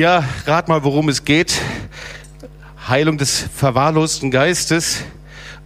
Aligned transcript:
Ja, 0.00 0.24
rat 0.46 0.68
mal, 0.68 0.82
worum 0.82 1.10
es 1.10 1.26
geht. 1.26 1.60
Heilung 2.88 3.18
des 3.18 3.44
verwahrlosten 3.54 4.30
Geistes. 4.30 5.02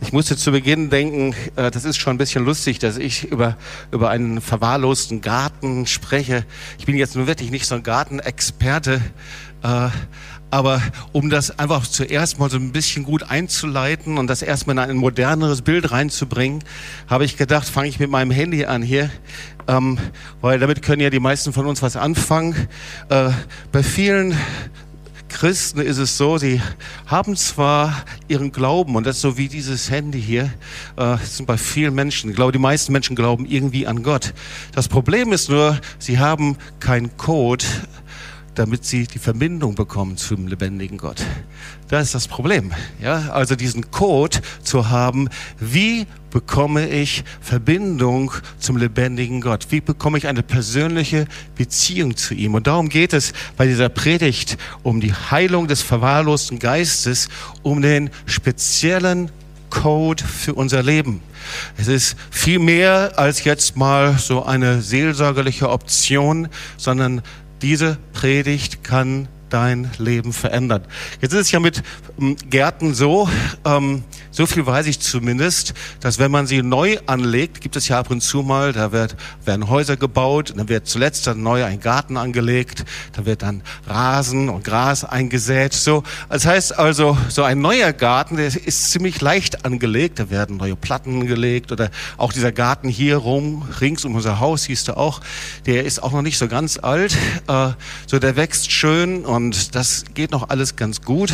Ich 0.00 0.12
musste 0.12 0.36
zu 0.36 0.50
Beginn 0.50 0.90
denken, 0.90 1.36
äh, 1.54 1.70
das 1.70 1.84
ist 1.84 1.98
schon 1.98 2.16
ein 2.16 2.18
bisschen 2.18 2.44
lustig, 2.44 2.80
dass 2.80 2.96
ich 2.96 3.30
über, 3.30 3.56
über 3.92 4.10
einen 4.10 4.40
verwahrlosten 4.40 5.20
Garten 5.20 5.86
spreche. 5.86 6.44
Ich 6.80 6.84
bin 6.84 6.96
jetzt 6.96 7.14
nun 7.14 7.28
wirklich 7.28 7.52
nicht 7.52 7.64
so 7.64 7.76
ein 7.76 7.84
Gartenexperte, 7.84 9.00
äh, 9.62 9.88
aber 10.54 10.80
um 11.10 11.30
das 11.30 11.58
einfach 11.58 11.84
zuerst 11.84 12.38
mal 12.38 12.48
so 12.48 12.58
ein 12.58 12.70
bisschen 12.70 13.02
gut 13.02 13.24
einzuleiten 13.28 14.18
und 14.18 14.28
das 14.28 14.40
erstmal 14.40 14.76
in 14.76 14.78
ein 14.78 14.96
moderneres 14.96 15.62
Bild 15.62 15.90
reinzubringen, 15.90 16.62
habe 17.08 17.24
ich 17.24 17.36
gedacht, 17.36 17.68
fange 17.68 17.88
ich 17.88 17.98
mit 17.98 18.08
meinem 18.08 18.30
Handy 18.30 18.64
an 18.64 18.80
hier, 18.80 19.10
ähm, 19.66 19.98
weil 20.40 20.60
damit 20.60 20.80
können 20.80 21.02
ja 21.02 21.10
die 21.10 21.18
meisten 21.18 21.52
von 21.52 21.66
uns 21.66 21.82
was 21.82 21.96
anfangen. 21.96 22.68
Äh, 23.08 23.30
bei 23.72 23.82
vielen 23.82 24.38
Christen 25.28 25.80
ist 25.80 25.98
es 25.98 26.16
so, 26.16 26.38
sie 26.38 26.60
haben 27.06 27.34
zwar 27.34 28.04
ihren 28.28 28.52
Glauben 28.52 28.94
und 28.94 29.08
das 29.08 29.16
ist 29.16 29.22
so 29.22 29.36
wie 29.36 29.48
dieses 29.48 29.90
Handy 29.90 30.22
hier, 30.22 30.52
äh, 30.96 31.16
sind 31.16 31.46
bei 31.46 31.56
vielen 31.56 31.96
Menschen, 31.96 32.30
ich 32.30 32.36
glaube, 32.36 32.52
die 32.52 32.60
meisten 32.60 32.92
Menschen 32.92 33.16
glauben 33.16 33.44
irgendwie 33.44 33.88
an 33.88 34.04
Gott. 34.04 34.32
Das 34.72 34.86
Problem 34.86 35.32
ist 35.32 35.50
nur, 35.50 35.80
sie 35.98 36.20
haben 36.20 36.56
keinen 36.78 37.16
Code, 37.16 37.64
damit 38.54 38.84
sie 38.84 39.06
die 39.06 39.18
Verbindung 39.18 39.74
bekommen 39.74 40.16
zum 40.16 40.46
lebendigen 40.46 40.98
Gott. 40.98 41.24
Das 41.88 42.06
ist 42.06 42.14
das 42.14 42.28
Problem. 42.28 42.72
Ja, 43.02 43.30
also 43.30 43.56
diesen 43.56 43.90
Code 43.90 44.38
zu 44.62 44.90
haben, 44.90 45.28
wie 45.60 46.06
bekomme 46.30 46.88
ich 46.88 47.24
Verbindung 47.40 48.32
zum 48.58 48.76
lebendigen 48.76 49.40
Gott? 49.40 49.66
Wie 49.70 49.80
bekomme 49.80 50.18
ich 50.18 50.26
eine 50.26 50.42
persönliche 50.42 51.26
Beziehung 51.56 52.16
zu 52.16 52.34
ihm? 52.34 52.54
Und 52.54 52.66
darum 52.66 52.88
geht 52.88 53.12
es 53.12 53.32
bei 53.56 53.66
dieser 53.66 53.88
Predigt 53.88 54.58
um 54.82 55.00
die 55.00 55.12
Heilung 55.12 55.68
des 55.68 55.82
verwahrlosten 55.82 56.58
Geistes, 56.58 57.28
um 57.62 57.82
den 57.82 58.10
speziellen 58.26 59.30
Code 59.70 60.22
für 60.24 60.54
unser 60.54 60.82
Leben. 60.82 61.20
Es 61.76 61.88
ist 61.88 62.16
viel 62.30 62.58
mehr 62.58 63.12
als 63.16 63.44
jetzt 63.44 63.76
mal 63.76 64.16
so 64.18 64.44
eine 64.44 64.80
seelsorgerliche 64.80 65.68
Option, 65.68 66.48
sondern 66.76 67.22
diese 67.64 67.96
Predigt 68.12 68.84
kann 68.84 69.26
dein 69.54 69.88
Leben 69.98 70.32
verändern. 70.32 70.82
Jetzt 71.20 71.32
ist 71.32 71.40
es 71.42 71.50
ja 71.52 71.60
mit 71.60 71.84
ähm, 72.20 72.36
Gärten 72.50 72.92
so, 72.92 73.28
ähm, 73.64 74.02
so 74.32 74.46
viel 74.46 74.66
weiß 74.66 74.88
ich 74.88 74.98
zumindest, 74.98 75.74
dass 76.00 76.18
wenn 76.18 76.32
man 76.32 76.48
sie 76.48 76.60
neu 76.60 76.98
anlegt, 77.06 77.60
gibt 77.60 77.76
es 77.76 77.86
ja 77.86 78.00
ab 78.00 78.10
und 78.10 78.20
zu 78.20 78.42
mal, 78.42 78.72
da 78.72 78.90
wird, 78.90 79.14
werden 79.44 79.70
Häuser 79.70 79.96
gebaut, 79.96 80.54
dann 80.56 80.68
wird 80.68 80.88
zuletzt 80.88 81.28
dann 81.28 81.44
neu 81.44 81.64
ein 81.64 81.78
Garten 81.78 82.16
angelegt, 82.16 82.84
da 83.12 83.26
wird 83.26 83.42
dann 83.42 83.62
Rasen 83.86 84.48
und 84.48 84.64
Gras 84.64 85.04
eingesät. 85.04 85.72
So, 85.72 86.02
das 86.28 86.46
heißt 86.46 86.76
also, 86.76 87.16
so 87.28 87.44
ein 87.44 87.60
neuer 87.60 87.92
Garten, 87.92 88.36
der 88.36 88.46
ist 88.48 88.90
ziemlich 88.90 89.20
leicht 89.20 89.64
angelegt, 89.64 90.18
da 90.18 90.30
werden 90.30 90.56
neue 90.56 90.74
Platten 90.74 91.28
gelegt 91.28 91.70
oder 91.70 91.92
auch 92.16 92.32
dieser 92.32 92.50
Garten 92.50 92.88
hier 92.88 93.18
rum, 93.18 93.62
rings 93.80 94.04
um 94.04 94.16
unser 94.16 94.40
Haus, 94.40 94.64
siehst 94.64 94.88
du 94.88 94.96
auch, 94.96 95.20
der 95.66 95.84
ist 95.84 96.02
auch 96.02 96.10
noch 96.10 96.22
nicht 96.22 96.38
so 96.38 96.48
ganz 96.48 96.76
alt, 96.76 97.16
äh, 97.46 97.68
so 98.08 98.18
der 98.18 98.34
wächst 98.34 98.72
schön 98.72 99.24
und 99.24 99.43
und 99.44 99.74
das 99.74 100.04
geht 100.14 100.30
noch 100.30 100.48
alles 100.48 100.74
ganz 100.74 101.02
gut. 101.02 101.30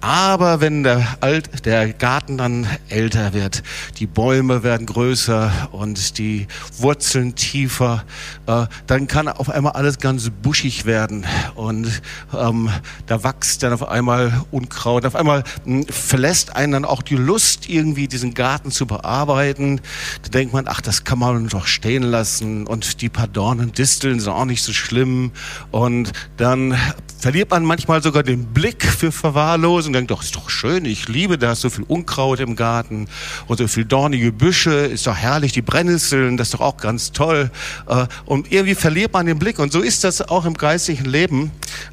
Aber 0.00 0.60
wenn 0.60 0.84
der, 0.84 1.04
Alt, 1.20 1.64
der 1.66 1.92
Garten 1.92 2.38
dann 2.38 2.68
älter 2.88 3.32
wird, 3.32 3.64
die 3.98 4.06
Bäume 4.06 4.62
werden 4.62 4.86
größer 4.86 5.50
und 5.72 6.18
die 6.18 6.46
Wurzeln 6.78 7.34
tiefer, 7.34 8.04
äh, 8.46 8.66
dann 8.86 9.08
kann 9.08 9.26
auf 9.26 9.50
einmal 9.50 9.72
alles 9.72 9.98
ganz 9.98 10.30
buschig 10.30 10.84
werden 10.84 11.26
und 11.56 12.00
ähm, 12.32 12.70
da 13.06 13.24
wächst 13.24 13.64
dann 13.64 13.72
auf 13.72 13.88
einmal 13.88 14.44
Unkraut. 14.52 15.04
Auf 15.04 15.16
einmal 15.16 15.42
mh, 15.64 15.78
hm, 15.78 15.86
verlässt 15.88 16.54
einen 16.54 16.72
dann 16.72 16.84
auch 16.84 17.02
die 17.02 17.16
Lust, 17.16 17.68
irgendwie 17.68 18.06
diesen 18.06 18.34
Garten 18.34 18.70
zu 18.70 18.86
bearbeiten. 18.86 19.80
Da 20.22 20.28
denkt 20.28 20.52
man, 20.52 20.68
ach, 20.68 20.80
das 20.80 21.02
kann 21.02 21.18
man 21.18 21.48
doch 21.48 21.66
stehen 21.66 22.04
lassen 22.04 22.68
und 22.68 23.02
die 23.02 23.08
paar 23.08 23.26
Dornen, 23.26 23.72
Disteln 23.72 24.20
sind 24.20 24.32
auch 24.32 24.44
nicht 24.44 24.62
so 24.62 24.72
schlimm 24.72 25.32
und 25.72 26.12
dann 26.36 26.76
verliert 27.18 27.37
man 27.46 27.64
manchmal 27.64 28.02
sogar 28.02 28.22
den 28.22 28.46
Blick 28.46 28.84
für 28.84 29.12
Verwahrlosung 29.12 29.92
denkt, 29.92 30.10
doch, 30.10 30.22
ist 30.22 30.36
doch 30.36 30.50
schön, 30.50 30.84
ich 30.84 31.08
liebe 31.08 31.38
das, 31.38 31.60
so 31.60 31.70
viel 31.70 31.84
Unkraut 31.84 32.40
im 32.40 32.56
Garten 32.56 33.08
und 33.46 33.58
so 33.58 33.68
viel 33.68 33.84
dornige 33.84 34.32
Büsche, 34.32 34.70
ist 34.70 35.06
doch 35.06 35.16
herrlich, 35.16 35.52
die 35.52 35.62
Brennnesseln, 35.62 36.36
das 36.36 36.48
ist 36.48 36.54
doch 36.54 36.60
auch 36.60 36.76
ganz 36.76 37.12
toll. 37.12 37.50
Äh, 37.86 38.06
und 38.24 38.50
irgendwie 38.52 38.74
verliert 38.74 39.12
man 39.12 39.26
den 39.26 39.38
Blick 39.38 39.58
und 39.58 39.72
so 39.72 39.80
ist 39.80 40.04
das 40.04 40.22
auch 40.22 40.44
im 40.44 40.54
geistlichen 40.54 41.06
Leben, 41.06 41.50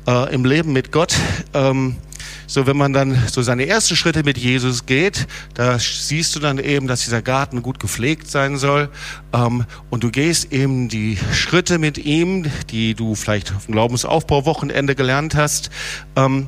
äh, 0.08 0.34
im 0.34 0.46
Leben 0.46 0.74
mit 0.74 0.92
Gott. 0.92 1.16
So 2.48 2.68
wenn 2.68 2.78
man 2.78 2.94
dann 2.94 3.18
so 3.32 3.42
seine 3.42 3.68
ersten 3.68 3.96
Schritte 3.96 4.24
mit 4.24 4.38
Jesus 4.38 4.86
geht, 4.86 5.28
da 5.54 5.80
siehst 5.80 6.36
du 6.36 6.40
dann 6.40 6.60
eben, 6.60 6.88
dass 6.88 7.04
dieser 7.04 7.22
Garten 7.22 7.62
gut 7.62 7.80
gepflegt 7.80 8.30
sein 8.30 8.58
soll. 8.58 8.90
Ähm, 9.34 9.66
und 9.90 10.04
du 10.04 10.12
gehst 10.12 10.52
eben 10.52 10.90
die 10.90 11.18
Schritte 11.34 11.80
mit 11.80 11.98
ihm, 11.98 12.46
die 12.70 12.94
du 12.94 13.16
vielleicht 13.16 13.54
auf 13.56 13.66
dem 13.66 13.74
Glaubensaufbauwochenende 13.74 14.96
gelernt 14.96 15.36
hast. 15.36 15.70
Ähm, 16.16 16.48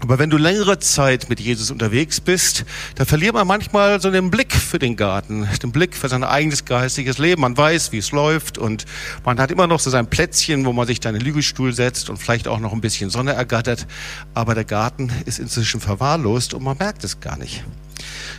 aber 0.00 0.18
wenn 0.20 0.30
du 0.30 0.36
längere 0.36 0.78
Zeit 0.78 1.28
mit 1.28 1.40
Jesus 1.40 1.72
unterwegs 1.72 2.20
bist, 2.20 2.64
da 2.94 3.04
verliert 3.04 3.34
man 3.34 3.46
manchmal 3.46 4.00
so 4.00 4.10
den 4.10 4.30
Blick 4.30 4.52
für 4.52 4.78
den 4.78 4.94
Garten, 4.96 5.48
den 5.62 5.72
Blick 5.72 5.96
für 5.96 6.08
sein 6.08 6.22
eigenes 6.22 6.64
geistiges 6.64 7.18
Leben. 7.18 7.42
Man 7.42 7.56
weiß, 7.56 7.90
wie 7.90 7.98
es 7.98 8.12
läuft 8.12 8.58
und 8.58 8.84
man 9.24 9.40
hat 9.40 9.50
immer 9.50 9.66
noch 9.66 9.80
so 9.80 9.90
sein 9.90 10.06
Plätzchen, 10.06 10.64
wo 10.66 10.72
man 10.72 10.86
sich 10.86 11.00
dann 11.00 11.16
in 11.16 11.20
den 11.20 11.26
Liegestuhl 11.26 11.72
setzt 11.72 12.10
und 12.10 12.16
vielleicht 12.16 12.46
auch 12.46 12.60
noch 12.60 12.72
ein 12.72 12.80
bisschen 12.80 13.10
Sonne 13.10 13.32
ergattert. 13.32 13.88
Aber 14.34 14.54
der 14.54 14.64
Garten 14.64 15.10
ist 15.26 15.40
inzwischen 15.40 15.80
verwahrlost 15.80 16.54
und 16.54 16.62
man 16.62 16.78
merkt 16.78 17.02
es 17.02 17.18
gar 17.18 17.36
nicht. 17.36 17.64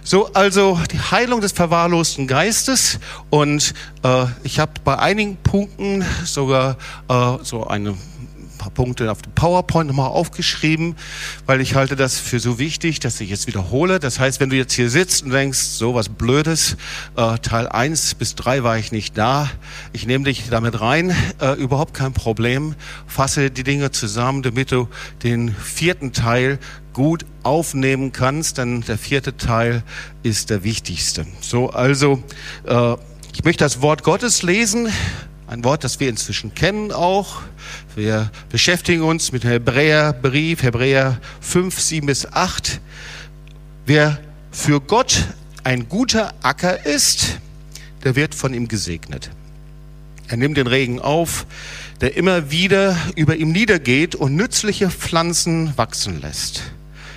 So, 0.03 0.31
also 0.33 0.79
die 0.91 0.99
Heilung 0.99 1.41
des 1.41 1.51
verwahrlosten 1.51 2.25
Geistes 2.25 2.99
und 3.29 3.73
äh, 4.03 4.25
ich 4.43 4.59
habe 4.59 4.71
bei 4.85 4.97
einigen 4.97 5.35
Punkten 5.35 6.05
sogar 6.23 6.77
äh, 7.09 7.37
so 7.43 7.67
eine 7.67 7.95
paar 8.69 8.85
Punkte 8.85 9.11
auf 9.11 9.21
dem 9.21 9.33
PowerPoint 9.33 9.87
nochmal 9.87 10.09
aufgeschrieben, 10.09 10.95
weil 11.45 11.61
ich 11.61 11.75
halte 11.75 11.95
das 11.95 12.19
für 12.19 12.39
so 12.39 12.59
wichtig, 12.59 12.99
dass 12.99 13.19
ich 13.19 13.29
jetzt 13.29 13.47
wiederhole. 13.47 13.99
Das 13.99 14.19
heißt, 14.19 14.39
wenn 14.39 14.49
du 14.49 14.55
jetzt 14.55 14.73
hier 14.73 14.89
sitzt 14.89 15.23
und 15.23 15.31
denkst, 15.31 15.59
so 15.59 15.95
was 15.95 16.09
Blödes, 16.09 16.77
äh, 17.15 17.37
Teil 17.39 17.67
1 17.67 18.15
bis 18.15 18.35
3 18.35 18.63
war 18.63 18.77
ich 18.77 18.91
nicht 18.91 19.17
da, 19.17 19.49
ich 19.93 20.05
nehme 20.05 20.25
dich 20.25 20.49
damit 20.49 20.79
rein, 20.79 21.13
äh, 21.41 21.53
überhaupt 21.53 21.93
kein 21.93 22.13
Problem, 22.13 22.75
fasse 23.07 23.51
die 23.51 23.63
Dinge 23.63 23.91
zusammen, 23.91 24.43
damit 24.43 24.71
du 24.71 24.87
den 25.23 25.53
vierten 25.53 26.13
Teil 26.13 26.59
gut 26.93 27.25
aufnehmen 27.43 28.11
kannst, 28.11 28.57
denn 28.57 28.81
der 28.81 28.97
vierte 28.97 29.37
Teil 29.37 29.83
ist 30.23 30.49
der 30.49 30.63
wichtigste. 30.63 31.25
So, 31.39 31.69
also, 31.69 32.23
äh, 32.65 32.95
ich 33.33 33.43
möchte 33.43 33.63
das 33.63 33.81
Wort 33.81 34.03
Gottes 34.03 34.43
lesen, 34.43 34.89
ein 35.49 35.63
Wort, 35.63 35.83
das 35.83 35.99
wir 35.99 36.09
inzwischen 36.09 36.53
kennen 36.53 36.91
auch. 36.91 37.41
Wir 37.95 38.29
beschäftigen 38.49 39.01
uns 39.01 39.31
mit 39.31 39.43
Hebräerbrief, 39.43 40.61
Hebräer 40.61 41.19
5, 41.41 41.79
7 41.79 42.05
bis 42.05 42.31
8. 42.31 42.79
Wer 43.87 44.19
für 44.51 44.79
Gott 44.79 45.25
ein 45.63 45.89
guter 45.89 46.33
Acker 46.43 46.85
ist, 46.85 47.39
der 48.03 48.15
wird 48.15 48.35
von 48.35 48.53
ihm 48.53 48.67
gesegnet. 48.67 49.31
Er 50.27 50.37
nimmt 50.37 50.57
den 50.57 50.67
Regen 50.67 50.99
auf, 51.01 51.47
der 51.99 52.15
immer 52.15 52.51
wieder 52.51 52.95
über 53.15 53.35
ihm 53.35 53.51
niedergeht 53.51 54.13
und 54.13 54.35
nützliche 54.35 54.91
Pflanzen 54.91 55.75
wachsen 55.75 56.21
lässt. 56.21 56.61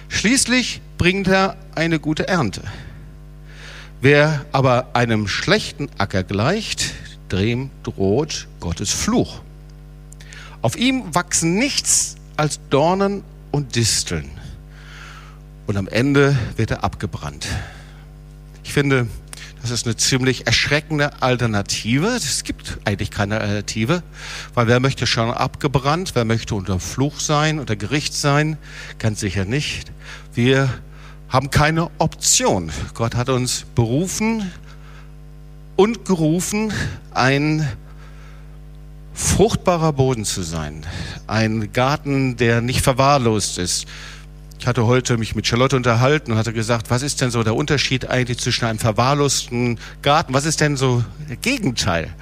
Schließlich 0.09 0.81
bringt 0.97 1.29
er 1.29 1.59
eine 1.75 2.01
gute 2.01 2.29
Ernte. 2.29 2.63
Wer 4.01 4.47
aber 4.53 4.97
einem 4.97 5.29
schlechten 5.29 5.91
Acker 5.99 6.23
gleicht, 6.23 6.95
dem 7.41 7.71
droht 7.83 8.47
Gottes 8.61 8.91
Fluch. 8.91 9.41
Auf 10.61 10.77
ihm 10.77 11.15
wachsen 11.15 11.59
nichts 11.59 12.17
als 12.37 12.61
Dornen 12.71 13.25
und 13.51 13.75
Disteln. 13.75 14.31
Und 15.67 15.77
am 15.77 15.89
Ende 15.89 16.37
wird 16.57 16.71
er 16.71 16.85
abgebrannt. 16.85 17.47
Ich 18.65 18.73
finde, 18.73 19.07
das 19.61 19.71
ist 19.71 19.87
eine 19.87 19.97
ziemlich 19.97 20.47
erschreckende 20.47 21.23
Alternative. 21.23 22.09
Es 22.09 22.43
gibt 22.43 22.79
eigentlich 22.85 23.11
keine 23.11 23.41
Alternative, 23.41 24.03
weil 24.55 24.67
wer 24.67 24.81
möchte 24.81 25.07
schon 25.07 25.31
abgebrannt, 25.31 26.13
wer 26.15 26.25
möchte 26.25 26.55
unter 26.55 26.81
Fluch 26.81 27.21
sein, 27.21 27.61
unter 27.61 27.77
Gericht 27.77 28.13
sein? 28.15 28.59
Ganz 28.99 29.21
sicher 29.21 29.45
nicht. 29.45 29.93
Wir 30.35 30.69
haben 31.29 31.51
keine 31.51 31.91
Option. 31.99 32.71
Gott 32.95 33.15
hat 33.15 33.29
uns 33.29 33.65
berufen, 33.75 34.51
und 35.77 36.05
gerufen, 36.05 36.73
ein 37.13 37.69
fruchtbarer 39.15 39.93
Boden 39.93 40.25
zu 40.25 40.43
sein. 40.43 40.85
Ein 41.27 41.73
Garten, 41.73 42.37
der 42.37 42.61
nicht 42.61 42.83
verwahrlost 42.83 43.59
ist. 43.59 43.87
Ich 44.59 44.67
hatte 44.67 44.87
heute 44.87 45.19
mich 45.19 45.35
mit 45.35 45.47
Charlotte 45.47 45.75
unterhalten 45.75 46.33
und 46.33 46.39
hatte 46.39 46.53
gesagt, 46.53 46.91
was 46.91 47.03
ist 47.03 47.21
denn 47.21 47.31
so 47.31 47.43
der 47.43 47.57
Unterschied 47.57 48.09
eigentlich 48.09 48.39
zwischen 48.39 48.65
einem 48.65 48.79
verwahrlosten 48.79 49.79
Garten? 50.03 50.35
Was 50.35 50.45
ist 50.45 50.61
denn 50.61 50.77
so 50.77 51.05
der 51.29 51.37
Gegenteil? 51.37 52.15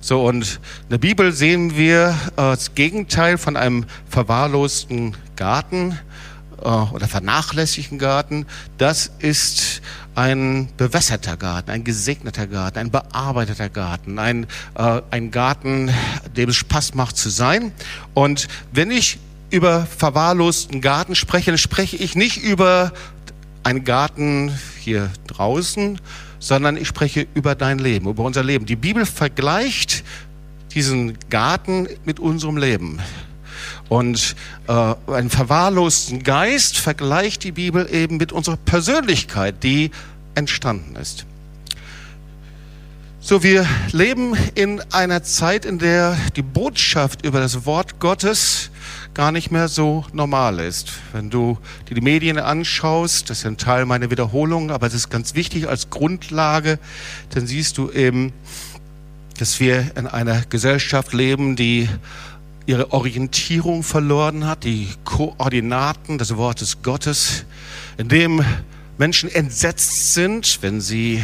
So, 0.00 0.26
und 0.26 0.60
in 0.82 0.88
der 0.90 0.98
Bibel 0.98 1.32
sehen 1.32 1.76
wir 1.76 2.08
äh, 2.08 2.36
das 2.36 2.74
Gegenteil 2.74 3.38
von 3.38 3.56
einem 3.56 3.86
verwahrlosten 4.08 5.16
Garten 5.36 5.98
äh, 6.62 6.68
oder 6.68 7.06
vernachlässigten 7.06 7.98
Garten. 7.98 8.46
Das 8.76 9.10
ist 9.20 9.80
ein 10.14 10.68
bewässerter 10.76 11.36
Garten, 11.36 11.70
ein 11.70 11.84
gesegneter 11.84 12.46
Garten, 12.46 12.78
ein 12.78 12.90
bearbeiteter 12.90 13.68
Garten, 13.68 14.18
ein, 14.18 14.46
äh, 14.74 15.02
ein 15.10 15.30
Garten, 15.30 15.90
dem 16.36 16.50
es 16.50 16.56
Spaß 16.56 16.94
macht 16.94 17.16
zu 17.16 17.30
sein. 17.30 17.72
Und 18.14 18.48
wenn 18.72 18.90
ich 18.90 19.18
über 19.50 19.86
verwahrlosten 19.86 20.80
Garten 20.80 21.14
spreche, 21.14 21.50
dann 21.50 21.58
spreche 21.58 21.96
ich 21.96 22.16
nicht 22.16 22.42
über 22.42 22.92
einen 23.62 23.84
Garten 23.84 24.52
hier 24.80 25.10
draußen, 25.26 26.00
sondern 26.38 26.76
ich 26.76 26.88
spreche 26.88 27.26
über 27.34 27.54
dein 27.54 27.78
Leben, 27.78 28.08
über 28.08 28.24
unser 28.24 28.44
Leben. 28.44 28.66
Die 28.66 28.76
Bibel 28.76 29.06
vergleicht 29.06 30.04
diesen 30.74 31.16
Garten 31.30 31.88
mit 32.04 32.20
unserem 32.20 32.56
Leben. 32.56 33.00
Und 33.94 34.34
äh, 34.66 34.94
einen 35.06 35.30
verwahrlosten 35.30 36.24
Geist 36.24 36.78
vergleicht 36.78 37.44
die 37.44 37.52
Bibel 37.52 37.88
eben 37.88 38.16
mit 38.16 38.32
unserer 38.32 38.56
Persönlichkeit, 38.56 39.62
die 39.62 39.92
entstanden 40.34 40.96
ist. 40.96 41.26
So, 43.20 43.44
wir 43.44 43.64
leben 43.92 44.34
in 44.56 44.82
einer 44.92 45.22
Zeit, 45.22 45.64
in 45.64 45.78
der 45.78 46.16
die 46.34 46.42
Botschaft 46.42 47.24
über 47.24 47.38
das 47.38 47.66
Wort 47.66 48.00
Gottes 48.00 48.70
gar 49.14 49.30
nicht 49.30 49.52
mehr 49.52 49.68
so 49.68 50.04
normal 50.12 50.58
ist. 50.58 50.90
Wenn 51.12 51.30
du 51.30 51.56
dir 51.88 51.94
die 51.94 52.00
Medien 52.00 52.40
anschaust, 52.40 53.30
das 53.30 53.38
ist 53.38 53.46
ein 53.46 53.58
Teil 53.58 53.86
meiner 53.86 54.10
Wiederholung, 54.10 54.72
aber 54.72 54.88
es 54.88 54.94
ist 54.94 55.08
ganz 55.08 55.36
wichtig 55.36 55.68
als 55.68 55.90
Grundlage, 55.90 56.80
dann 57.30 57.46
siehst 57.46 57.78
du 57.78 57.92
eben, 57.92 58.32
dass 59.38 59.60
wir 59.60 59.92
in 59.96 60.08
einer 60.08 60.42
Gesellschaft 60.50 61.12
leben, 61.12 61.54
die 61.54 61.88
ihre 62.66 62.92
Orientierung 62.92 63.82
verloren 63.82 64.46
hat, 64.46 64.64
die 64.64 64.88
Koordinaten 65.04 66.18
des 66.18 66.36
Wortes 66.36 66.82
Gottes, 66.82 67.44
in 67.96 68.08
dem 68.08 68.44
Menschen 68.96 69.30
entsetzt 69.30 70.14
sind, 70.14 70.58
wenn 70.62 70.80
sie 70.80 71.22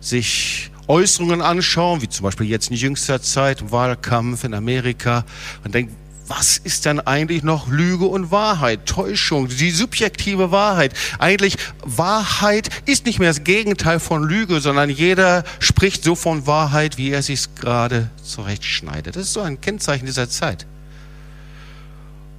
sich 0.00 0.70
Äußerungen 0.86 1.42
anschauen, 1.42 2.02
wie 2.02 2.08
zum 2.08 2.24
Beispiel 2.24 2.46
jetzt 2.46 2.70
in 2.70 2.76
jüngster 2.76 3.20
Zeit 3.22 3.60
im 3.60 3.72
Wahlkampf 3.72 4.44
in 4.44 4.54
Amerika 4.54 5.24
und 5.64 5.74
denken, 5.74 5.94
was 6.30 6.58
ist 6.58 6.84
denn 6.84 7.00
eigentlich 7.00 7.42
noch 7.42 7.66
Lüge 7.66 8.06
und 8.06 8.30
Wahrheit, 8.30 8.86
Täuschung, 8.86 9.48
die 9.48 9.72
subjektive 9.72 10.52
Wahrheit? 10.52 10.94
Eigentlich 11.18 11.56
Wahrheit 11.84 12.68
ist 12.86 13.04
nicht 13.04 13.18
mehr 13.18 13.30
das 13.30 13.42
Gegenteil 13.42 13.98
von 13.98 14.22
Lüge, 14.22 14.60
sondern 14.60 14.90
jeder 14.90 15.42
spricht 15.58 16.04
so 16.04 16.14
von 16.14 16.46
Wahrheit, 16.46 16.98
wie 16.98 17.10
er 17.10 17.22
sich 17.22 17.52
gerade 17.56 18.10
zurechtschneidet. 18.22 19.16
Das 19.16 19.24
ist 19.24 19.32
so 19.32 19.40
ein 19.40 19.60
Kennzeichen 19.60 20.06
dieser 20.06 20.30
Zeit. 20.30 20.66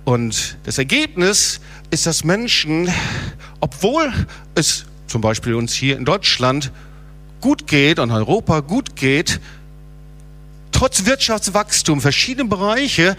Und 0.05 0.57
das 0.63 0.77
Ergebnis 0.77 1.61
ist, 1.91 2.05
dass 2.05 2.23
Menschen, 2.23 2.89
obwohl 3.59 4.11
es 4.55 4.85
zum 5.07 5.21
Beispiel 5.21 5.53
uns 5.53 5.73
hier 5.73 5.97
in 5.97 6.05
Deutschland 6.05 6.71
gut 7.39 7.67
geht 7.67 7.99
und 7.99 8.11
Europa 8.11 8.61
gut 8.61 8.95
geht, 8.95 9.39
trotz 10.71 11.05
Wirtschaftswachstum 11.05 12.01
verschiedene 12.01 12.49
Bereiche 12.49 13.15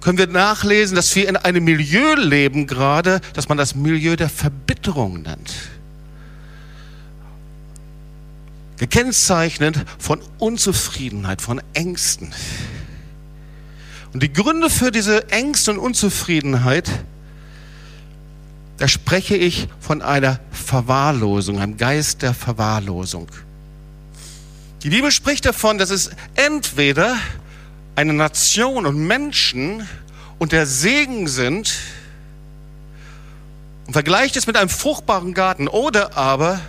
können 0.00 0.18
wir 0.18 0.26
nachlesen, 0.26 0.96
dass 0.96 1.16
wir 1.16 1.26
in 1.28 1.36
einem 1.36 1.64
Milieu 1.64 2.14
leben 2.16 2.66
gerade, 2.66 3.22
das 3.32 3.48
man 3.48 3.56
das 3.56 3.74
Milieu 3.74 4.16
der 4.16 4.28
Verbitterung 4.28 5.22
nennt. 5.22 5.54
Gekennzeichnet 8.76 9.82
von 9.98 10.20
Unzufriedenheit, 10.38 11.40
von 11.40 11.62
Ängsten. 11.72 12.34
Und 14.14 14.22
die 14.22 14.32
Gründe 14.32 14.70
für 14.70 14.92
diese 14.92 15.28
Ängste 15.30 15.72
und 15.72 15.78
Unzufriedenheit, 15.78 16.88
da 18.76 18.86
spreche 18.86 19.36
ich 19.36 19.66
von 19.80 20.02
einer 20.02 20.38
Verwahrlosung, 20.52 21.58
einem 21.58 21.76
Geist 21.76 22.22
der 22.22 22.32
Verwahrlosung. 22.32 23.26
Die 24.84 24.90
Bibel 24.90 25.10
spricht 25.10 25.46
davon, 25.46 25.78
dass 25.78 25.90
es 25.90 26.10
entweder 26.36 27.16
eine 27.96 28.12
Nation 28.12 28.86
und 28.86 28.98
Menschen 28.98 29.88
und 30.38 30.52
der 30.52 30.66
Segen 30.66 31.26
sind 31.26 31.74
und 33.86 33.94
vergleicht 33.94 34.36
es 34.36 34.46
mit 34.46 34.56
einem 34.56 34.68
fruchtbaren 34.68 35.34
Garten 35.34 35.66
oder 35.66 36.16
aber 36.16 36.60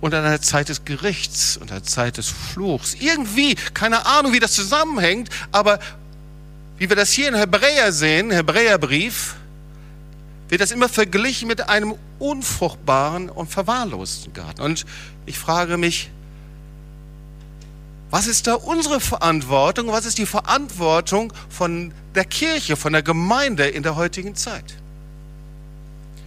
unter 0.00 0.18
einer 0.18 0.40
Zeit 0.40 0.68
des 0.68 0.84
Gerichts, 0.84 1.56
unter 1.56 1.74
einer 1.74 1.84
Zeit 1.84 2.16
des 2.16 2.28
Fluchs. 2.28 2.94
Irgendwie, 3.00 3.56
keine 3.74 4.06
Ahnung, 4.06 4.32
wie 4.32 4.40
das 4.40 4.52
zusammenhängt, 4.52 5.30
aber 5.50 5.80
wie 6.78 6.88
wir 6.88 6.96
das 6.96 7.12
hier 7.12 7.28
in 7.28 7.34
Hebräer 7.34 7.92
sehen, 7.92 8.30
Hebräerbrief, 8.30 9.36
wird 10.48 10.60
das 10.60 10.70
immer 10.70 10.88
verglichen 10.88 11.48
mit 11.48 11.68
einem 11.68 11.94
unfruchtbaren 12.18 13.28
und 13.28 13.50
verwahrlosten 13.50 14.32
Garten. 14.32 14.60
Und 14.62 14.84
ich 15.26 15.38
frage 15.38 15.76
mich, 15.76 16.10
was 18.10 18.26
ist 18.26 18.46
da 18.46 18.54
unsere 18.54 19.00
Verantwortung? 19.00 19.88
Was 19.88 20.06
ist 20.06 20.18
die 20.18 20.26
Verantwortung 20.26 21.32
von 21.48 21.92
der 22.14 22.24
Kirche, 22.24 22.76
von 22.76 22.92
der 22.92 23.02
Gemeinde 23.02 23.66
in 23.66 23.82
der 23.82 23.96
heutigen 23.96 24.36
Zeit? 24.36 24.76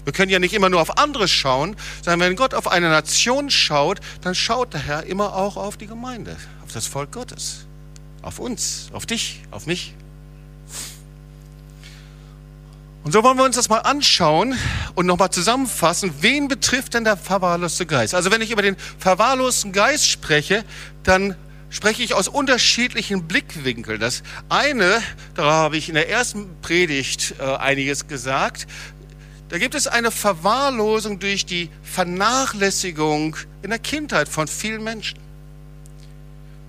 Wir 0.04 0.14
können 0.14 0.32
ja 0.32 0.40
nicht 0.40 0.54
immer 0.54 0.70
nur 0.70 0.82
auf 0.82 0.98
andere 0.98 1.28
schauen, 1.28 1.76
sondern 2.04 2.20
wenn 2.20 2.36
Gott 2.36 2.54
auf 2.54 2.68
eine 2.68 2.90
Nation 2.90 3.50
schaut, 3.50 4.00
dann 4.22 4.36
schaut 4.36 4.74
der 4.74 4.82
Herr 4.82 5.04
immer 5.04 5.36
auch 5.36 5.56
auf 5.56 5.78
die 5.78 5.88
Gemeinde, 5.88 6.36
auf 6.64 6.74
das 6.74 6.88
Volk 6.88 7.12
Gottes, 7.12 7.66
auf 8.22 8.40
uns, 8.40 8.90
auf 8.92 9.06
dich, 9.06 9.42
auf 9.52 9.66
mich. 9.66 9.94
Und 13.10 13.14
so 13.14 13.24
wollen 13.24 13.40
wir 13.40 13.44
uns 13.44 13.56
das 13.56 13.70
mal 13.70 13.80
anschauen 13.80 14.56
und 14.94 15.08
nochmal 15.08 15.32
zusammenfassen, 15.32 16.14
wen 16.20 16.48
betrifft 16.48 16.94
denn 16.94 17.06
der 17.06 17.18
verwahrloste 17.18 17.88
Geist? 17.88 18.14
Also 18.14 18.30
wenn 18.30 18.40
ich 18.40 18.52
über 18.52 18.62
den 18.62 18.76
verwahrlosten 19.00 19.72
Geist 19.72 20.08
spreche, 20.08 20.64
dann 21.02 21.36
spreche 21.72 22.04
ich 22.04 22.14
aus 22.14 22.28
unterschiedlichen 22.28 23.24
Blickwinkeln. 23.24 24.00
Das 24.00 24.22
eine, 24.48 25.02
da 25.34 25.44
habe 25.46 25.78
ich 25.78 25.90
in 25.90 25.96
der 25.96 26.08
ersten 26.08 26.50
Predigt 26.62 27.34
äh, 27.40 27.46
einiges 27.56 28.08
gesagt, 28.08 28.68
da 29.50 29.58
gibt 29.58 29.74
es 29.74 29.88
eine 29.88 30.12
Verwahrlosung 30.12 31.18
durch 31.18 31.48
die 31.48 31.72
Vernachlässigung 31.82 33.38
in 33.64 33.72
der 33.72 33.80
Kindheit 33.80 34.30
von 34.30 34.48
vielen 34.48 34.84
Menschen. 34.84 35.18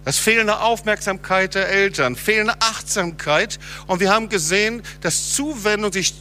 Das 0.07 0.19
fehlende 0.19 0.61
Aufmerksamkeit 0.61 1.55
der 1.55 1.69
Eltern, 1.69 2.17
fehlende 2.17 2.55
Achtsamkeit. 2.61 3.59
Und 3.87 4.00
wir 4.00 4.11
haben 4.11 4.31
gesehen, 4.31 4.83
dass 5.03 5.35
Zuwendung 5.35 5.93
sich 5.93 6.14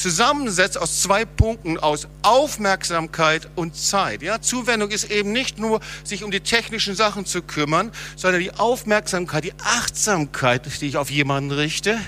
zusammensetzt 0.00 0.78
aus 0.78 1.02
zwei 1.02 1.24
Punkten, 1.24 1.78
aus 1.78 2.08
Aufmerksamkeit 2.22 3.48
und 3.54 3.76
Zeit. 3.76 4.22
Ja, 4.22 4.40
Zuwendung 4.40 4.90
ist 4.90 5.10
eben 5.10 5.32
nicht 5.32 5.58
nur, 5.58 5.80
sich 6.04 6.24
um 6.24 6.30
die 6.30 6.40
technischen 6.40 6.94
Sachen 6.94 7.26
zu 7.26 7.42
kümmern, 7.42 7.90
sondern 8.16 8.40
die 8.40 8.52
Aufmerksamkeit, 8.52 9.44
die 9.44 9.52
Achtsamkeit, 9.62 10.62
die 10.80 10.86
ich 10.86 10.96
auf 10.96 11.10
jemanden 11.10 11.50
richte. 11.50 11.98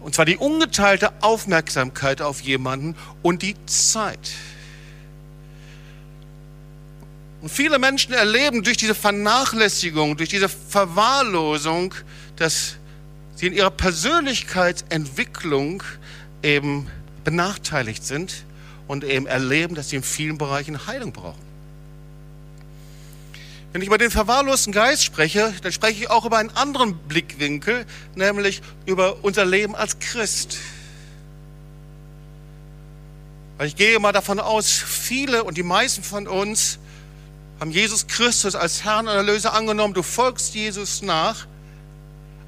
Und 0.00 0.14
zwar 0.14 0.24
die 0.24 0.36
ungeteilte 0.36 1.12
Aufmerksamkeit 1.22 2.22
auf 2.22 2.40
jemanden 2.40 2.96
und 3.22 3.42
die 3.42 3.54
Zeit. 3.66 4.30
Und 7.42 7.50
viele 7.50 7.78
Menschen 7.78 8.12
erleben 8.12 8.62
durch 8.62 8.76
diese 8.76 8.94
Vernachlässigung, 8.94 10.16
durch 10.16 10.28
diese 10.28 10.48
Verwahrlosung, 10.48 11.94
dass 12.36 12.76
sie 13.36 13.46
in 13.46 13.52
ihrer 13.52 13.70
Persönlichkeitsentwicklung 13.70 15.82
eben 16.42 16.88
benachteiligt 17.24 18.04
sind 18.04 18.44
und 18.88 19.04
eben 19.04 19.26
erleben, 19.26 19.74
dass 19.74 19.90
sie 19.90 19.96
in 19.96 20.02
vielen 20.02 20.38
Bereichen 20.38 20.86
Heilung 20.86 21.12
brauchen. 21.12 21.50
Wenn 23.72 23.82
ich 23.82 23.86
über 23.86 23.98
den 23.98 24.10
verwahrlosten 24.10 24.72
Geist 24.72 25.04
spreche, 25.04 25.54
dann 25.62 25.70
spreche 25.70 26.02
ich 26.02 26.10
auch 26.10 26.24
über 26.24 26.38
einen 26.38 26.50
anderen 26.50 26.94
Blickwinkel, 26.94 27.86
nämlich 28.16 28.62
über 28.84 29.22
unser 29.22 29.44
Leben 29.44 29.76
als 29.76 30.00
Christ. 30.00 30.58
Weil 33.58 33.68
ich 33.68 33.76
gehe 33.76 33.98
mal 34.00 34.12
davon 34.12 34.40
aus, 34.40 34.70
viele 34.70 35.44
und 35.44 35.56
die 35.56 35.62
meisten 35.62 36.02
von 36.02 36.26
uns 36.26 36.78
haben 37.60 37.70
Jesus 37.70 38.06
Christus 38.06 38.56
als 38.56 38.84
Herrn 38.84 39.06
und 39.06 39.14
Erlöser 39.14 39.52
angenommen. 39.52 39.94
Du 39.94 40.02
folgst 40.02 40.54
Jesus 40.54 41.02
nach. 41.02 41.46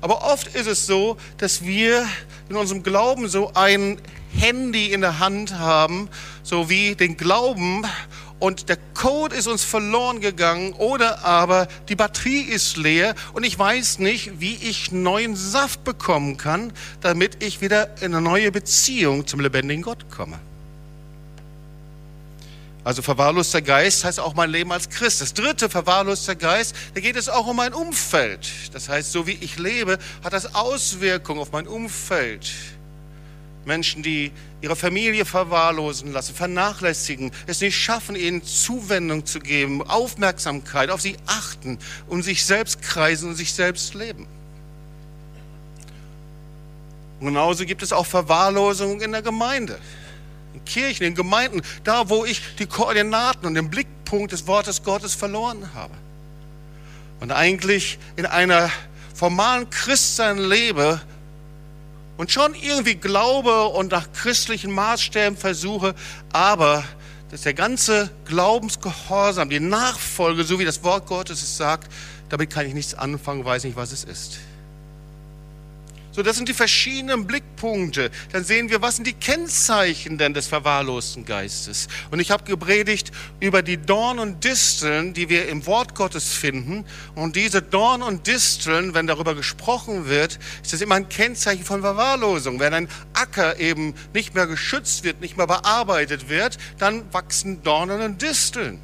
Aber 0.02 0.25
oft 0.32 0.49
ist 0.49 0.66
es 0.66 0.85
so, 0.85 1.16
dass 1.38 1.64
wir 1.64 2.06
in 2.49 2.56
unserem 2.56 2.82
Glauben 2.82 3.28
so 3.28 3.52
ein 3.54 3.99
Handy 4.37 4.92
in 4.92 5.00
der 5.00 5.21
Hand 5.21 5.59
haben, 5.59 6.09
so 6.42 6.68
wie 6.68 6.97
den 6.97 7.16
Glauben 7.16 7.87
und 8.40 8.68
der 8.68 8.78
Code 8.94 9.37
ist 9.37 9.47
uns 9.47 9.62
verloren 9.62 10.21
gegangen 10.21 10.73
oder 10.73 11.25
aber 11.25 11.68
die 11.88 11.94
Batterie 11.94 12.40
ist 12.40 12.76
leer 12.76 13.14
und 13.35 13.44
ich 13.44 13.56
weiß 13.56 14.00
nicht, 14.00 14.40
wie 14.40 14.54
ich 14.54 14.90
neuen 14.90 15.37
Saft 15.37 15.85
bekommen 15.85 16.37
kann, 16.37 16.73
damit 17.00 17.40
ich 17.44 17.61
wieder 17.61 18.02
in 18.02 18.12
eine 18.12 18.21
neue 18.21 18.50
Beziehung 18.50 19.28
zum 19.28 19.38
lebendigen 19.38 19.82
Gott 19.82 20.11
komme. 20.11 20.40
Also 22.85 23.01
verwahrloster 23.01 23.62
Geist 23.62 24.05
heißt 24.05 24.19
auch 24.19 24.35
mein 24.35 24.51
Leben 24.51 24.73
als 24.73 24.89
Christ. 24.89 25.21
Das 25.21 25.35
dritte 25.35 25.69
verwahrloster 25.69 26.35
Geist, 26.35 26.75
da 26.95 27.01
geht 27.01 27.17
es 27.17 27.29
auch 27.29 27.47
um 27.47 27.57
mein 27.57 27.75
Umfeld. 27.75 28.51
Das 28.73 28.89
heißt, 28.89 29.12
so 29.12 29.27
wie 29.27 29.39
ich 29.41 29.59
lebe, 29.59 29.99
hat 30.25 30.33
das 30.33 30.55
Auswirkungen 30.55 31.41
auf 31.41 31.53
mein 31.53 31.69
Umfeld. 31.69 32.51
Menschen, 33.65 34.03
die 34.03 34.33
ihre 34.61 34.75
Familie 34.75 35.25
verwahrlosen 35.25 36.12
lassen, 36.12 36.35
vernachlässigen, 36.35 37.31
es 37.47 37.61
nicht 37.61 37.77
schaffen, 37.77 38.17
ihnen 38.17 38.43
Zuwendung 38.43 39.27
zu 39.27 39.39
geben, 39.39 39.83
Aufmerksamkeit, 39.83 40.91
auf 40.91 41.01
sie 41.01 41.17
achten, 41.27 41.79
um 42.09 42.23
sich 42.23 42.45
selbst 42.45 42.83
kreisen 42.83 43.31
und 43.31 43.37
sich 43.37 43.53
selbst 43.53 43.95
leben. 43.95 44.27
Und 47.21 47.27
genauso 47.27 47.65
gibt 47.65 47.85
es 47.85 47.93
auch 47.93 48.07
Verwahrlosung 48.07 49.01
in 49.01 49.12
der 49.12 49.23
Gemeinde, 49.23 49.79
Kirchen, 50.64 51.04
in 51.04 51.14
Gemeinden, 51.14 51.62
da 51.85 52.09
wo 52.09 52.25
ich 52.25 52.40
die 52.59 52.66
Koordinaten 52.66 53.47
und 53.47 53.54
den 53.54 53.71
Blickpunkt 53.71 54.33
des 54.33 54.47
Wortes 54.47 54.83
Gottes 54.83 55.14
verloren 55.14 55.71
habe. 55.75 55.95
Und 57.21 57.31
eigentlich 57.33 57.99
in 58.16 58.26
einer 58.26 58.71
formalen 59.14 59.71
Christsein 59.71 60.38
lebe, 60.38 61.00
und 62.16 62.31
schon 62.31 62.54
irgendwie 62.54 62.95
glaube 62.95 63.64
und 63.69 63.90
nach 63.90 64.12
christlichen 64.12 64.71
Maßstäben 64.71 65.37
versuche, 65.37 65.95
aber 66.33 66.85
dass 67.31 67.42
der 67.42 67.54
ganze 67.54 68.11
Glaubensgehorsam, 68.26 69.49
die 69.49 69.59
Nachfolge, 69.59 70.45
so 70.45 70.59
wie 70.59 70.64
das 70.64 70.85
Wort 70.85 71.07
Gottes 71.07 71.42
es 71.42 71.57
sagt, 71.57 71.90
damit 72.28 72.50
kann 72.50 72.66
ich 72.66 72.75
nichts 72.75 72.95
anfangen, 72.95 73.45
weiß 73.45 73.64
nicht, 73.64 73.76
was 73.76 73.90
es 73.90 74.04
ist. 74.04 74.38
So, 76.14 76.23
das 76.23 76.37
sind 76.37 76.47
die 76.47 76.54
verschiedenen 76.54 77.26
Blickpunkte. 77.26 78.11
Dann 78.33 78.45
sehen 78.45 78.69
wir, 78.69 78.83
was 78.83 78.97
sind 78.97 79.07
die 79.07 79.14
Kennzeichen 79.14 80.19
denn 80.19 80.35
des 80.35 80.47
verwahrlosten 80.47 81.25
Geistes. 81.25 81.88
Und 82.11 82.21
ich 82.21 82.31
habe 82.31 82.45
gepredigt 82.45 83.12
über 83.40 83.62
die 83.62 83.78
Dorn 83.78 84.19
und 84.19 84.45
Disteln, 84.45 85.14
die 85.14 85.31
wir 85.31 85.49
im 85.49 85.64
Wort 85.64 85.95
Gottes 85.95 86.35
finden. 86.35 86.85
Und 87.14 87.35
diese 87.35 87.62
Dorn 87.62 88.02
und 88.02 88.26
Disteln, 88.26 88.92
wenn 88.92 89.07
darüber 89.07 89.35
gesprochen 89.35 90.07
wird, 90.07 90.38
ist 90.62 90.75
das 90.75 90.83
immer 90.83 90.97
ein 90.97 91.09
Kennzeichen 91.09 91.64
von 91.64 91.81
Verwahrlosung. 91.81 92.61
Wenn 92.61 92.75
ein 92.75 92.88
Acker 93.14 93.59
eben 93.59 93.95
nicht 94.12 94.35
mehr 94.35 94.47
geschützt 94.47 95.04
wird, 95.04 95.23
nicht 95.23 95.38
mehr 95.38 95.47
bearbeitet 95.47 96.28
wird, 96.28 96.59
dann 96.78 97.11
wachsen 97.14 97.62
Dornen 97.62 98.02
und 98.02 98.21
Disteln. 98.21 98.81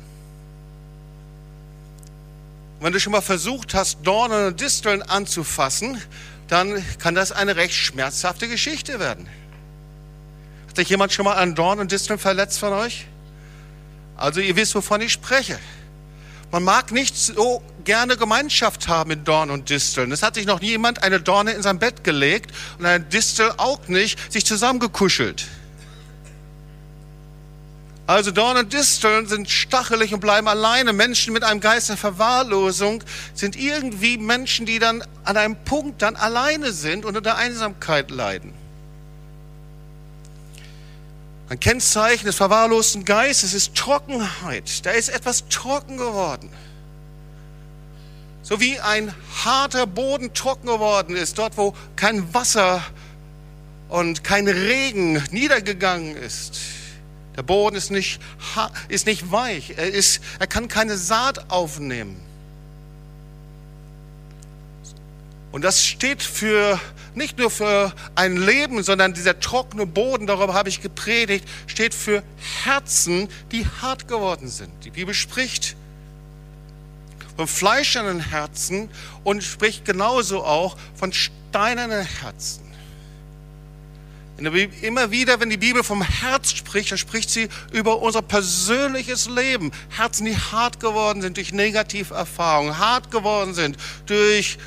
Und 2.79 2.87
wenn 2.87 2.93
du 2.93 3.01
schon 3.01 3.13
mal 3.13 3.21
versucht 3.21 3.75
hast, 3.75 3.99
Dornen 4.05 4.47
und 4.47 4.61
Disteln 4.61 5.03
anzufassen, 5.03 6.01
dann 6.49 6.85
kann 6.99 7.15
das 7.15 7.33
eine 7.33 7.57
recht 7.57 7.75
schmerzhafte 7.75 8.49
Geschichte 8.49 8.99
werden. 8.99 9.29
Hat 10.69 10.77
sich 10.77 10.89
jemand 10.89 11.13
schon 11.13 11.25
mal 11.25 11.35
an 11.35 11.55
Dorn 11.55 11.79
und 11.79 11.93
Disteln 11.93 12.19
verletzt 12.19 12.59
von 12.59 12.73
euch? 12.73 13.07
Also 14.17 14.41
ihr 14.41 14.57
wisst, 14.57 14.75
wovon 14.75 15.01
ich 15.01 15.13
spreche. 15.13 15.59
Man 16.51 16.65
mag 16.65 16.93
nicht 16.93 17.17
so 17.17 17.63
gerne 17.85 18.17
Gemeinschaft 18.17 18.89
haben 18.89 19.09
mit 19.09 19.29
Dorn 19.29 19.51
und 19.51 19.69
Disteln. 19.69 20.11
Es 20.13 20.23
hat 20.23 20.35
sich 20.35 20.47
noch 20.47 20.61
niemand 20.61 21.03
eine 21.03 21.21
Dorne 21.21 21.53
in 21.53 21.63
sein 21.63 21.79
Bett 21.79 22.05
gelegt 22.05 22.53
und 22.79 22.87
eine 22.87 23.05
Distel 23.05 23.53
auch 23.59 23.87
nicht 23.89 24.33
sich 24.33 24.47
zusammengekuschelt. 24.47 25.47
Also 28.09 28.31
Dornen 28.31 28.65
und 28.65 28.73
Disteln 28.73 29.27
sind 29.27 29.51
stachelig 29.51 30.15
und 30.15 30.21
bleiben 30.21 30.49
alleine. 30.49 30.95
Menschen 30.95 31.35
mit 31.35 31.45
einem 31.45 31.61
Geist 31.61 31.91
der 31.91 31.99
Verwahrlosung 31.99 33.05
sind 33.35 33.55
irgendwie 33.55 34.17
Menschen, 34.17 34.65
die 34.65 34.79
dann 34.79 35.05
an 35.25 35.37
einem 35.37 35.57
Punkt 35.57 36.01
dann 36.01 36.17
alleine 36.17 36.73
sind 36.73 37.05
und 37.05 37.19
unter 37.19 37.37
Einsamkeit 37.37 38.11
leiden. 38.11 38.55
Ein 41.51 41.61
Kennzeichen 41.61 42.25
des 42.25 42.37
verwahrlosten 42.37 43.05
Geistes 43.05 43.53
ist 43.53 43.75
Trockenheit. 43.75 44.87
Da 44.87 44.93
ist 44.93 45.11
etwas 45.11 45.47
trocken 45.51 45.99
geworden. 45.99 46.49
So 48.43 48.59
wie 48.59 48.81
ein 48.81 49.15
harter 49.45 49.87
Boden 49.87 50.33
trocken 50.33 50.69
geworden 50.69 51.15
ist, 51.15 51.37
dort 51.37 51.59
wo 51.59 51.75
kein 51.95 52.33
Wasser 52.33 52.83
und 53.91 54.25
kein 54.25 54.49
Regen 54.49 55.23
niedergegangen 55.31 56.17
ist 56.17 56.78
der 57.39 57.45
Boden 57.45 57.77
ist 57.77 57.93
nicht, 57.93 58.19
ist 58.89 59.07
nicht 59.07 59.31
weich. 59.31 59.75
Er, 59.77 59.89
ist, 59.89 60.21
er 60.41 60.49
kann 60.49 60.67
keine 60.67 60.97
Saat 60.97 61.53
aufnehmen. 61.53 62.21
Und 65.53 65.63
das 65.63 65.87
steht 65.87 66.21
für 66.21 66.81
nicht 67.15 67.39
nur 67.39 67.49
für 67.49 67.93
ein 68.17 68.37
Leben, 68.37 68.83
sondern 68.83 69.15
dieser 69.15 69.39
trockene 69.39 69.87
Boden, 69.87 70.27
darüber 70.27 70.53
habe 70.53 70.69
ich 70.69 70.81
gepredigt, 70.81 71.49
steht 71.69 71.95
für 71.95 72.25
Herzen, 72.65 73.29
die 73.53 73.65
hart 73.81 74.09
geworden 74.09 74.49
sind. 74.49 74.73
Die 74.85 74.91
Bibel 74.91 75.15
spricht 75.15 75.77
von 77.37 77.47
fleischernen 77.47 78.19
Herzen 78.19 78.91
und 79.23 79.45
spricht 79.45 79.85
genauso 79.85 80.43
auch 80.43 80.77
von 80.97 81.13
steinernen 81.13 82.05
Herzen. 82.05 82.68
Immer 84.39 85.11
wieder, 85.11 85.41
wenn 85.41 85.51
die 85.51 85.57
Bibel 85.57 85.83
vom 85.83 86.01
Herz 86.01 86.53
spricht, 86.53 86.93
dann 86.93 86.99
spricht 86.99 87.29
sie 87.29 87.49
über 87.73 88.01
unser 88.01 88.23
persönliches 88.23 89.29
Leben. 89.29 89.73
Herzen, 89.89 90.27
die 90.27 90.37
hart 90.37 90.79
geworden 90.79 91.23
sind 91.23 91.37
durch 91.37 91.53
Negativerfahrungen, 91.53 92.79
hart 92.79 93.11
geworden 93.11 93.53
sind 93.53 93.77
durch, 94.07 94.59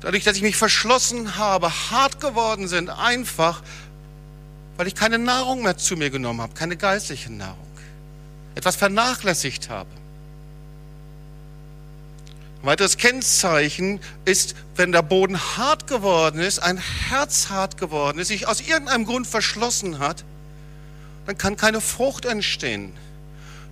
dadurch, 0.00 0.22
dass 0.22 0.36
ich 0.36 0.42
mich 0.42 0.56
verschlossen 0.56 1.36
habe, 1.36 1.72
hart 1.90 2.20
geworden 2.20 2.68
sind, 2.68 2.88
einfach, 2.88 3.62
weil 4.76 4.86
ich 4.86 4.94
keine 4.94 5.18
Nahrung 5.18 5.62
mehr 5.62 5.76
zu 5.76 5.96
mir 5.96 6.10
genommen 6.10 6.40
habe, 6.40 6.54
keine 6.54 6.76
geistliche 6.76 7.32
Nahrung, 7.32 7.66
etwas 8.54 8.76
vernachlässigt 8.76 9.70
habe. 9.70 9.90
Ein 12.62 12.66
weiteres 12.66 12.96
Kennzeichen 12.96 13.98
ist, 14.24 14.54
wenn 14.76 14.92
der 14.92 15.02
Boden 15.02 15.38
hart 15.38 15.86
geworden 15.86 16.40
ist, 16.40 16.58
ein 16.58 16.78
Herz 16.78 17.50
hart 17.50 17.76
geworden 17.76 18.18
ist, 18.18 18.28
sich 18.28 18.48
aus 18.48 18.60
irgendeinem 18.60 19.04
Grund 19.04 19.26
verschlossen 19.26 19.98
hat, 19.98 20.24
dann 21.26 21.36
kann 21.38 21.56
keine 21.56 21.80
Frucht 21.80 22.24
entstehen. 22.24 22.92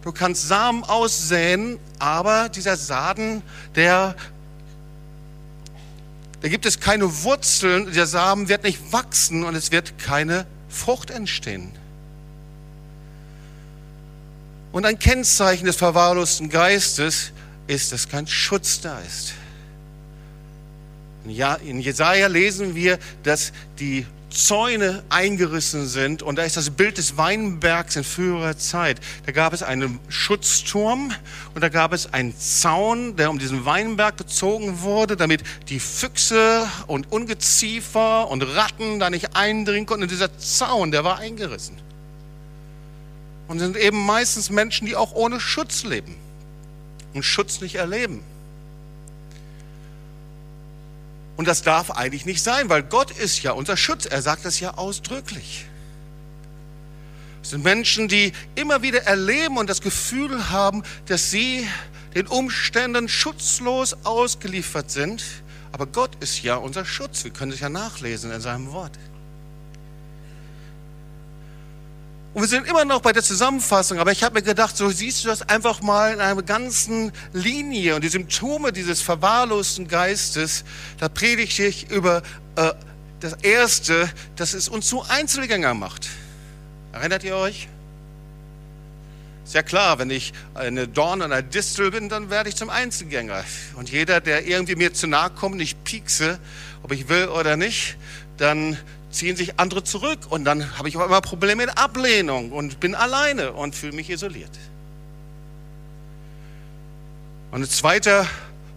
Du 0.02 0.12
kannst 0.12 0.48
Samen 0.48 0.84
aussäen, 0.84 1.78
aber 1.98 2.48
dieser 2.48 2.76
Samen, 2.76 3.42
der, 3.74 4.14
da 6.40 6.48
gibt 6.48 6.64
es 6.64 6.80
keine 6.80 7.22
Wurzeln, 7.22 7.92
der 7.92 8.06
Samen 8.06 8.48
wird 8.48 8.62
nicht 8.62 8.92
wachsen 8.92 9.44
und 9.44 9.54
es 9.54 9.72
wird 9.72 9.98
keine 9.98 10.46
Frucht 10.68 11.10
entstehen. 11.10 11.72
Und 14.72 14.86
ein 14.86 14.98
Kennzeichen 14.98 15.66
des 15.66 15.76
verwahrlosten 15.76 16.48
Geistes 16.48 17.32
ist, 17.66 17.92
dass 17.92 18.08
kein 18.08 18.26
Schutz 18.26 18.80
da 18.80 18.98
ist. 19.00 19.32
In 21.30 21.80
Jesaja 21.80 22.26
lesen 22.26 22.74
wir, 22.74 22.98
dass 23.22 23.52
die 23.78 24.06
Zäune 24.30 25.02
eingerissen 25.08 25.86
sind 25.86 26.22
und 26.22 26.36
da 26.36 26.42
ist 26.42 26.56
das 26.56 26.70
Bild 26.70 26.98
des 26.98 27.16
Weinbergs 27.16 27.96
in 27.96 28.04
früherer 28.04 28.56
Zeit. 28.56 29.00
Da 29.26 29.32
gab 29.32 29.52
es 29.52 29.62
einen 29.62 29.98
Schutzturm 30.08 31.12
und 31.54 31.60
da 31.60 31.68
gab 31.68 31.92
es 31.92 32.12
einen 32.12 32.36
Zaun, 32.38 33.16
der 33.16 33.30
um 33.30 33.38
diesen 33.38 33.64
Weinberg 33.64 34.16
gezogen 34.16 34.80
wurde, 34.80 35.16
damit 35.16 35.42
die 35.68 35.80
Füchse 35.80 36.68
und 36.86 37.10
Ungeziefer 37.10 38.28
und 38.28 38.42
Ratten 38.42 39.00
da 39.00 39.10
nicht 39.10 39.36
eindringen 39.36 39.86
konnten. 39.86 40.04
Und 40.04 40.10
dieser 40.10 40.36
Zaun, 40.38 40.90
der 40.90 41.04
war 41.04 41.18
eingerissen. 41.18 41.76
Und 43.48 43.58
sind 43.58 43.76
eben 43.76 43.98
meistens 44.06 44.48
Menschen, 44.50 44.86
die 44.86 44.94
auch 44.94 45.12
ohne 45.12 45.40
Schutz 45.40 45.82
leben 45.82 46.14
und 47.14 47.24
Schutz 47.24 47.60
nicht 47.60 47.74
erleben. 47.74 48.22
Und 51.40 51.46
das 51.48 51.62
darf 51.62 51.90
eigentlich 51.92 52.26
nicht 52.26 52.42
sein, 52.42 52.68
weil 52.68 52.82
Gott 52.82 53.12
ist 53.12 53.42
ja 53.42 53.52
unser 53.52 53.78
Schutz. 53.78 54.04
Er 54.04 54.20
sagt 54.20 54.44
das 54.44 54.60
ja 54.60 54.74
ausdrücklich. 54.74 55.64
Es 57.42 57.48
sind 57.48 57.64
Menschen, 57.64 58.08
die 58.08 58.34
immer 58.56 58.82
wieder 58.82 59.04
erleben 59.04 59.56
und 59.56 59.70
das 59.70 59.80
Gefühl 59.80 60.50
haben, 60.50 60.82
dass 61.06 61.30
sie 61.30 61.66
den 62.14 62.26
Umständen 62.26 63.08
schutzlos 63.08 63.96
ausgeliefert 64.04 64.90
sind. 64.90 65.24
Aber 65.72 65.86
Gott 65.86 66.10
ist 66.20 66.42
ja 66.42 66.56
unser 66.56 66.84
Schutz. 66.84 67.24
Wir 67.24 67.30
können 67.30 67.52
es 67.52 67.60
ja 67.60 67.70
nachlesen 67.70 68.30
in 68.32 68.42
seinem 68.42 68.70
Wort. 68.72 68.98
Und 72.32 72.42
wir 72.42 72.48
sind 72.48 72.68
immer 72.68 72.84
noch 72.84 73.00
bei 73.00 73.12
der 73.12 73.24
Zusammenfassung, 73.24 73.98
aber 73.98 74.12
ich 74.12 74.22
habe 74.22 74.36
mir 74.36 74.42
gedacht, 74.42 74.76
so 74.76 74.88
siehst 74.88 75.24
du 75.24 75.28
das 75.28 75.42
einfach 75.42 75.82
mal 75.82 76.14
in 76.14 76.20
einer 76.20 76.40
ganzen 76.42 77.10
Linie 77.32 77.96
und 77.96 78.04
die 78.04 78.08
Symptome 78.08 78.72
dieses 78.72 79.02
verwahrlosten 79.02 79.88
Geistes, 79.88 80.64
da 80.98 81.08
predige 81.08 81.66
ich 81.66 81.90
über 81.90 82.22
äh, 82.54 82.72
das 83.18 83.32
Erste, 83.42 84.08
dass 84.36 84.54
es 84.54 84.68
uns 84.68 84.86
zu 84.86 85.02
Einzelgänger 85.02 85.74
macht. 85.74 86.08
Erinnert 86.92 87.24
ihr 87.24 87.34
euch? 87.34 87.68
Ist 89.44 89.54
ja 89.54 89.64
klar, 89.64 89.98
wenn 89.98 90.10
ich 90.10 90.32
eine 90.54 90.86
Dorn 90.86 91.22
und 91.22 91.32
eine 91.32 91.42
Distel 91.42 91.90
bin, 91.90 92.08
dann 92.08 92.30
werde 92.30 92.48
ich 92.48 92.54
zum 92.54 92.70
Einzelgänger. 92.70 93.44
Und 93.74 93.90
jeder, 93.90 94.20
der 94.20 94.46
irgendwie 94.46 94.76
mir 94.76 94.94
zu 94.94 95.08
nahe 95.08 95.30
kommt, 95.30 95.60
ich 95.60 95.82
piekse, 95.82 96.38
ob 96.84 96.92
ich 96.92 97.08
will 97.08 97.26
oder 97.26 97.56
nicht, 97.56 97.96
dann 98.36 98.76
ziehen 99.10 99.36
sich 99.36 99.58
andere 99.58 99.82
zurück 99.84 100.20
und 100.28 100.44
dann 100.44 100.78
habe 100.78 100.88
ich 100.88 100.96
auch 100.96 101.06
immer 101.06 101.20
Probleme 101.20 101.66
mit 101.66 101.78
Ablehnung 101.78 102.52
und 102.52 102.80
bin 102.80 102.94
alleine 102.94 103.52
und 103.52 103.74
fühle 103.74 103.92
mich 103.92 104.10
isoliert. 104.10 104.50
Und 107.50 107.62
ein 107.62 107.68
zweiter 107.68 108.26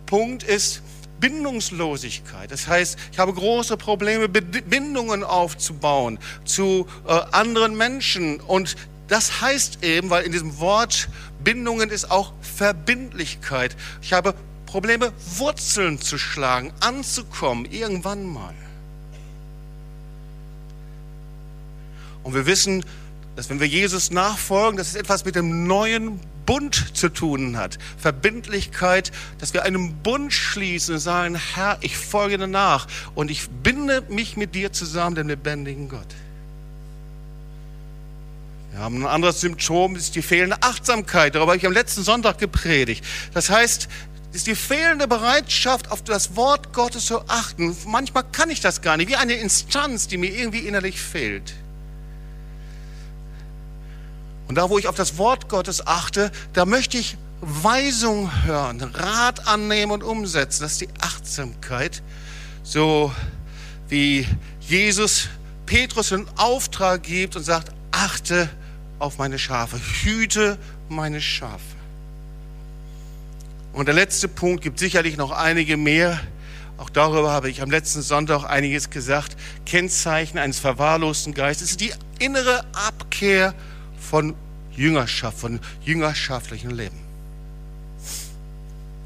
Punkt 0.06 0.44
ist 0.44 0.82
Bindungslosigkeit. 1.20 2.52
Das 2.52 2.68
heißt, 2.68 2.98
ich 3.12 3.20
habe 3.20 3.34
große 3.34 3.78
Probleme, 3.78 4.28
Bindungen 4.28 5.24
aufzubauen 5.24 6.20
zu 6.44 6.88
äh, 7.08 7.12
anderen 7.32 7.78
Menschen. 7.78 8.42
Und 8.42 8.76
das 9.08 9.42
heißt 9.42 9.84
eben, 9.84 10.10
weil 10.10 10.24
in 10.24 10.32
diesem 10.32 10.60
Wort 10.60 11.08
Bindungen 11.44 11.90
ist 11.90 12.12
auch 12.12 12.34
Verbindlichkeit. 12.42 13.76
Ich 14.02 14.12
habe 14.12 14.34
Probleme, 14.66 15.14
Wurzeln 15.38 16.02
zu 16.02 16.18
schlagen, 16.18 16.74
anzukommen, 16.80 17.66
irgendwann 17.72 18.26
mal. 18.26 18.56
Und 22.24 22.34
wir 22.34 22.46
wissen, 22.46 22.84
dass 23.36 23.50
wenn 23.50 23.60
wir 23.60 23.68
Jesus 23.68 24.12
nachfolgen, 24.12 24.78
dass 24.78 24.90
es 24.90 24.96
etwas 24.96 25.26
mit 25.26 25.36
dem 25.36 25.68
neuen 25.68 26.20
Bund 26.46 26.96
zu 26.96 27.10
tun 27.10 27.58
hat. 27.58 27.78
Verbindlichkeit, 27.98 29.12
dass 29.40 29.54
wir 29.54 29.64
einen 29.64 29.96
Bund 29.96 30.34
schließen 30.34 30.96
und 30.96 31.00
sagen, 31.00 31.36
Herr, 31.36 31.78
ich 31.82 31.98
folge 31.98 32.38
dir 32.38 32.48
nach 32.48 32.88
und 33.16 33.32
ich 33.32 33.50
binde 33.50 34.04
mich 34.10 34.38
mit 34.38 34.56
dir 34.56 34.74
zusammen, 34.74 35.16
dem 35.16 35.28
lebendigen 35.28 35.90
Gott. 35.90 36.08
Wir 38.72 38.80
haben 38.80 39.04
ein 39.04 39.08
anderes 39.08 39.40
Symptom, 39.40 39.94
das 39.94 40.06
ist 40.06 40.16
die 40.16 40.22
fehlende 40.22 40.58
Achtsamkeit. 40.62 41.36
Darüber 41.36 41.52
habe 41.52 41.58
ich 41.58 41.66
am 41.66 41.74
letzten 41.74 42.04
Sonntag 42.04 42.40
gepredigt. 42.40 43.06
Das 43.34 43.50
heißt, 43.50 43.88
es 44.32 44.38
ist 44.38 44.48
die 44.48 44.56
fehlende 44.56 45.08
Bereitschaft, 45.08 45.92
auf 45.92 46.04
das 46.04 46.36
Wort 46.36 46.74
Gottes 46.74 47.06
zu 47.06 47.22
achten. 47.28 47.78
Manchmal 47.86 48.24
kann 48.32 48.50
ich 48.50 48.62
das 48.62 48.82
gar 48.82 48.98
nicht, 48.98 49.10
wie 49.10 49.16
eine 49.16 49.34
Instanz, 49.34 50.08
die 50.08 50.18
mir 50.18 50.32
irgendwie 50.32 50.68
innerlich 50.68 51.00
fehlt. 51.00 51.54
Und 54.54 54.58
da, 54.58 54.70
wo 54.70 54.78
ich 54.78 54.88
auf 54.88 54.94
das 54.94 55.18
Wort 55.18 55.50
Gottes 55.50 55.88
achte, 55.88 56.32
da 56.54 56.68
möchte 56.68 56.96
ich 57.00 57.18
Weisung 57.42 58.30
hören, 58.46 58.84
Rat 58.84 59.48
annehmen 59.48 59.92
und 59.92 60.04
umsetzen. 60.04 60.62
Das 60.62 60.74
ist 60.74 60.82
die 60.82 60.90
Achtsamkeit. 61.02 62.04
So 62.62 63.12
wie 63.90 64.28
Jesus 64.62 65.28
Petrus 65.66 66.14
einen 66.14 66.28
Auftrag 66.36 67.02
gibt 67.02 67.36
und 67.36 67.42
sagt, 67.42 67.72
achte 67.90 68.48
auf 69.00 69.18
meine 69.18 69.40
Schafe, 69.40 69.80
hüte 70.04 70.60
meine 70.88 71.20
Schafe. 71.20 71.58
Und 73.74 73.88
der 73.88 73.96
letzte 73.96 74.28
Punkt 74.28 74.62
gibt 74.64 74.78
sicherlich 74.78 75.18
noch 75.18 75.32
einige 75.32 75.78
mehr. 75.78 76.20
Auch 76.78 76.92
darüber 76.92 77.32
habe 77.32 77.50
ich 77.50 77.64
am 77.64 77.72
letzten 77.72 78.04
Sonntag 78.04 78.44
einiges 78.44 78.92
gesagt. 78.92 79.36
Kennzeichen 79.66 80.38
eines 80.38 80.60
verwahrlosten 80.60 81.34
Geistes 81.34 81.72
ist 81.72 81.82
die 81.82 81.92
innere 82.20 82.64
Abkehr 82.76 83.56
von 84.10 84.36
Jüngerschaft, 84.76 85.40
von 85.40 85.60
jüngerschaftlichem 85.84 86.72
Leben. 86.72 86.98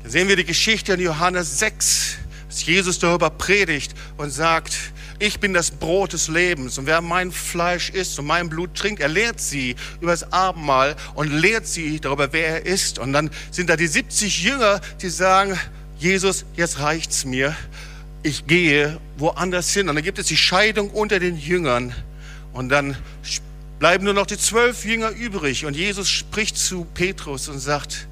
Da 0.03 0.09
sehen 0.09 0.27
wir 0.27 0.35
die 0.35 0.45
Geschichte 0.45 0.93
in 0.93 1.01
Johannes 1.01 1.59
6, 1.59 2.17
dass 2.47 2.65
Jesus 2.65 2.99
darüber 2.99 3.29
predigt 3.29 3.93
und 4.17 4.31
sagt, 4.31 4.73
ich 5.19 5.39
bin 5.39 5.53
das 5.53 5.71
Brot 5.71 6.13
des 6.13 6.27
Lebens 6.27 6.77
und 6.77 6.85
wer 6.85 7.01
mein 7.01 7.31
Fleisch 7.31 7.89
isst 7.89 8.19
und 8.19 8.25
mein 8.27 8.49
Blut 8.49 8.75
trinkt, 8.75 9.01
er 9.01 9.07
lehrt 9.07 9.39
sie 9.39 9.75
über 9.99 10.11
das 10.11 10.31
Abendmahl 10.31 10.95
und 11.15 11.31
lehrt 11.31 11.65
sie 11.65 11.99
darüber, 11.99 12.31
wer 12.33 12.47
er 12.47 12.65
ist. 12.65 12.99
Und 12.99 13.13
dann 13.13 13.31
sind 13.49 13.69
da 13.69 13.75
die 13.75 13.87
70 13.87 14.43
Jünger, 14.43 14.79
die 15.01 15.09
sagen, 15.09 15.59
Jesus, 15.97 16.45
jetzt 16.55 16.79
reicht's 16.79 17.25
mir. 17.25 17.55
Ich 18.21 18.45
gehe 18.45 18.99
woanders 19.17 19.73
hin. 19.73 19.89
Und 19.89 19.95
dann 19.95 20.03
gibt 20.03 20.19
es 20.19 20.27
die 20.27 20.37
Scheidung 20.37 20.91
unter 20.91 21.19
den 21.19 21.37
Jüngern. 21.37 21.95
Und 22.53 22.69
dann 22.69 22.95
bleiben 23.79 24.05
nur 24.05 24.13
noch 24.13 24.25
die 24.25 24.37
zwölf 24.37 24.85
Jünger 24.85 25.09
übrig. 25.09 25.65
Und 25.65 25.75
Jesus 25.75 26.09
spricht 26.09 26.57
zu 26.57 26.85
Petrus 26.93 27.47
und 27.47 27.59
sagt, 27.59 28.07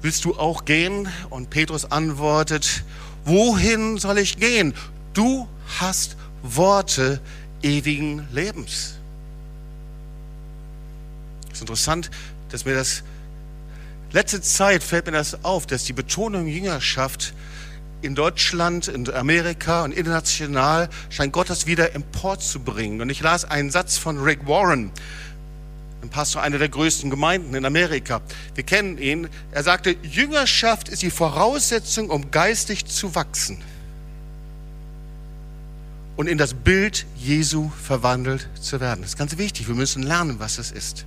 willst 0.00 0.24
du 0.24 0.34
auch 0.36 0.64
gehen? 0.64 1.08
Und 1.30 1.50
Petrus 1.50 1.90
antwortet, 1.90 2.84
wohin 3.24 3.98
soll 3.98 4.18
ich 4.18 4.38
gehen? 4.38 4.74
Du 5.14 5.48
hast 5.80 6.16
Worte 6.42 7.20
ewigen 7.62 8.26
Lebens. 8.32 8.96
Es 11.48 11.54
ist 11.54 11.60
interessant, 11.60 12.10
dass 12.50 12.64
mir 12.64 12.74
das 12.74 13.02
letzte 14.10 14.40
Zeit 14.40 14.82
fällt 14.82 15.06
mir 15.06 15.12
das 15.12 15.44
auf, 15.44 15.66
dass 15.66 15.84
die 15.84 15.92
Betonung 15.92 16.46
Jüngerschaft 16.46 17.34
in 18.02 18.14
Deutschland, 18.14 18.88
in 18.88 19.08
Amerika 19.10 19.84
und 19.84 19.92
international 19.92 20.88
scheint 21.10 21.32
Gott 21.32 21.48
das 21.48 21.66
wieder 21.66 21.94
emporzubringen. 21.94 23.00
Und 23.00 23.10
ich 23.10 23.20
las 23.20 23.44
einen 23.44 23.70
Satz 23.70 23.96
von 23.96 24.18
Rick 24.18 24.46
Warren, 24.46 24.90
ein 26.02 26.10
Pastor 26.10 26.42
einer 26.42 26.58
der 26.58 26.68
größten 26.68 27.10
Gemeinden 27.10 27.54
in 27.54 27.64
Amerika. 27.64 28.20
Wir 28.54 28.64
kennen 28.64 28.98
ihn. 28.98 29.28
Er 29.52 29.62
sagte, 29.62 29.96
Jüngerschaft 30.02 30.88
ist 30.88 31.02
die 31.02 31.10
Voraussetzung, 31.10 32.10
um 32.10 32.30
geistig 32.30 32.86
zu 32.86 33.14
wachsen 33.14 33.62
und 36.16 36.26
in 36.28 36.38
das 36.38 36.54
Bild 36.54 37.06
Jesu 37.16 37.70
verwandelt 37.82 38.48
zu 38.60 38.80
werden. 38.80 39.00
Das 39.02 39.10
ist 39.10 39.18
ganz 39.18 39.38
wichtig. 39.38 39.68
Wir 39.68 39.74
müssen 39.74 40.02
lernen, 40.02 40.38
was 40.38 40.58
es 40.58 40.70
ist. 40.70 41.06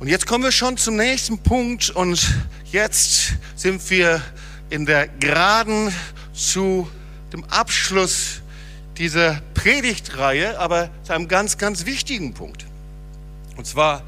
Und 0.00 0.06
jetzt 0.06 0.28
kommen 0.28 0.44
wir 0.44 0.52
schon 0.52 0.76
zum 0.76 0.94
nächsten 0.94 1.38
Punkt 1.38 1.90
und 1.90 2.24
jetzt 2.70 3.32
sind 3.56 3.90
wir 3.90 4.22
in 4.70 4.86
der 4.86 5.08
Geraden 5.08 5.92
zu 6.32 6.88
dem 7.32 7.42
Abschluss 7.46 8.40
dieser 8.96 9.40
Predigtreihe, 9.54 10.60
aber 10.60 10.88
zu 11.02 11.14
einem 11.14 11.26
ganz, 11.26 11.58
ganz 11.58 11.84
wichtigen 11.84 12.32
Punkt. 12.32 12.64
Und 13.56 13.66
zwar, 13.66 14.04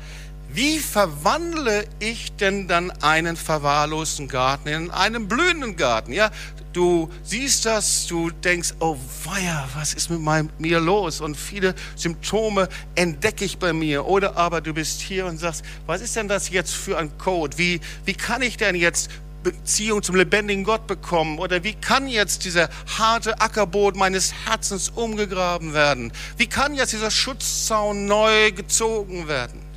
wie 0.49 0.79
verwandle 0.79 1.85
ich 1.99 2.37
denn 2.37 2.69
dann 2.69 2.93
einen 3.03 3.37
verwahrlosten 3.37 4.29
Garten 4.29 4.69
in 4.69 4.91
einen 4.93 5.27
blühenden 5.27 5.75
Garten? 5.75 6.13
Ja, 6.13 6.31
du 6.73 7.11
siehst 7.23 7.67
das, 7.67 8.07
du 8.07 8.31
denkst, 8.31 8.75
oh 8.81 8.97
weia, 9.25 9.69
was 9.75 9.95
ist 9.95 10.11
mit 10.11 10.21
meinem, 10.21 10.51
mir 10.59 10.81
los? 10.81 11.21
Und 11.21 11.37
viele 11.37 11.75
Symptome 11.97 12.69
entdecke 12.95 13.45
ich 13.45 13.59
bei 13.59 13.73
mir. 13.73 14.07
Oder 14.07 14.37
aber 14.37 14.61
du 14.61 14.75
bist 14.75 15.01
hier 15.01 15.27
und 15.27 15.39
sagst, 15.39 15.65
was 15.87 16.01
ist 16.01 16.17
denn 16.17 16.29
das 16.29 16.51
jetzt 16.51 16.75
für 16.75 16.99
ein 16.99 17.17
Code? 17.19 17.59
Wie, 17.59 17.81
wie 18.05 18.15
kann 18.15 18.43
ich 18.43 18.57
denn 18.57 18.75
jetzt 18.75 19.11
Beziehung 19.43 20.03
zum 20.03 20.17
lebendigen 20.17 20.65
Gott 20.65 20.87
bekommen? 20.87 21.39
Oder 21.39 21.65
wie 21.65 21.75
kann 21.75 22.09
jetzt 22.09 22.45
dieser 22.45 22.69
harte 22.99 23.41
Ackerboden 23.41 23.99
meines 23.99 24.33
Herzens 24.47 24.91
umgegraben 24.91 25.73
werden? 25.73 26.13
Wie 26.37 26.47
kann 26.47 26.75
jetzt 26.75 26.93
dieser 26.93 27.11
Schutzzaun 27.11 28.07
neu 28.07 28.53
gezogen 28.53 29.29
werden? 29.29 29.70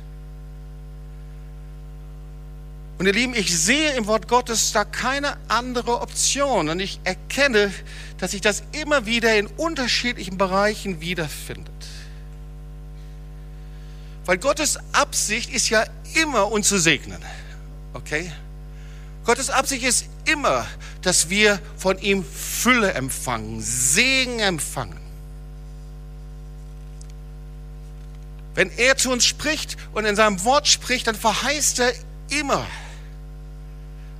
Und 3.04 3.08
ihr 3.08 3.20
Lieben, 3.20 3.34
ich 3.34 3.54
sehe 3.54 3.92
im 3.96 4.06
Wort 4.06 4.28
Gottes 4.28 4.72
da 4.72 4.82
keine 4.82 5.36
andere 5.48 6.00
Option. 6.00 6.70
Und 6.70 6.80
ich 6.80 7.00
erkenne, 7.04 7.70
dass 8.16 8.30
sich 8.30 8.40
das 8.40 8.62
immer 8.72 9.04
wieder 9.04 9.36
in 9.36 9.46
unterschiedlichen 9.46 10.38
Bereichen 10.38 11.02
wiederfindet. 11.02 11.68
Weil 14.24 14.38
Gottes 14.38 14.78
Absicht 14.92 15.52
ist 15.52 15.68
ja 15.68 15.84
immer, 16.14 16.50
uns 16.50 16.66
zu 16.66 16.78
segnen. 16.78 17.22
Okay? 17.92 18.32
Gottes 19.26 19.50
Absicht 19.50 19.84
ist 19.84 20.06
immer, 20.24 20.66
dass 21.02 21.28
wir 21.28 21.60
von 21.76 21.98
ihm 21.98 22.24
Fülle 22.24 22.94
empfangen, 22.94 23.60
Segen 23.60 24.38
empfangen. 24.38 24.98
Wenn 28.54 28.70
er 28.70 28.96
zu 28.96 29.10
uns 29.10 29.26
spricht 29.26 29.76
und 29.92 30.06
in 30.06 30.16
seinem 30.16 30.42
Wort 30.44 30.66
spricht, 30.66 31.06
dann 31.06 31.16
verheißt 31.16 31.80
er 31.80 31.92
immer, 32.30 32.66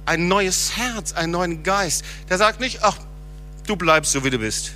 ein 0.07 0.29
neues 0.29 0.77
Herz, 0.77 1.13
einen 1.13 1.33
neuen 1.33 1.63
Geist. 1.63 2.05
Der 2.29 2.39
sagt 2.39 2.61
nicht, 2.61 2.83
ach, 2.83 2.97
du 3.67 3.77
bleibst 3.77 4.13
so, 4.13 4.25
wie 4.25 4.31
du 4.31 4.39
bist. 4.39 4.73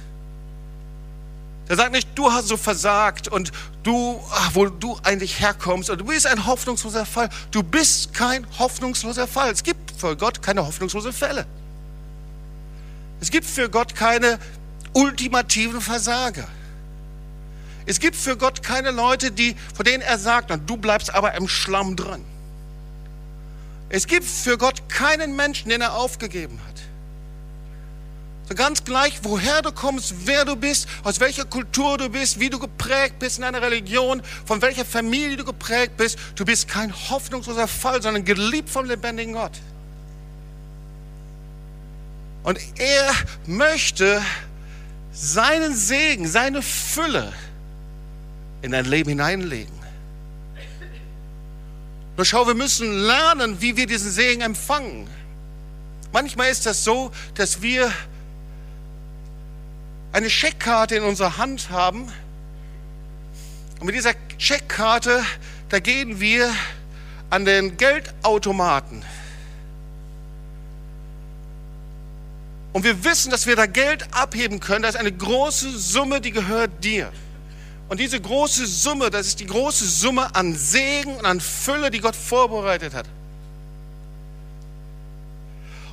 Der 1.69 1.77
sagt 1.77 1.93
nicht, 1.93 2.09
du 2.15 2.33
hast 2.33 2.49
so 2.49 2.57
versagt 2.57 3.29
und 3.29 3.53
du, 3.83 4.21
ach, 4.31 4.51
wo 4.55 4.67
du 4.67 4.99
eigentlich 5.03 5.39
herkommst 5.39 5.91
und 5.91 6.01
du 6.01 6.05
bist 6.07 6.27
ein 6.27 6.47
hoffnungsloser 6.47 7.05
Fall. 7.05 7.29
Du 7.51 7.63
bist 7.63 8.15
kein 8.15 8.47
hoffnungsloser 8.59 9.27
Fall. 9.27 9.51
Es 9.51 9.63
gibt 9.63 9.93
für 10.01 10.17
Gott 10.17 10.41
keine 10.43 10.67
hoffnungslosen 10.67 11.13
Fälle. 11.13 11.47
Es 13.21 13.31
gibt 13.31 13.47
für 13.47 13.69
Gott 13.69 13.95
keine 13.95 14.39
ultimativen 14.95 15.81
Versager. 15.81 16.49
Es 17.85 18.01
gibt 18.01 18.17
für 18.17 18.37
Gott 18.37 18.63
keine 18.63 18.91
Leute, 18.91 19.31
die, 19.31 19.55
von 19.75 19.85
denen 19.85 20.03
er 20.03 20.19
sagt, 20.19 20.53
du 20.67 20.77
bleibst 20.77 21.15
aber 21.15 21.35
im 21.35 21.49
Schlamm 21.49 21.97
dran. 21.97 22.25
Es 23.91 24.07
gibt 24.07 24.25
für 24.25 24.59
Gott 24.59 24.89
keinen 24.89 25.35
Menschen, 25.37 25.71
den 25.71 25.81
er 25.81 25.95
aufgegeben 25.95 26.61
hat. 26.67 26.75
So 28.49 28.55
ganz 28.55 28.83
gleich, 28.83 29.21
woher 29.23 29.61
du 29.61 29.73
kommst, 29.73 30.27
wer 30.27 30.47
du 30.47 30.57
bist, 30.57 30.89
aus 31.05 31.21
welcher 31.21 31.45
Kultur 31.45 31.99
du 31.99 32.09
bist, 32.09 32.41
wie 32.41 32.49
du 32.49 32.59
geprägt 32.59 33.19
bist 33.19 33.39
in 33.39 33.45
einer 33.45 33.61
Religion, 33.61 34.23
von 34.47 34.63
welcher 34.63 34.87
Familie 34.87 35.37
du 35.37 35.45
geprägt 35.45 35.99
bist, 35.99 36.19
du 36.35 36.47
bist 36.47 36.67
kein 36.67 36.93
hoffnungsloser 37.11 37.69
Fall, 37.69 38.01
sondern 38.01 38.25
geliebt 38.25 38.71
vom 38.71 38.87
lebendigen 38.87 39.35
Gott. 39.35 39.53
Und 42.43 42.59
er 42.79 43.13
möchte 43.47 44.23
seinen 45.13 45.75
Segen, 45.75 46.27
seine 46.27 46.63
Fülle 46.63 47.35
in 48.63 48.73
dein 48.73 48.87
Leben 48.87 49.11
hineinlegen. 49.11 49.78
Nur 52.19 52.25
schau, 52.25 52.49
wir 52.49 52.55
müssen 52.55 52.99
lernen, 52.99 53.61
wie 53.61 53.77
wir 53.77 53.87
diesen 53.87 54.11
Segen 54.11 54.41
empfangen. 54.41 55.09
Manchmal 56.13 56.51
ist 56.51 56.67
das 56.67 56.83
so, 56.83 57.13
dass 57.35 57.63
wir 57.63 57.93
eine 60.11 60.29
Scheckkarte 60.29 60.97
in 60.97 61.05
unserer 61.05 61.39
Hand 61.39 61.71
haben 61.71 62.13
und 63.79 63.87
mit 63.87 63.95
dieser 63.95 64.15
Scheckkarte, 64.37 65.23
da 65.69 65.79
gehen 65.79 66.19
wir 66.19 66.53
an 67.31 67.45
den 67.45 67.77
Geldautomaten. 67.77 69.05
Und 72.73 72.83
wir 72.83 73.05
wissen, 73.05 73.31
dass 73.31 73.47
wir 73.47 73.55
da 73.55 73.67
Geld 73.67 74.13
abheben 74.13 74.59
können. 74.59 74.83
Das 74.83 74.97
ist 74.97 75.01
eine 75.01 75.13
große 75.13 75.79
Summe, 75.79 76.21
die 76.21 76.33
gehört 76.33 76.83
dir. 76.83 77.13
Und 77.89 78.01
diese 78.01 78.21
große 78.21 78.67
Summe, 78.67 79.11
das 79.11 79.27
ist 79.29 79.41
die 79.41 79.47
große 79.47 79.87
Summe 79.87 80.35
an 80.35 80.55
Segen 80.55 81.17
und 81.17 81.25
an 81.25 81.41
Fülle, 81.41 81.91
die 81.91 82.01
Gott 82.01 82.17
vorbereitet 82.17 82.95
hat. 82.95 83.07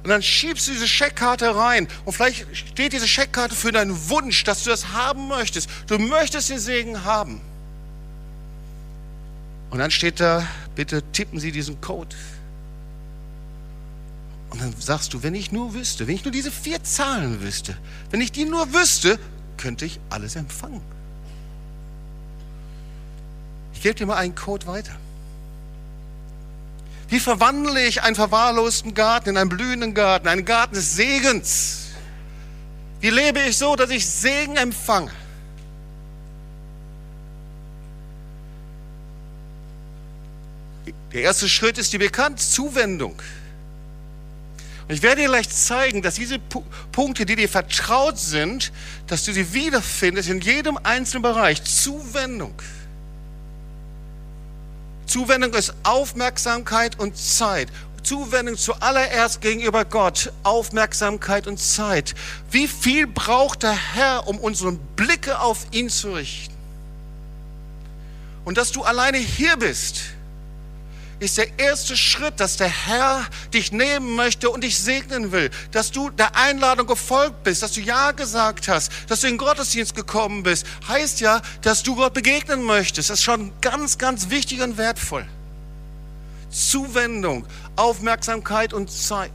Und 0.03 0.09
dann 0.09 0.21
schiebst 0.21 0.67
du 0.67 0.73
diese 0.73 0.87
Scheckkarte 0.87 1.55
rein. 1.55 1.87
Und 2.03 2.13
vielleicht 2.13 2.45
steht 2.55 2.93
diese 2.93 3.07
Scheckkarte 3.07 3.55
für 3.55 3.71
deinen 3.71 4.09
Wunsch, 4.09 4.43
dass 4.43 4.63
du 4.63 4.69
das 4.69 4.89
haben 4.89 5.27
möchtest. 5.29 5.67
Du 5.87 5.97
möchtest 5.97 6.49
den 6.49 6.59
Segen 6.59 7.05
haben. 7.05 7.41
Und 9.71 9.79
dann 9.79 9.89
steht 9.89 10.19
da, 10.19 10.45
bitte 10.75 11.01
tippen 11.11 11.39
Sie 11.39 11.51
diesen 11.51 11.81
Code. 11.81 12.15
Und 14.51 14.61
dann 14.61 14.75
sagst 14.79 15.13
du, 15.13 15.23
wenn 15.23 15.33
ich 15.33 15.51
nur 15.51 15.73
wüsste, 15.73 16.07
wenn 16.07 16.15
ich 16.15 16.23
nur 16.23 16.31
diese 16.31 16.51
vier 16.51 16.83
Zahlen 16.83 17.41
wüsste, 17.41 17.75
wenn 18.11 18.21
ich 18.21 18.31
die 18.31 18.45
nur 18.45 18.73
wüsste, 18.73 19.17
könnte 19.57 19.85
ich 19.85 19.99
alles 20.09 20.35
empfangen. 20.35 20.81
Gebe 23.85 23.93
dir 23.93 24.07
mal 24.07 24.17
einen 24.17 24.33
Code 24.33 24.65
weiter. 24.65 24.95
Wie 27.07 27.19
verwandle 27.19 27.85
ich 27.85 28.01
einen 28.01 28.15
verwahrlosten 28.15 28.95
Garten 28.95 29.29
in 29.29 29.37
einen 29.37 29.47
blühenden 29.47 29.93
Garten, 29.93 30.27
einen 30.27 30.43
Garten 30.43 30.73
des 30.73 30.95
Segens? 30.95 31.89
Wie 32.99 33.11
lebe 33.11 33.41
ich 33.41 33.55
so, 33.55 33.75
dass 33.75 33.91
ich 33.91 34.03
Segen 34.03 34.57
empfange? 34.57 35.11
Der 41.13 41.21
erste 41.21 41.47
Schritt 41.47 41.77
ist 41.77 41.93
die 41.93 41.99
bekannte 41.99 42.41
Zuwendung. 42.41 43.21
Und 44.87 44.95
ich 44.95 45.03
werde 45.03 45.21
dir 45.21 45.27
gleich 45.27 45.49
zeigen, 45.49 46.01
dass 46.01 46.15
diese 46.15 46.39
Punkte, 46.91 47.27
die 47.27 47.35
dir 47.35 47.49
vertraut 47.49 48.17
sind, 48.17 48.71
dass 49.05 49.25
du 49.25 49.31
sie 49.31 49.53
wiederfindest 49.53 50.29
in 50.29 50.41
jedem 50.41 50.79
einzelnen 50.81 51.21
Bereich. 51.21 51.63
Zuwendung. 51.63 52.55
Zuwendung 55.15 55.53
ist 55.53 55.73
Aufmerksamkeit 55.83 56.99
und 56.99 57.15
Zeit. 57.15 57.69
Zuwendung 58.03 58.57
zuallererst 58.57 59.39
gegenüber 59.39 59.85
Gott, 59.85 60.33
Aufmerksamkeit 60.43 61.47
und 61.47 61.57
Zeit. 61.57 62.15
Wie 62.51 62.67
viel 62.67 63.07
braucht 63.07 63.63
der 63.63 63.71
Herr, 63.71 64.27
um 64.27 64.37
unsere 64.37 64.73
Blicke 64.73 65.39
auf 65.39 65.67
ihn 65.71 65.89
zu 65.89 66.11
richten? 66.11 66.53
Und 68.43 68.57
dass 68.57 68.73
du 68.73 68.83
alleine 68.83 69.17
hier 69.17 69.55
bist, 69.55 70.01
ist 71.19 71.37
der 71.37 71.59
erste 71.59 71.95
Schritt, 71.95 72.39
dass 72.39 72.57
der 72.57 72.67
Herr 72.67 73.25
dich 73.53 73.71
nehmen 73.71 74.15
möchte 74.15 74.49
und 74.49 74.63
dich 74.63 74.77
segnen 74.77 75.31
will. 75.31 75.49
Dass 75.71 75.91
du 75.91 76.09
der 76.09 76.35
Einladung 76.35 76.87
gefolgt 76.87 77.43
bist, 77.43 77.63
dass 77.63 77.73
du 77.73 77.81
Ja 77.81 78.11
gesagt 78.11 78.67
hast, 78.67 78.91
dass 79.07 79.21
du 79.21 79.27
in 79.27 79.33
den 79.33 79.37
Gottesdienst 79.39 79.95
gekommen 79.95 80.43
bist, 80.43 80.65
heißt 80.87 81.21
ja, 81.21 81.41
dass 81.61 81.83
du 81.83 81.95
Gott 81.95 82.13
begegnen 82.13 82.63
möchtest. 82.63 83.09
Das 83.09 83.19
ist 83.19 83.23
schon 83.23 83.51
ganz, 83.61 83.97
ganz 83.97 84.29
wichtig 84.29 84.61
und 84.61 84.77
wertvoll. 84.77 85.25
Zuwendung, 86.49 87.45
Aufmerksamkeit 87.75 88.73
und 88.73 88.91
Zeit. 88.91 89.31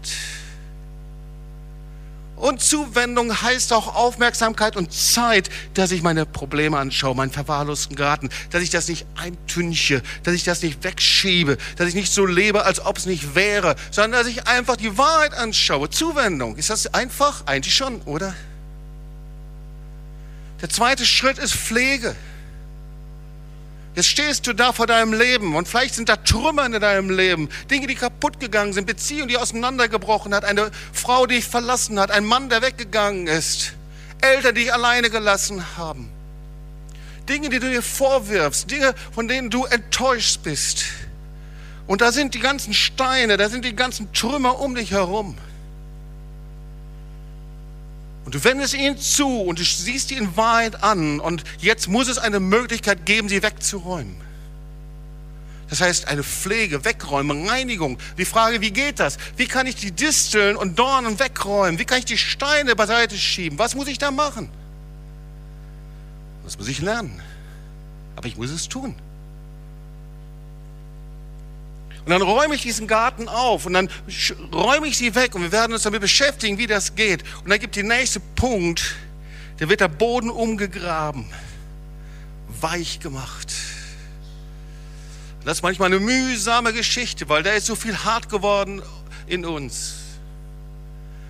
Und 2.40 2.62
Zuwendung 2.62 3.42
heißt 3.42 3.70
auch 3.74 3.94
Aufmerksamkeit 3.94 4.74
und 4.74 4.92
Zeit, 4.92 5.50
dass 5.74 5.92
ich 5.92 6.02
meine 6.02 6.24
Probleme 6.24 6.78
anschaue, 6.78 7.14
meinen 7.14 7.30
verwahrlosten 7.30 7.96
Garten, 7.96 8.30
dass 8.48 8.62
ich 8.62 8.70
das 8.70 8.88
nicht 8.88 9.04
eintünche, 9.14 10.02
dass 10.22 10.34
ich 10.34 10.44
das 10.44 10.62
nicht 10.62 10.82
wegschiebe, 10.82 11.58
dass 11.76 11.88
ich 11.88 11.94
nicht 11.94 12.10
so 12.10 12.24
lebe, 12.24 12.64
als 12.64 12.84
ob 12.84 12.96
es 12.96 13.04
nicht 13.04 13.34
wäre, 13.34 13.76
sondern 13.90 14.22
dass 14.22 14.26
ich 14.26 14.46
einfach 14.46 14.76
die 14.76 14.96
Wahrheit 14.96 15.34
anschaue. 15.34 15.90
Zuwendung, 15.90 16.56
ist 16.56 16.70
das 16.70 16.94
einfach? 16.94 17.46
Eigentlich 17.46 17.74
schon, 17.74 18.00
oder? 18.02 18.34
Der 20.62 20.70
zweite 20.70 21.04
Schritt 21.04 21.38
ist 21.38 21.54
Pflege. 21.54 22.16
Jetzt 24.00 24.08
stehst 24.08 24.46
du 24.46 24.54
da 24.54 24.72
vor 24.72 24.86
deinem 24.86 25.12
Leben 25.12 25.54
und 25.54 25.68
vielleicht 25.68 25.94
sind 25.94 26.08
da 26.08 26.16
Trümmer 26.16 26.64
in 26.64 26.72
deinem 26.72 27.10
Leben, 27.10 27.50
Dinge, 27.70 27.86
die 27.86 27.94
kaputt 27.94 28.40
gegangen 28.40 28.72
sind, 28.72 28.86
Beziehungen, 28.86 29.28
die 29.28 29.36
auseinandergebrochen 29.36 30.32
hat, 30.34 30.42
eine 30.42 30.70
Frau, 30.94 31.26
die 31.26 31.34
dich 31.34 31.44
verlassen 31.44 32.00
hat, 32.00 32.10
ein 32.10 32.24
Mann, 32.24 32.48
der 32.48 32.62
weggegangen 32.62 33.26
ist, 33.26 33.74
Eltern, 34.22 34.54
die 34.54 34.62
dich 34.62 34.72
alleine 34.72 35.10
gelassen 35.10 35.62
haben. 35.76 36.08
Dinge, 37.28 37.50
die 37.50 37.58
du 37.58 37.68
dir 37.68 37.82
vorwirfst, 37.82 38.70
Dinge, 38.70 38.94
von 39.12 39.28
denen 39.28 39.50
du 39.50 39.66
enttäuscht 39.66 40.40
bist. 40.44 40.84
Und 41.86 42.00
da 42.00 42.10
sind 42.10 42.32
die 42.32 42.40
ganzen 42.40 42.72
Steine, 42.72 43.36
da 43.36 43.50
sind 43.50 43.66
die 43.66 43.76
ganzen 43.76 44.14
Trümmer 44.14 44.60
um 44.60 44.74
dich 44.74 44.92
herum. 44.92 45.36
Und 48.24 48.34
du 48.34 48.44
wendest 48.44 48.74
ihn 48.74 48.98
zu 48.98 49.40
und 49.40 49.58
du 49.58 49.64
siehst 49.64 50.10
ihn 50.10 50.36
Wahrheit 50.36 50.82
an 50.82 51.20
und 51.20 51.44
jetzt 51.58 51.88
muss 51.88 52.08
es 52.08 52.18
eine 52.18 52.38
Möglichkeit 52.38 53.06
geben, 53.06 53.28
sie 53.28 53.42
wegzuräumen. 53.42 54.16
Das 55.70 55.80
heißt, 55.80 56.08
eine 56.08 56.24
Pflege, 56.24 56.84
Wegräumen, 56.84 57.48
Reinigung. 57.48 57.96
Die 58.18 58.24
Frage, 58.24 58.60
wie 58.60 58.72
geht 58.72 58.98
das? 58.98 59.18
Wie 59.36 59.46
kann 59.46 59.68
ich 59.68 59.76
die 59.76 59.92
Disteln 59.92 60.56
und 60.56 60.78
Dornen 60.78 61.20
wegräumen? 61.20 61.78
Wie 61.78 61.84
kann 61.84 62.00
ich 62.00 62.04
die 62.04 62.18
Steine 62.18 62.74
beiseite 62.74 63.16
schieben? 63.16 63.56
Was 63.58 63.76
muss 63.76 63.86
ich 63.86 63.98
da 63.98 64.10
machen? 64.10 64.50
Das 66.44 66.58
muss 66.58 66.66
ich 66.66 66.80
lernen. 66.80 67.22
Aber 68.16 68.26
ich 68.26 68.36
muss 68.36 68.50
es 68.50 68.68
tun. 68.68 68.96
Und 72.10 72.18
dann 72.18 72.28
räume 72.28 72.56
ich 72.56 72.62
diesen 72.62 72.88
Garten 72.88 73.28
auf 73.28 73.66
und 73.66 73.72
dann 73.72 73.88
räume 74.52 74.88
ich 74.88 74.98
sie 74.98 75.14
weg 75.14 75.36
und 75.36 75.42
wir 75.42 75.52
werden 75.52 75.74
uns 75.74 75.84
damit 75.84 76.00
beschäftigen, 76.00 76.58
wie 76.58 76.66
das 76.66 76.96
geht. 76.96 77.22
Und 77.44 77.50
dann 77.50 77.60
gibt 77.60 77.76
der 77.76 77.84
nächste 77.84 78.18
Punkt, 78.18 78.96
da 79.58 79.68
wird 79.68 79.80
der 79.80 79.86
Boden 79.86 80.28
umgegraben, 80.28 81.24
weich 82.60 82.98
gemacht. 82.98 83.52
Das 85.44 85.58
ist 85.58 85.62
manchmal 85.62 85.86
eine 85.86 86.00
mühsame 86.00 86.72
Geschichte, 86.72 87.28
weil 87.28 87.44
da 87.44 87.52
ist 87.52 87.66
so 87.66 87.76
viel 87.76 87.96
hart 87.96 88.28
geworden 88.28 88.82
in 89.28 89.46
uns. 89.46 89.94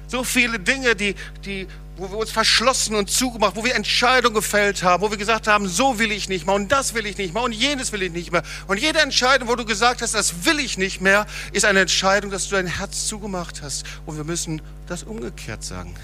So 0.06 0.24
viele 0.24 0.58
Dinge, 0.58 0.96
die, 0.96 1.14
die, 1.44 1.66
wo 2.00 2.10
wir 2.10 2.16
uns 2.16 2.30
verschlossen 2.30 2.94
und 2.94 3.10
zugemacht, 3.10 3.56
wo 3.56 3.64
wir 3.64 3.74
Entscheidungen 3.74 4.34
gefällt 4.34 4.82
haben, 4.82 5.02
wo 5.02 5.10
wir 5.10 5.18
gesagt 5.18 5.46
haben, 5.46 5.68
so 5.68 5.98
will 5.98 6.10
ich 6.10 6.30
nicht 6.30 6.46
mehr 6.46 6.54
und 6.54 6.72
das 6.72 6.94
will 6.94 7.04
ich 7.04 7.18
nicht 7.18 7.34
mehr 7.34 7.42
und 7.42 7.52
jenes 7.52 7.92
will 7.92 8.02
ich 8.02 8.10
nicht 8.10 8.32
mehr. 8.32 8.42
Und 8.68 8.80
jede 8.80 9.00
Entscheidung, 9.00 9.48
wo 9.48 9.54
du 9.54 9.66
gesagt 9.66 10.00
hast, 10.00 10.14
das 10.14 10.46
will 10.46 10.60
ich 10.60 10.78
nicht 10.78 11.02
mehr, 11.02 11.26
ist 11.52 11.66
eine 11.66 11.80
Entscheidung, 11.80 12.30
dass 12.30 12.48
du 12.48 12.56
dein 12.56 12.66
Herz 12.66 13.06
zugemacht 13.06 13.60
hast. 13.60 13.84
Und 14.06 14.16
wir 14.16 14.24
müssen 14.24 14.62
das 14.86 15.02
umgekehrt 15.02 15.62
sagen. 15.62 15.94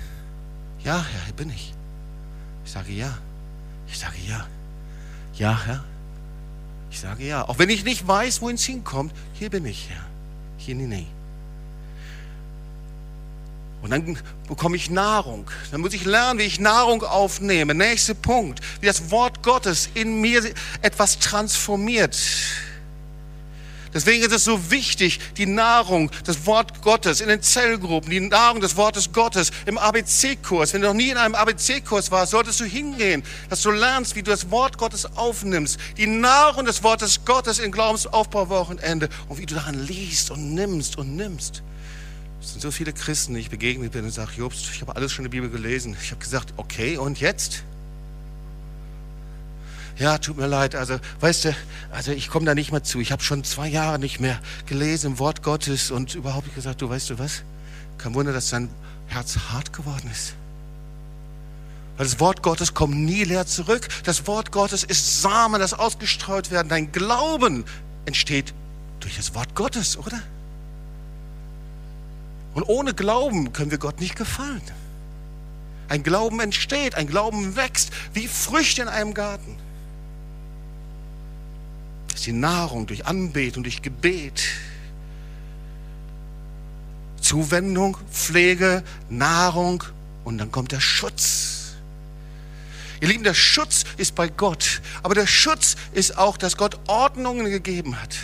Ja, 0.84 1.02
Herr, 1.10 1.24
hier 1.24 1.34
bin 1.34 1.48
ich. 1.48 1.72
Ich 2.66 2.72
sage 2.72 2.92
ja. 2.92 3.16
Ich 3.88 3.98
sage 3.98 4.16
ja. 4.28 4.46
Ja, 5.34 5.62
Herr. 5.64 5.84
Ich 6.90 7.00
sage 7.00 7.24
ja. 7.24 7.48
Auch 7.48 7.58
wenn 7.58 7.70
ich 7.70 7.84
nicht 7.84 8.06
weiß, 8.06 8.42
wohin 8.42 8.56
es 8.56 8.64
hinkommt, 8.64 9.12
hier 9.32 9.48
bin 9.48 9.64
ich, 9.64 9.88
Herr. 9.88 10.04
Hier 10.58 10.72
in 10.72 10.80
die 10.80 10.86
Nähe. 10.86 11.15
Und 13.82 13.90
dann 13.90 14.18
bekomme 14.48 14.76
ich 14.76 14.90
Nahrung. 14.90 15.48
Dann 15.70 15.80
muss 15.80 15.94
ich 15.94 16.04
lernen, 16.04 16.40
wie 16.40 16.44
ich 16.44 16.58
Nahrung 16.58 17.02
aufnehme. 17.02 17.74
Nächster 17.74 18.14
Punkt, 18.14 18.60
wie 18.80 18.86
das 18.86 19.10
Wort 19.10 19.42
Gottes 19.42 19.88
in 19.94 20.20
mir 20.20 20.42
etwas 20.82 21.18
transformiert. 21.18 22.16
Deswegen 23.96 24.22
ist 24.22 24.32
es 24.32 24.44
so 24.44 24.70
wichtig, 24.70 25.20
die 25.38 25.46
Nahrung, 25.46 26.10
das 26.24 26.44
Wort 26.44 26.82
Gottes 26.82 27.22
in 27.22 27.28
den 27.28 27.40
Zellgruppen, 27.40 28.10
die 28.10 28.20
Nahrung 28.20 28.60
des 28.60 28.76
Wortes 28.76 29.10
Gottes 29.10 29.50
im 29.64 29.78
ABC-Kurs. 29.78 30.74
Wenn 30.74 30.82
du 30.82 30.88
noch 30.88 30.94
nie 30.94 31.08
in 31.08 31.16
einem 31.16 31.34
ABC-Kurs 31.34 32.10
warst, 32.10 32.32
solltest 32.32 32.60
du 32.60 32.64
hingehen, 32.64 33.22
dass 33.48 33.62
du 33.62 33.70
lernst, 33.70 34.14
wie 34.14 34.22
du 34.22 34.30
das 34.30 34.50
Wort 34.50 34.76
Gottes 34.76 35.06
aufnimmst. 35.16 35.78
Die 35.96 36.06
Nahrung 36.06 36.66
des 36.66 36.82
Wortes 36.82 37.24
Gottes 37.24 37.58
im 37.58 37.72
Glaubensaufbauwochenende 37.72 39.08
und 39.28 39.38
wie 39.38 39.46
du 39.46 39.54
daran 39.54 39.86
liest 39.86 40.30
und 40.30 40.54
nimmst 40.54 40.98
und 40.98 41.16
nimmst. 41.16 41.62
Es 42.46 42.52
sind 42.52 42.60
so 42.60 42.70
viele 42.70 42.92
Christen, 42.92 43.34
die 43.34 43.40
ich 43.40 43.50
begegnet 43.50 43.90
bin 43.90 44.04
und 44.04 44.12
sage, 44.12 44.30
Jobst, 44.36 44.70
ich 44.72 44.80
habe 44.80 44.94
alles 44.94 45.10
schon 45.10 45.24
in 45.24 45.32
der 45.32 45.36
Bibel 45.36 45.50
gelesen. 45.50 45.96
Ich 46.00 46.12
habe 46.12 46.20
gesagt, 46.20 46.54
okay, 46.56 46.96
und 46.96 47.18
jetzt? 47.18 47.64
Ja, 49.98 50.16
tut 50.18 50.36
mir 50.36 50.46
leid, 50.46 50.76
also 50.76 50.96
weißt 51.18 51.46
du, 51.46 51.56
also 51.90 52.12
ich 52.12 52.28
komme 52.28 52.46
da 52.46 52.54
nicht 52.54 52.70
mehr 52.70 52.84
zu. 52.84 53.00
Ich 53.00 53.10
habe 53.10 53.20
schon 53.20 53.42
zwei 53.42 53.66
Jahre 53.66 53.98
nicht 53.98 54.20
mehr 54.20 54.38
gelesen 54.66 55.12
im 55.12 55.18
Wort 55.18 55.42
Gottes 55.42 55.90
und 55.90 56.14
überhaupt 56.14 56.54
gesagt, 56.54 56.82
du 56.82 56.88
weißt 56.88 57.10
du 57.10 57.18
was? 57.18 57.42
Kein 57.98 58.14
Wunder, 58.14 58.32
dass 58.32 58.50
dein 58.50 58.70
Herz 59.08 59.36
hart 59.50 59.72
geworden 59.72 60.08
ist. 60.12 60.34
Weil 61.96 62.06
das 62.06 62.20
Wort 62.20 62.44
Gottes 62.44 62.74
kommt 62.74 62.94
nie 62.96 63.24
leer 63.24 63.46
zurück. 63.46 63.88
Das 64.04 64.28
Wort 64.28 64.52
Gottes 64.52 64.84
ist 64.84 65.20
Samen, 65.20 65.60
das 65.60 65.74
ausgestreut 65.74 66.52
werden. 66.52 66.68
Dein 66.68 66.92
Glauben 66.92 67.64
entsteht 68.04 68.54
durch 69.00 69.16
das 69.16 69.34
Wort 69.34 69.56
Gottes, 69.56 69.98
oder? 69.98 70.22
Und 72.56 72.62
ohne 72.62 72.94
Glauben 72.94 73.52
können 73.52 73.70
wir 73.70 73.76
Gott 73.76 74.00
nicht 74.00 74.16
gefallen. 74.16 74.62
Ein 75.90 76.02
Glauben 76.02 76.40
entsteht, 76.40 76.94
ein 76.94 77.06
Glauben 77.06 77.54
wächst, 77.54 77.90
wie 78.14 78.26
Früchte 78.26 78.80
in 78.80 78.88
einem 78.88 79.12
Garten. 79.12 79.58
Das 82.08 82.20
ist 82.20 82.26
die 82.26 82.32
Nahrung 82.32 82.86
durch 82.86 83.04
Anbetung, 83.04 83.62
durch 83.62 83.82
Gebet. 83.82 84.42
Zuwendung, 87.20 87.98
Pflege, 88.10 88.82
Nahrung 89.10 89.84
und 90.24 90.38
dann 90.38 90.50
kommt 90.50 90.72
der 90.72 90.80
Schutz. 90.80 91.74
Ihr 93.02 93.08
Lieben, 93.08 93.22
der 93.22 93.34
Schutz 93.34 93.84
ist 93.98 94.14
bei 94.14 94.28
Gott, 94.28 94.80
aber 95.02 95.14
der 95.14 95.26
Schutz 95.26 95.76
ist 95.92 96.16
auch, 96.16 96.38
dass 96.38 96.56
Gott 96.56 96.78
Ordnungen 96.86 97.50
gegeben 97.50 98.00
hat. 98.00 98.16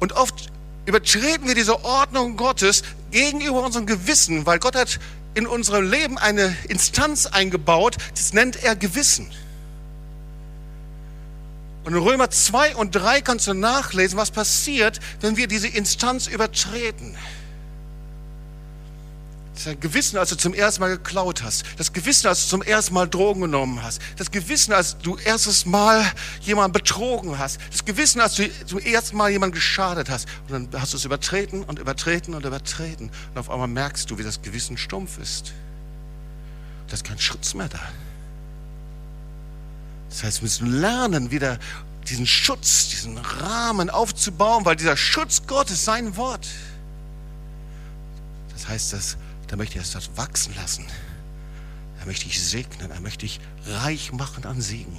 Und 0.00 0.12
oft 0.12 0.50
übertreten 0.86 1.46
wir 1.46 1.54
diese 1.54 1.84
Ordnung 1.84 2.36
Gottes 2.36 2.82
gegenüber 3.10 3.64
unserem 3.64 3.86
Gewissen, 3.86 4.46
weil 4.46 4.58
Gott 4.58 4.76
hat 4.76 4.98
in 5.34 5.46
unserem 5.46 5.90
Leben 5.90 6.16
eine 6.16 6.56
Instanz 6.68 7.26
eingebaut, 7.26 7.96
das 8.14 8.32
nennt 8.32 8.62
er 8.62 8.74
Gewissen. 8.74 9.30
Und 11.84 11.92
in 11.92 12.00
Römer 12.00 12.30
2 12.30 12.74
und 12.76 12.94
3 12.96 13.20
kannst 13.20 13.46
du 13.46 13.54
nachlesen, 13.54 14.18
was 14.18 14.30
passiert, 14.30 14.98
wenn 15.20 15.36
wir 15.36 15.46
diese 15.46 15.68
Instanz 15.68 16.26
übertreten. 16.26 17.16
Das 19.64 19.80
Gewissen, 19.80 20.18
als 20.18 20.28
du 20.28 20.36
zum 20.36 20.52
ersten 20.52 20.82
Mal 20.82 20.90
geklaut 20.90 21.42
hast. 21.42 21.64
Das 21.78 21.92
Gewissen, 21.92 22.26
als 22.26 22.42
du 22.42 22.48
zum 22.50 22.62
ersten 22.62 22.92
Mal 22.92 23.08
Drogen 23.08 23.40
genommen 23.40 23.82
hast. 23.82 24.02
Das 24.16 24.30
Gewissen, 24.30 24.72
als 24.72 24.98
du 24.98 25.16
erstes 25.16 25.64
Mal 25.64 26.04
jemanden 26.42 26.72
betrogen 26.72 27.38
hast. 27.38 27.58
Das 27.70 27.84
Gewissen, 27.84 28.20
als 28.20 28.34
du 28.34 28.50
zum 28.66 28.78
ersten 28.78 29.16
Mal 29.16 29.30
jemanden 29.30 29.54
geschadet 29.54 30.10
hast. 30.10 30.28
Und 30.48 30.72
dann 30.72 30.80
hast 30.80 30.92
du 30.92 30.98
es 30.98 31.06
übertreten 31.06 31.64
und 31.64 31.78
übertreten 31.78 32.34
und 32.34 32.44
übertreten. 32.44 33.10
Und 33.30 33.38
auf 33.38 33.48
einmal 33.50 33.68
merkst 33.68 34.10
du, 34.10 34.18
wie 34.18 34.22
das 34.22 34.42
Gewissen 34.42 34.76
stumpf 34.76 35.18
ist. 35.18 35.54
Da 36.88 36.94
ist 36.94 37.04
kein 37.04 37.18
Schutz 37.18 37.54
mehr 37.54 37.68
da. 37.68 37.80
Das 40.10 40.22
heißt, 40.22 40.42
wir 40.42 40.44
müssen 40.44 40.80
lernen, 40.80 41.30
wieder 41.30 41.58
diesen 42.08 42.26
Schutz, 42.26 42.90
diesen 42.90 43.16
Rahmen 43.16 43.88
aufzubauen, 43.88 44.66
weil 44.66 44.76
dieser 44.76 44.98
Schutz 44.98 45.46
Gottes 45.46 45.84
sein 45.84 46.16
Wort. 46.16 46.46
Das 48.52 48.68
heißt, 48.68 48.92
dass 48.92 49.16
da 49.48 49.56
möchte 49.56 49.78
ich 49.78 49.92
das 49.92 50.10
wachsen 50.16 50.54
lassen. 50.56 50.86
Da 51.98 52.06
möchte 52.06 52.26
ich 52.26 52.42
segnen, 52.42 52.88
da 52.88 53.00
möchte 53.00 53.26
ich 53.26 53.40
reich 53.66 54.12
machen 54.12 54.44
an 54.44 54.60
Segen. 54.60 54.98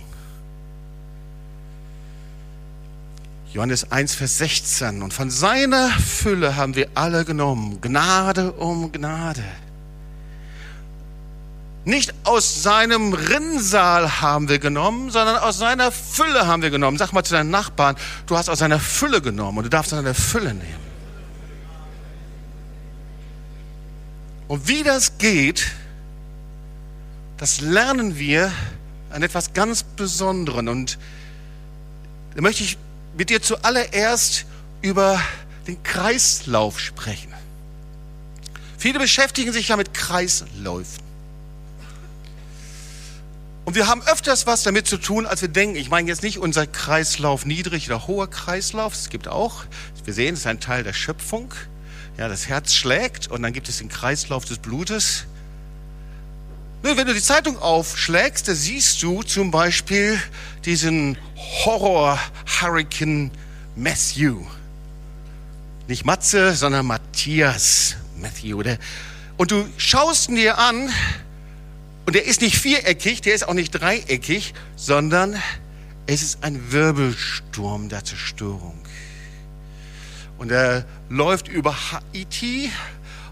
Johannes 3.54 3.92
1, 3.92 4.16
Vers 4.16 4.38
16. 4.38 5.02
Und 5.02 5.14
von 5.14 5.30
seiner 5.30 5.90
Fülle 5.90 6.56
haben 6.56 6.76
wir 6.76 6.90
alle 6.96 7.26
genommen, 7.26 7.80
Gnade 7.82 8.52
um 8.52 8.92
Gnade. 8.92 9.44
Nicht 11.86 12.14
aus 12.26 12.64
seinem 12.64 13.14
Rinnsal 13.14 14.20
haben 14.22 14.50
wir 14.50 14.60
genommen, 14.60 15.10
sondern 15.10 15.38
aus 15.38 15.58
seiner 15.58 15.92
Fülle 15.92 16.46
haben 16.46 16.62
wir 16.62 16.70
genommen. 16.70 16.98
Sag 16.98 17.14
mal 17.14 17.24
zu 17.24 17.34
deinen 17.34 17.50
Nachbarn, 17.50 17.96
du 18.26 18.36
hast 18.38 18.50
aus 18.50 18.60
seiner 18.60 18.80
Fülle 18.80 19.22
genommen 19.22 19.60
und 19.60 19.64
du 19.64 19.70
darfst 19.70 19.94
aus 19.94 20.00
seiner 20.00 20.14
Fülle 20.14 20.54
nehmen. 20.54 20.87
Und 24.48 24.68
wie 24.68 24.84
das 24.84 25.18
geht, 25.18 25.68
das 27.38 27.62
lernen 27.62 28.18
wir 28.18 28.52
an 29.10 29.22
etwas 29.24 29.54
ganz 29.54 29.84
Besonderem. 29.84 30.68
Und 30.68 30.98
da 32.36 32.42
möchte 32.42 32.64
ich 32.64 32.78
mit 33.18 33.30
dir 33.30 33.42
zuallererst 33.42 34.46
über 34.82 35.22
den 35.68 35.82
Kreislauf 35.84 36.80
sprechen. 36.80 37.34
Viele 38.78 39.00
beschäftigen 39.00 39.52
sich 39.52 39.70
ja 39.70 39.76
mit 39.76 39.94
Kreisläufen. 39.94 41.08
Und 43.66 43.76
wir 43.76 43.88
haben 43.88 44.02
öfters 44.04 44.48
was 44.48 44.64
damit 44.64 44.88
zu 44.88 44.98
tun, 44.98 45.26
als 45.26 45.42
wir 45.42 45.50
denken. 45.50 45.76
Ich 45.76 45.90
meine 45.90 46.08
jetzt 46.08 46.24
nicht 46.24 46.38
unser 46.38 46.66
Kreislauf 46.66 47.46
niedrig 47.46 47.88
oder 47.88 48.08
hoher 48.08 48.30
Kreislauf. 48.30 48.94
Es 48.94 49.10
gibt 49.10 49.28
auch, 49.28 49.66
wir 50.06 50.14
sehen, 50.14 50.36
es 50.36 50.42
ist 50.42 50.48
ein 50.48 50.62
Teil 50.62 50.86
der 50.86 50.94
Schöpfung. 50.94 51.52
Ja, 52.18 52.28
das 52.28 52.48
Herz 52.48 52.74
schlägt 52.74 53.28
und 53.28 53.44
dann 53.44 53.54
gibt 53.54 53.70
es 53.70 53.78
den 53.78 53.90
Kreislauf 53.90 54.44
des 54.46 54.58
Blutes. 54.58 55.26
Wenn 56.82 57.06
du 57.06 57.14
die 57.14 57.22
Zeitung 57.22 57.60
aufschlägst, 57.60 58.48
da 58.48 58.56
siehst 58.56 59.04
du 59.04 59.22
zum 59.22 59.52
Beispiel 59.52 60.20
diesen 60.66 61.18
Horror-Hurricane 61.36 63.32
Matthew. 63.76 64.46
Nicht 65.88 66.06
Matze, 66.06 66.56
sondern 66.56 66.86
Matthias 66.88 67.96
Matthew. 68.16 68.64
Und 69.38 69.52
du 69.52 69.68
schaust 69.78 70.30
ihn 70.30 70.36
dir 70.36 70.58
an 70.58 70.90
und 72.06 72.16
der 72.16 72.26
ist 72.26 72.42
nicht 72.42 72.58
viereckig, 72.58 73.22
der 73.22 73.36
ist 73.36 73.48
auch 73.48 73.54
nicht 73.54 73.72
dreieckig, 73.72 74.54
sondern 74.76 75.42
es 76.08 76.24
ist 76.24 76.44
ein 76.44 76.72
Wirbelsturm 76.72 77.90
der 77.90 78.04
Zerstörung. 78.04 78.80
Und 80.38 80.52
er 80.52 80.86
läuft 81.10 81.48
über 81.48 81.76
Haiti 81.92 82.72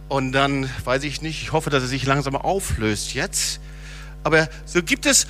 und 0.08 0.32
dann 0.32 0.70
weiß 0.84 1.04
ich 1.04 1.22
nicht, 1.22 1.42
ich 1.42 1.52
hoffe, 1.52 1.70
dass 1.70 1.84
er 1.84 1.90
sich 1.90 2.06
langsam 2.06 2.36
auflöst 2.36 3.14
jetzt. 3.14 3.60
Aber 4.24 4.50
so 4.66 4.82
gibt 4.82 5.06
es 5.06 5.28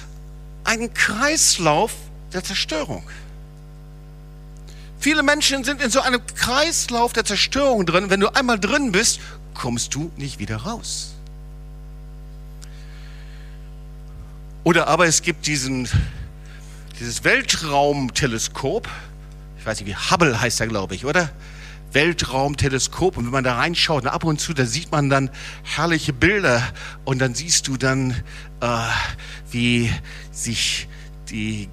einen 0.64 0.94
Kreislauf 0.94 1.94
der 2.34 2.44
Zerstörung. 2.44 3.04
Viele 5.00 5.22
Menschen 5.22 5.64
sind 5.64 5.82
in 5.82 5.92
so 5.92 6.02
einem 6.02 6.22
Kreislauf 6.36 7.14
der 7.14 7.26
Zerstörung 7.26 7.86
drin. 7.86 8.10
Wenn 8.10 8.20
du 8.20 8.34
einmal 8.34 8.60
drin 8.60 8.92
bist, 8.92 9.20
kommst 9.54 9.94
du 9.94 10.12
nicht 10.18 10.40
wieder 10.40 10.58
raus. 10.58 11.14
Oder 14.64 14.88
aber 14.88 15.06
es 15.06 15.22
gibt 15.22 15.46
diesen, 15.46 15.88
dieses 17.00 17.24
Weltraumteleskop. 17.24 18.90
Ich 19.60 19.66
weiß 19.66 19.80
nicht, 19.80 19.88
wie 19.88 19.96
Hubble 19.96 20.42
heißt 20.42 20.60
er, 20.60 20.68
glaube 20.68 20.96
ich, 20.96 21.06
oder? 21.06 21.30
Weltraumteleskop 21.96 23.18
und 23.18 23.26
wenn 23.26 23.32
man 23.32 23.44
da 23.44 23.56
reinschaut, 23.56 24.04
und 24.04 24.10
ab 24.10 24.24
und 24.24 24.40
zu, 24.40 24.54
da 24.54 24.66
sieht 24.66 24.92
man 24.92 25.10
dann 25.10 25.32
herrliche 25.64 26.14
Bilder 26.14 26.62
und 27.06 27.20
dann 27.20 27.34
siehst 27.34 27.68
du 27.68 27.78
dann, 27.78 28.12
äh, 28.62 28.68
wie 29.50 29.92
sich 30.32 30.88
die 31.30 31.70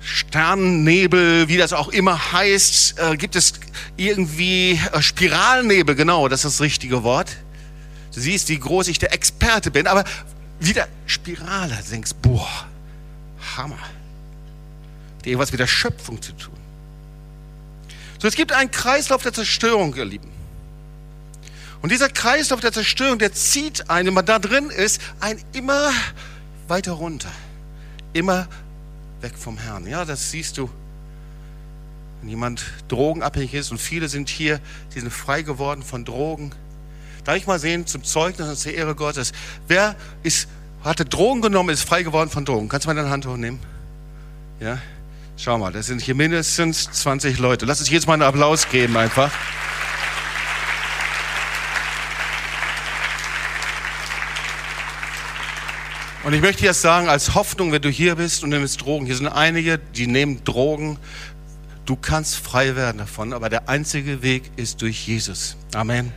Sternennebel, 0.00 1.48
wie 1.48 1.56
das 1.56 1.72
auch 1.72 1.88
immer 1.88 2.32
heißt, 2.32 2.98
äh, 2.98 3.16
gibt 3.16 3.34
es 3.36 3.54
irgendwie 3.96 4.80
äh, 4.92 5.02
Spiralnebel, 5.02 5.94
genau, 5.94 6.28
das 6.28 6.44
ist 6.44 6.54
das 6.54 6.60
richtige 6.60 7.02
Wort. 7.02 7.36
Du 8.14 8.20
siehst, 8.20 8.48
wie 8.48 8.58
groß 8.58 8.88
ich 8.88 8.98
der 8.98 9.12
Experte 9.12 9.70
bin, 9.70 9.86
aber 9.86 10.04
wieder 10.60 10.88
Spirale, 11.06 11.78
du 11.84 11.90
denkst, 11.90 12.12
boah, 12.22 12.48
Hammer. 13.56 13.78
Die 15.24 15.30
irgendwas 15.30 15.50
mit 15.50 15.60
der 15.60 15.66
Schöpfung 15.66 16.20
zu 16.20 16.32
tun. 16.32 16.57
So, 18.18 18.26
es 18.26 18.34
gibt 18.34 18.52
einen 18.52 18.70
Kreislauf 18.70 19.22
der 19.22 19.32
Zerstörung, 19.32 19.94
ihr 19.94 20.04
Lieben. 20.04 20.30
Und 21.80 21.92
dieser 21.92 22.08
Kreislauf 22.08 22.60
der 22.60 22.72
Zerstörung, 22.72 23.18
der 23.18 23.32
zieht 23.32 23.88
einen, 23.88 24.08
wenn 24.08 24.14
man 24.14 24.26
da 24.26 24.38
drin 24.40 24.70
ist, 24.70 25.00
ein 25.20 25.40
immer 25.52 25.90
weiter 26.66 26.92
runter. 26.92 27.30
Immer 28.12 28.48
weg 29.20 29.34
vom 29.38 29.58
Herrn. 29.58 29.86
Ja, 29.86 30.04
das 30.04 30.32
siehst 30.32 30.58
du. 30.58 30.68
Wenn 32.20 32.30
jemand 32.30 32.64
drogenabhängig 32.88 33.54
ist 33.54 33.70
und 33.70 33.78
viele 33.78 34.08
sind 34.08 34.28
hier, 34.28 34.60
die 34.94 35.00
sind 35.00 35.12
frei 35.12 35.42
geworden 35.42 35.84
von 35.84 36.04
Drogen. 36.04 36.50
Darf 37.22 37.36
ich 37.36 37.46
mal 37.46 37.60
sehen, 37.60 37.86
zum 37.86 38.02
Zeugnis 38.02 38.48
und 38.48 38.56
zur 38.56 38.72
Ehre 38.72 38.96
Gottes. 38.96 39.32
Wer 39.68 39.94
ist, 40.24 40.48
hatte 40.82 41.04
Drogen 41.04 41.42
genommen, 41.42 41.68
ist 41.68 41.82
frei 41.82 42.02
geworden 42.02 42.30
von 42.30 42.44
Drogen? 42.44 42.68
Kannst 42.68 42.86
du 42.86 42.88
mal 42.88 42.94
deine 42.96 43.10
Hand 43.10 43.26
hochnehmen? 43.26 43.60
Ja? 44.58 44.78
Schau 45.40 45.56
mal, 45.56 45.70
das 45.70 45.86
sind 45.86 46.02
hier 46.02 46.16
mindestens 46.16 46.90
20 46.90 47.38
Leute. 47.38 47.64
Lass 47.64 47.78
uns 47.78 47.88
jetzt 47.90 48.08
mal 48.08 48.14
einen 48.14 48.22
Applaus 48.22 48.68
geben 48.70 48.96
einfach. 48.96 49.30
Und 56.24 56.32
ich 56.32 56.40
möchte 56.40 56.64
jetzt 56.64 56.82
sagen, 56.82 57.08
als 57.08 57.36
Hoffnung, 57.36 57.70
wenn 57.70 57.80
du 57.80 57.88
hier 57.88 58.16
bist 58.16 58.42
und 58.42 58.50
nimmst 58.50 58.80
Drogen, 58.80 59.06
hier 59.06 59.14
sind 59.14 59.28
einige, 59.28 59.78
die 59.78 60.08
nehmen 60.08 60.42
Drogen. 60.42 60.98
Du 61.86 61.94
kannst 61.94 62.34
frei 62.34 62.74
werden 62.74 62.98
davon, 62.98 63.32
aber 63.32 63.48
der 63.48 63.68
einzige 63.68 64.22
Weg 64.22 64.50
ist 64.56 64.82
durch 64.82 65.06
Jesus. 65.06 65.56
Amen. 65.72 66.12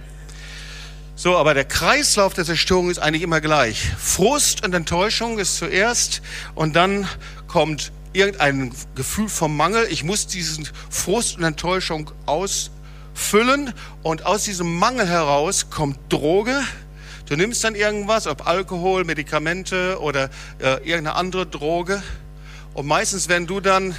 So, 1.16 1.38
aber 1.38 1.54
der 1.54 1.66
Kreislauf 1.66 2.34
der 2.34 2.44
Zerstörung 2.44 2.90
ist 2.90 2.98
eigentlich 2.98 3.22
immer 3.22 3.40
gleich. 3.40 3.88
Frust 4.00 4.66
und 4.66 4.74
Enttäuschung 4.74 5.38
ist 5.38 5.58
zuerst 5.58 6.24
und 6.56 6.76
dann 6.76 7.08
kommt 7.48 7.92
irgendein 8.14 8.72
Gefühl 8.96 9.30
vom 9.30 9.56
Mangel. 9.56 9.88
Ich 9.90 10.04
muss 10.04 10.28
diesen 10.28 10.68
Frust 10.90 11.38
und 11.38 11.44
Enttäuschung 11.44 12.12
ausfüllen 12.26 13.74
und 14.04 14.26
aus 14.26 14.44
diesem 14.44 14.76
Mangel 14.78 15.08
heraus 15.08 15.70
kommt 15.70 15.98
Droge. 16.10 16.62
Du 17.28 17.36
nimmst 17.38 17.64
dann 17.64 17.76
irgendwas, 17.76 18.28
ob 18.28 18.46
Alkohol, 18.48 19.06
Medikamente 19.06 20.00
oder 20.02 20.30
äh, 20.60 20.76
irgendeine 20.78 21.16
andere 21.16 21.46
Droge. 21.46 22.04
Und 22.74 22.88
meistens, 22.88 23.30
wenn 23.30 23.48
du 23.48 23.60
dann 23.60 23.96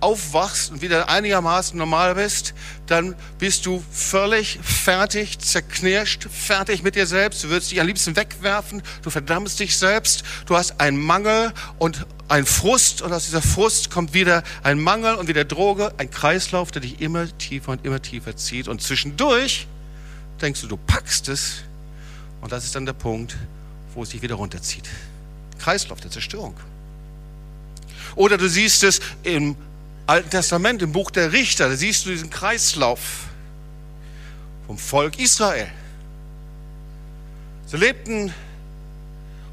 aufwachst 0.00 0.70
und 0.70 0.82
wieder 0.82 1.08
einigermaßen 1.08 1.76
normal 1.76 2.14
bist, 2.14 2.54
dann 2.86 3.14
bist 3.38 3.66
du 3.66 3.82
völlig 3.90 4.58
fertig, 4.62 5.38
zerknirscht, 5.38 6.28
fertig 6.30 6.82
mit 6.82 6.94
dir 6.94 7.06
selbst. 7.06 7.44
Du 7.44 7.48
würdest 7.48 7.70
dich 7.70 7.80
am 7.80 7.86
liebsten 7.86 8.16
wegwerfen. 8.16 8.82
Du 9.02 9.10
verdammst 9.10 9.60
dich 9.60 9.76
selbst. 9.76 10.22
Du 10.46 10.56
hast 10.56 10.80
einen 10.80 10.98
Mangel 10.98 11.52
und 11.78 12.06
ein 12.28 12.46
Frust 12.46 13.02
und 13.02 13.12
aus 13.12 13.24
dieser 13.24 13.42
Frust 13.42 13.90
kommt 13.90 14.14
wieder 14.14 14.42
ein 14.62 14.78
Mangel 14.80 15.14
und 15.14 15.28
wieder 15.28 15.44
Droge, 15.44 15.92
ein 15.98 16.10
Kreislauf, 16.10 16.70
der 16.70 16.82
dich 16.82 17.00
immer 17.00 17.26
tiefer 17.38 17.72
und 17.72 17.84
immer 17.84 18.00
tiefer 18.00 18.36
zieht. 18.36 18.68
Und 18.68 18.82
zwischendurch 18.82 19.66
denkst 20.40 20.60
du, 20.60 20.66
du 20.66 20.76
packst 20.76 21.28
es 21.28 21.62
und 22.40 22.52
das 22.52 22.64
ist 22.64 22.74
dann 22.74 22.86
der 22.86 22.92
Punkt, 22.92 23.36
wo 23.94 24.02
es 24.02 24.10
dich 24.10 24.22
wieder 24.22 24.36
runterzieht. 24.36 24.88
Kreislauf 25.58 26.00
der 26.00 26.10
Zerstörung. 26.10 26.54
Oder 28.14 28.36
du 28.38 28.48
siehst 28.48 28.84
es 28.84 29.00
im 29.22 29.56
Alten 30.08 30.30
Testament, 30.30 30.80
im 30.80 30.92
Buch 30.92 31.10
der 31.10 31.32
Richter, 31.32 31.68
da 31.68 31.76
siehst 31.76 32.06
du 32.06 32.10
diesen 32.10 32.30
Kreislauf 32.30 33.26
vom 34.66 34.78
Volk 34.78 35.18
Israel. 35.18 35.68
Sie 37.66 37.76
lebten 37.76 38.32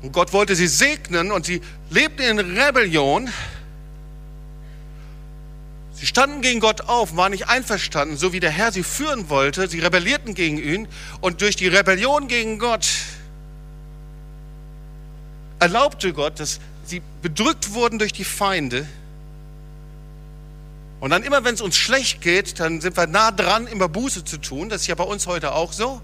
und 0.01 0.13
Gott 0.13 0.31
wollte 0.31 0.55
sie 0.55 0.67
segnen 0.67 1.33
und 1.33 1.45
sie 1.45 1.59
lebten 1.89 2.39
in 2.39 2.57
Rebellion. 2.57 3.29
Sie 5.93 6.05
standen 6.05 6.41
gegen 6.41 6.61
Gott 6.61 6.87
auf, 6.87 7.17
waren 7.17 7.33
nicht 7.33 7.49
einverstanden, 7.49 8.15
so 8.15 8.31
wie 8.31 8.39
der 8.39 8.51
Herr 8.51 8.71
sie 8.71 8.83
führen 8.83 9.27
wollte. 9.27 9.67
Sie 9.67 9.79
rebellierten 9.81 10.35
gegen 10.35 10.57
ihn 10.57 10.87
und 11.19 11.41
durch 11.41 11.57
die 11.57 11.67
Rebellion 11.67 12.29
gegen 12.29 12.59
Gott 12.59 12.87
erlaubte 15.59 16.13
Gott, 16.13 16.39
dass 16.39 16.61
sie 16.85 17.01
bedrückt 17.21 17.73
wurden 17.73 17.99
durch 17.99 18.13
die 18.13 18.23
Feinde 18.23 18.87
und 21.05 21.11
dann 21.11 21.21
immer, 21.21 21.43
wenn 21.43 21.53
es 21.53 21.61
uns 21.61 21.77
schlecht 21.77 22.21
geht, 22.21 22.59
dann 22.59 22.81
sind 22.81 22.97
wir 22.97 23.05
nah 23.05 23.29
dran, 23.29 23.67
immer 23.67 23.87
Buße 23.87 24.25
zu 24.25 24.37
tun. 24.37 24.69
Das 24.69 24.81
ist 24.81 24.87
ja 24.87 24.95
bei 24.95 25.03
uns 25.03 25.27
heute 25.27 25.53
auch 25.53 25.71
so. 25.71 26.01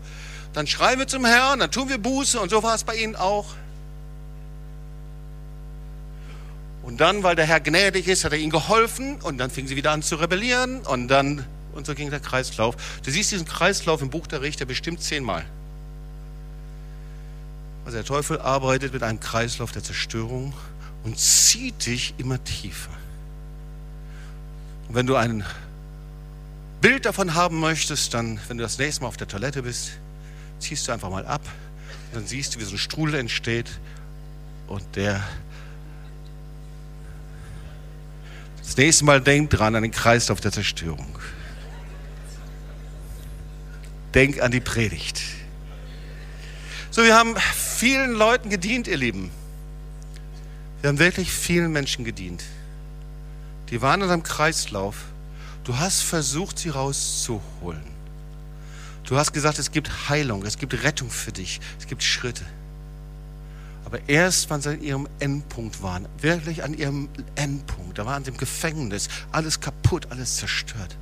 Dann 0.53 0.67
schreien 0.67 0.99
wir 0.99 1.07
zum 1.07 1.25
Herrn, 1.25 1.57
dann 1.57 1.71
tun 1.71 1.89
wir 1.89 1.97
Buße 1.97 2.39
und 2.39 2.51
so 2.51 2.61
war 2.61 2.75
es 2.75 2.83
bei 2.83 2.97
ihnen 2.97 3.15
auch. 3.15 3.47
Und 6.83 7.01
dann, 7.01 7.23
weil 7.23 7.35
der 7.35 7.47
Herr 7.47 7.59
gnädig 7.59 8.07
ist, 8.07 8.25
hat 8.25 8.33
er 8.33 8.37
ihnen 8.37 8.51
geholfen 8.51 9.19
und 9.23 9.39
dann 9.39 9.49
fingen 9.49 9.67
sie 9.67 9.75
wieder 9.75 9.89
an 9.89 10.03
zu 10.03 10.17
rebellieren 10.17 10.81
und 10.81 11.07
dann, 11.07 11.47
und 11.73 11.87
so 11.87 11.95
ging 11.95 12.11
der 12.11 12.19
Kreislauf. 12.19 12.75
Du 13.03 13.09
siehst 13.09 13.31
diesen 13.31 13.47
Kreislauf 13.47 14.03
im 14.03 14.11
Buch 14.11 14.27
der 14.27 14.43
Richter 14.43 14.65
bestimmt 14.65 15.01
zehnmal. 15.01 15.43
Also 17.85 17.97
der 17.97 18.05
Teufel 18.05 18.39
arbeitet 18.39 18.93
mit 18.93 19.01
einem 19.01 19.19
Kreislauf 19.19 19.71
der 19.71 19.81
Zerstörung 19.83 20.53
und 21.03 21.17
zieht 21.17 21.87
dich 21.87 22.13
immer 22.19 22.43
tiefer. 22.43 23.00
Und 24.91 24.95
wenn 24.95 25.08
du 25.08 25.15
ein 25.15 25.45
Bild 26.82 27.06
davon 27.06 27.34
haben 27.34 27.62
möchtest, 27.62 28.13
dann, 28.13 28.41
wenn 28.49 28.58
du 28.58 28.63
das 28.63 28.77
nächste 28.77 29.04
Mal 29.04 29.08
auf 29.08 29.15
der 29.15 29.30
Toilette 29.30 29.63
bist, 29.63 29.91
ziehst 30.60 30.86
du 30.86 30.91
einfach 30.91 31.10
mal 31.10 31.25
ab. 31.25 31.39
Und 32.08 32.15
dann 32.15 32.27
siehst 32.27 32.54
du, 32.56 32.60
wie 32.60 32.65
so 32.65 32.75
ein 32.75 32.77
Strudel 32.77 33.15
entsteht 33.15 33.71
und 34.67 34.84
der 34.97 35.23
das 38.58 38.75
nächste 38.75 39.06
Mal 39.06 39.21
denk 39.21 39.51
dran 39.51 39.75
an 39.75 39.84
den 39.84 39.93
Kreislauf 39.93 40.41
der 40.41 40.51
Zerstörung. 40.51 41.17
Denk 44.13 44.41
an 44.41 44.51
die 44.51 44.60
Predigt. 44.60 45.21
So, 46.89 47.01
wir 47.01 47.15
haben 47.15 47.38
vielen 47.56 48.12
Leuten 48.12 48.49
gedient, 48.49 48.89
ihr 48.89 48.97
Lieben. 48.97 49.32
Wir 50.82 50.89
haben 50.89 50.99
wirklich 50.99 51.32
vielen 51.32 51.71
Menschen 51.71 52.04
gedient. 52.04 52.43
Die 53.71 53.81
waren 53.81 54.01
in 54.01 54.10
einem 54.10 54.23
Kreislauf. 54.23 54.97
Du 55.63 55.77
hast 55.77 56.01
versucht, 56.01 56.60
sie 56.60 56.69
rauszuholen. 56.69 57.81
Du 59.05 59.17
hast 59.17 59.34
gesagt, 59.34 59.60
es 59.60 59.71
gibt 59.71 60.10
Heilung, 60.10 60.45
es 60.45 60.57
gibt 60.57 60.84
Rettung 60.84 61.10
für 61.10 61.31
dich, 61.31 61.60
es 61.79 61.88
gibt 61.88 62.03
Schritte. 62.03 62.45
Aber 63.86 64.07
erst, 64.07 64.49
wenn 64.49 64.62
sie 64.62 64.69
an 64.69 64.81
ihrem 64.81 65.07
Endpunkt 65.19 65.81
waren, 65.81 66.07
wirklich 66.19 66.63
an 66.63 66.73
ihrem 66.73 67.10
Endpunkt, 67.36 67.97
da 67.97 68.05
waren 68.05 68.23
sie 68.23 68.31
im 68.31 68.38
Gefängnis, 68.38 69.10
alles 69.31 69.60
kaputt, 69.60 70.07
alles 70.12 70.38
zerstört, 70.38 70.95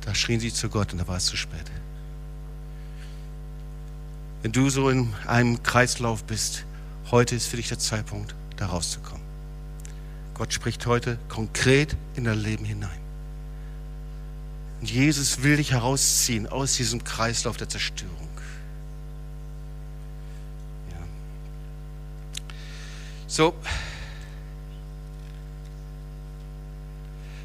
da 0.00 0.14
schrien 0.14 0.40
sie 0.40 0.52
zu 0.52 0.68
Gott 0.68 0.92
und 0.92 0.98
da 0.98 1.06
war 1.06 1.18
es 1.18 1.26
zu 1.26 1.36
spät. 1.36 1.70
Wenn 4.42 4.52
du 4.52 4.68
so 4.70 4.90
in 4.90 5.14
einem 5.26 5.62
Kreislauf 5.62 6.24
bist, 6.24 6.64
heute 7.10 7.36
ist 7.36 7.46
für 7.46 7.56
dich 7.56 7.68
der 7.68 7.78
Zeitpunkt, 7.78 8.34
da 8.56 8.66
rauszukommen. 8.66 9.13
Gott 10.34 10.52
spricht 10.52 10.84
heute 10.86 11.18
konkret 11.28 11.96
in 12.16 12.24
dein 12.24 12.38
Leben 12.38 12.64
hinein. 12.64 12.90
Und 14.80 14.90
Jesus 14.90 15.42
will 15.42 15.56
dich 15.56 15.72
herausziehen 15.72 16.46
aus 16.48 16.74
diesem 16.74 17.04
Kreislauf 17.04 17.56
der 17.56 17.68
Zerstörung. 17.68 18.28
Ja. 20.90 20.96
So. 23.28 23.54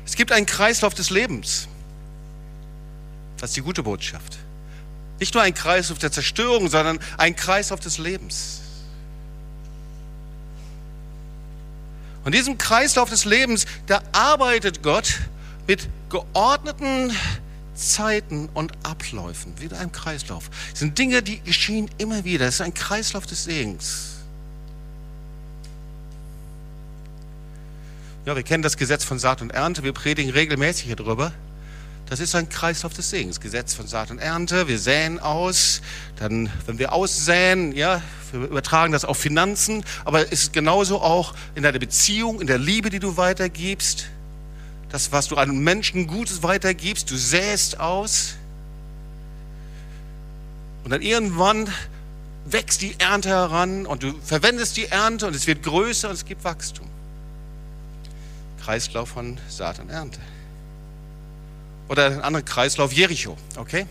Es 0.05 0.15
gibt 0.15 0.31
einen 0.31 0.47
Kreislauf 0.47 0.95
des 0.95 1.11
Lebens. 1.11 1.67
Das 3.37 3.51
ist 3.51 3.55
die 3.55 3.61
gute 3.61 3.83
Botschaft. 3.83 4.39
Nicht 5.19 5.33
nur 5.33 5.43
ein 5.43 5.53
Kreislauf 5.53 5.99
der 5.99 6.11
Zerstörung, 6.11 6.69
sondern 6.69 6.99
ein 7.17 7.35
Kreislauf 7.35 7.79
des 7.79 7.99
Lebens. 7.99 8.61
Und 12.23 12.35
diesem 12.35 12.57
Kreislauf 12.57 13.09
des 13.09 13.25
Lebens, 13.25 13.65
da 13.87 14.01
arbeitet 14.11 14.83
Gott 14.83 15.19
mit 15.67 15.87
geordneten 16.09 17.11
Zeiten 17.75 18.49
und 18.53 18.73
Abläufen, 18.83 19.53
wie 19.57 19.65
in 19.65 19.73
einem 19.73 19.91
Kreislauf. 19.91 20.49
Das 20.71 20.79
sind 20.79 20.97
Dinge, 20.97 21.23
die 21.23 21.39
geschehen 21.39 21.89
immer 21.97 22.25
wieder. 22.25 22.45
Es 22.45 22.55
ist 22.55 22.61
ein 22.61 22.73
Kreislauf 22.73 23.25
des 23.25 23.45
Segens. 23.45 24.15
Ja, 28.25 28.35
wir 28.35 28.43
kennen 28.43 28.63
das 28.63 28.75
Gesetz 28.75 29.03
von 29.03 29.17
Saat 29.17 29.41
und 29.41 29.51
Ernte. 29.51 29.83
Wir 29.83 29.93
predigen 29.93 30.31
regelmäßig 30.31 30.85
hier 30.85 30.97
drüber. 30.97 31.31
Das 32.09 32.19
ist 32.19 32.33
ein 32.33 32.49
Kreislauf 32.49 32.93
des 32.93 33.11
Segens. 33.11 33.39
Gesetz 33.39 33.75
von 33.75 33.85
Saat 33.85 34.09
und 34.09 34.17
Ernte. 34.17 34.67
Wir 34.67 34.79
säen 34.79 35.19
aus. 35.19 35.81
Dann, 36.17 36.49
wenn 36.65 36.79
wir 36.79 36.91
aussäen, 36.91 37.71
ja, 37.71 38.01
wir 38.31 38.49
übertragen 38.49 38.91
das 38.93 39.05
auf 39.05 39.17
Finanzen. 39.17 39.85
Aber 40.05 40.23
es 40.23 40.31
ist 40.31 40.53
genauso 40.53 41.01
auch 41.01 41.35
in 41.53 41.61
deiner 41.61 41.77
Beziehung, 41.77 42.41
in 42.41 42.47
der 42.47 42.57
Liebe, 42.57 42.89
die 42.89 42.99
du 42.99 43.15
weitergibst. 43.15 44.07
Das, 44.89 45.11
was 45.11 45.27
du 45.27 45.35
an 45.35 45.59
Menschen 45.59 46.07
Gutes 46.07 46.41
weitergibst. 46.41 47.11
Du 47.11 47.15
säst 47.15 47.79
aus. 47.79 48.37
Und 50.83 50.89
dann 50.89 51.03
irgendwann 51.03 51.71
wächst 52.45 52.81
die 52.81 52.95
Ernte 52.97 53.29
heran 53.29 53.85
und 53.85 54.01
du 54.01 54.13
verwendest 54.25 54.77
die 54.77 54.85
Ernte 54.85 55.27
und 55.27 55.35
es 55.35 55.45
wird 55.45 55.61
größer 55.61 56.09
und 56.09 56.15
es 56.15 56.25
gibt 56.25 56.43
Wachstum. 56.43 56.87
Kreislauf 58.63 59.09
von 59.09 59.37
Saat 59.47 59.77
und 59.77 59.91
Ernte. 59.91 60.19
Oder 61.89 62.05
ein 62.05 62.21
anderer 62.21 62.43
Kreislauf, 62.43 62.93
Jericho, 62.93 63.35
okay? 63.57 63.87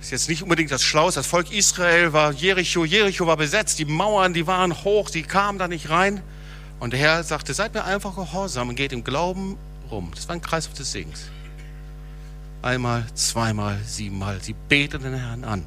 Ist 0.00 0.12
jetzt 0.12 0.28
nicht 0.28 0.42
unbedingt 0.42 0.70
das 0.70 0.82
Schlauste. 0.82 1.20
Das 1.20 1.26
Volk 1.26 1.52
Israel 1.52 2.12
war 2.12 2.32
Jericho. 2.32 2.84
Jericho 2.84 3.26
war 3.26 3.36
besetzt. 3.36 3.78
Die 3.78 3.84
Mauern, 3.84 4.32
die 4.32 4.46
waren 4.46 4.82
hoch. 4.82 5.10
Die 5.10 5.22
kamen 5.22 5.58
da 5.58 5.68
nicht 5.68 5.90
rein. 5.90 6.22
Und 6.78 6.94
der 6.94 7.00
Herr 7.00 7.22
sagte, 7.22 7.52
seid 7.52 7.74
mir 7.74 7.84
einfach 7.84 8.14
gehorsam 8.14 8.70
und 8.70 8.76
geht 8.76 8.92
im 8.92 9.04
Glauben 9.04 9.58
rum. 9.90 10.10
Das 10.14 10.26
war 10.26 10.36
ein 10.36 10.40
Kreislauf 10.40 10.74
des 10.74 10.92
Segens. 10.92 11.24
Einmal, 12.62 13.06
zweimal, 13.14 13.78
siebenmal. 13.84 14.40
Sie 14.40 14.54
beteten 14.68 15.02
den 15.02 15.18
Herrn 15.18 15.44
an. 15.44 15.66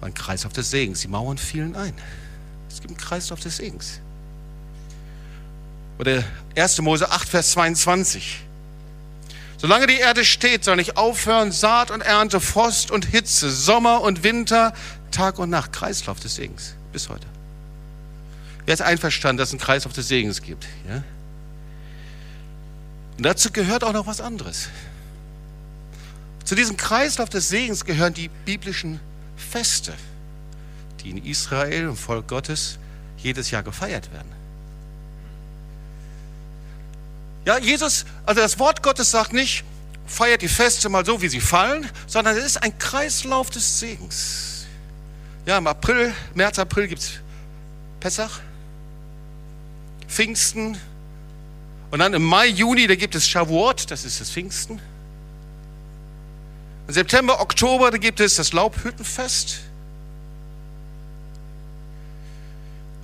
War 0.00 0.08
ein 0.08 0.14
Kreislauf 0.14 0.52
des 0.52 0.70
Segens. 0.70 1.00
Die 1.00 1.08
Mauern 1.08 1.38
fielen 1.38 1.76
ein. 1.76 1.94
Es 2.68 2.80
gibt 2.80 2.90
einen 2.90 2.98
Kreislauf 2.98 3.40
des 3.40 3.56
Segens. 3.56 4.01
Oder 5.98 6.24
1. 6.56 6.80
Mose 6.80 7.10
8, 7.10 7.28
Vers 7.28 7.52
22. 7.52 8.40
Solange 9.58 9.86
die 9.86 9.98
Erde 9.98 10.24
steht, 10.24 10.64
soll 10.64 10.76
nicht 10.76 10.96
aufhören 10.96 11.52
Saat 11.52 11.92
und 11.92 12.00
Ernte, 12.00 12.40
Frost 12.40 12.90
und 12.90 13.04
Hitze, 13.04 13.50
Sommer 13.50 14.00
und 14.00 14.24
Winter, 14.24 14.72
Tag 15.12 15.38
und 15.38 15.50
Nacht. 15.50 15.72
Kreislauf 15.72 16.18
des 16.18 16.34
Segens 16.34 16.74
bis 16.92 17.08
heute. 17.08 17.26
Wer 18.66 18.74
ist 18.74 18.82
einverstanden, 18.82 19.38
dass 19.38 19.50
es 19.50 19.54
einen 19.54 19.60
Kreislauf 19.60 19.92
des 19.92 20.08
Segens 20.08 20.42
gibt? 20.42 20.66
Ja? 20.88 21.04
Und 23.16 23.24
dazu 23.24 23.52
gehört 23.52 23.84
auch 23.84 23.92
noch 23.92 24.06
was 24.06 24.20
anderes. 24.20 24.68
Zu 26.44 26.56
diesem 26.56 26.76
Kreislauf 26.76 27.28
des 27.28 27.48
Segens 27.48 27.84
gehören 27.84 28.14
die 28.14 28.28
biblischen 28.44 28.98
Feste, 29.36 29.92
die 31.02 31.10
in 31.10 31.24
Israel, 31.24 31.84
im 31.84 31.96
Volk 31.96 32.26
Gottes, 32.26 32.78
jedes 33.16 33.50
Jahr 33.52 33.62
gefeiert 33.62 34.12
werden. 34.12 34.41
Ja, 37.44 37.58
Jesus, 37.58 38.04
also 38.24 38.40
das 38.40 38.58
Wort 38.58 38.82
Gottes 38.82 39.10
sagt 39.10 39.32
nicht, 39.32 39.64
feiert 40.06 40.42
die 40.42 40.48
Feste 40.48 40.88
mal 40.88 41.04
so, 41.04 41.22
wie 41.22 41.28
sie 41.28 41.40
fallen, 41.40 41.90
sondern 42.06 42.36
es 42.36 42.44
ist 42.44 42.62
ein 42.62 42.78
Kreislauf 42.78 43.50
des 43.50 43.80
Segens. 43.80 44.66
Ja, 45.46 45.58
im 45.58 45.66
April, 45.66 46.14
März, 46.34 46.58
April 46.58 46.86
gibt 46.86 47.02
es 47.02 47.12
Pessach, 47.98 48.40
Pfingsten 50.06 50.78
und 51.90 51.98
dann 51.98 52.14
im 52.14 52.22
Mai, 52.22 52.46
Juni, 52.46 52.86
da 52.86 52.94
gibt 52.94 53.14
es 53.14 53.28
Shavuot, 53.28 53.90
das 53.90 54.04
ist 54.04 54.20
das 54.20 54.30
Pfingsten. 54.30 54.80
Im 56.86 56.94
September, 56.94 57.40
Oktober, 57.40 57.90
da 57.90 57.98
gibt 57.98 58.20
es 58.20 58.36
das 58.36 58.52
Laubhüttenfest. 58.52 59.60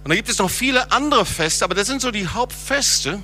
Und 0.04 0.10
da 0.10 0.14
gibt 0.14 0.28
es 0.28 0.38
noch 0.38 0.50
viele 0.50 0.90
andere 0.90 1.26
Feste, 1.26 1.64
aber 1.64 1.74
das 1.74 1.86
sind 1.86 2.00
so 2.00 2.10
die 2.10 2.26
Hauptfeste. 2.26 3.20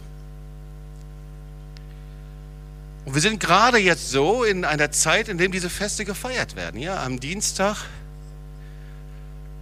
Und 3.04 3.14
wir 3.14 3.20
sind 3.20 3.38
gerade 3.38 3.78
jetzt 3.78 4.10
so 4.10 4.44
in 4.44 4.64
einer 4.64 4.90
Zeit, 4.90 5.28
in 5.28 5.36
der 5.38 5.48
diese 5.48 5.68
Feste 5.68 6.04
gefeiert 6.04 6.56
werden. 6.56 6.80
Ja, 6.80 7.02
am 7.02 7.20
Dienstag, 7.20 7.76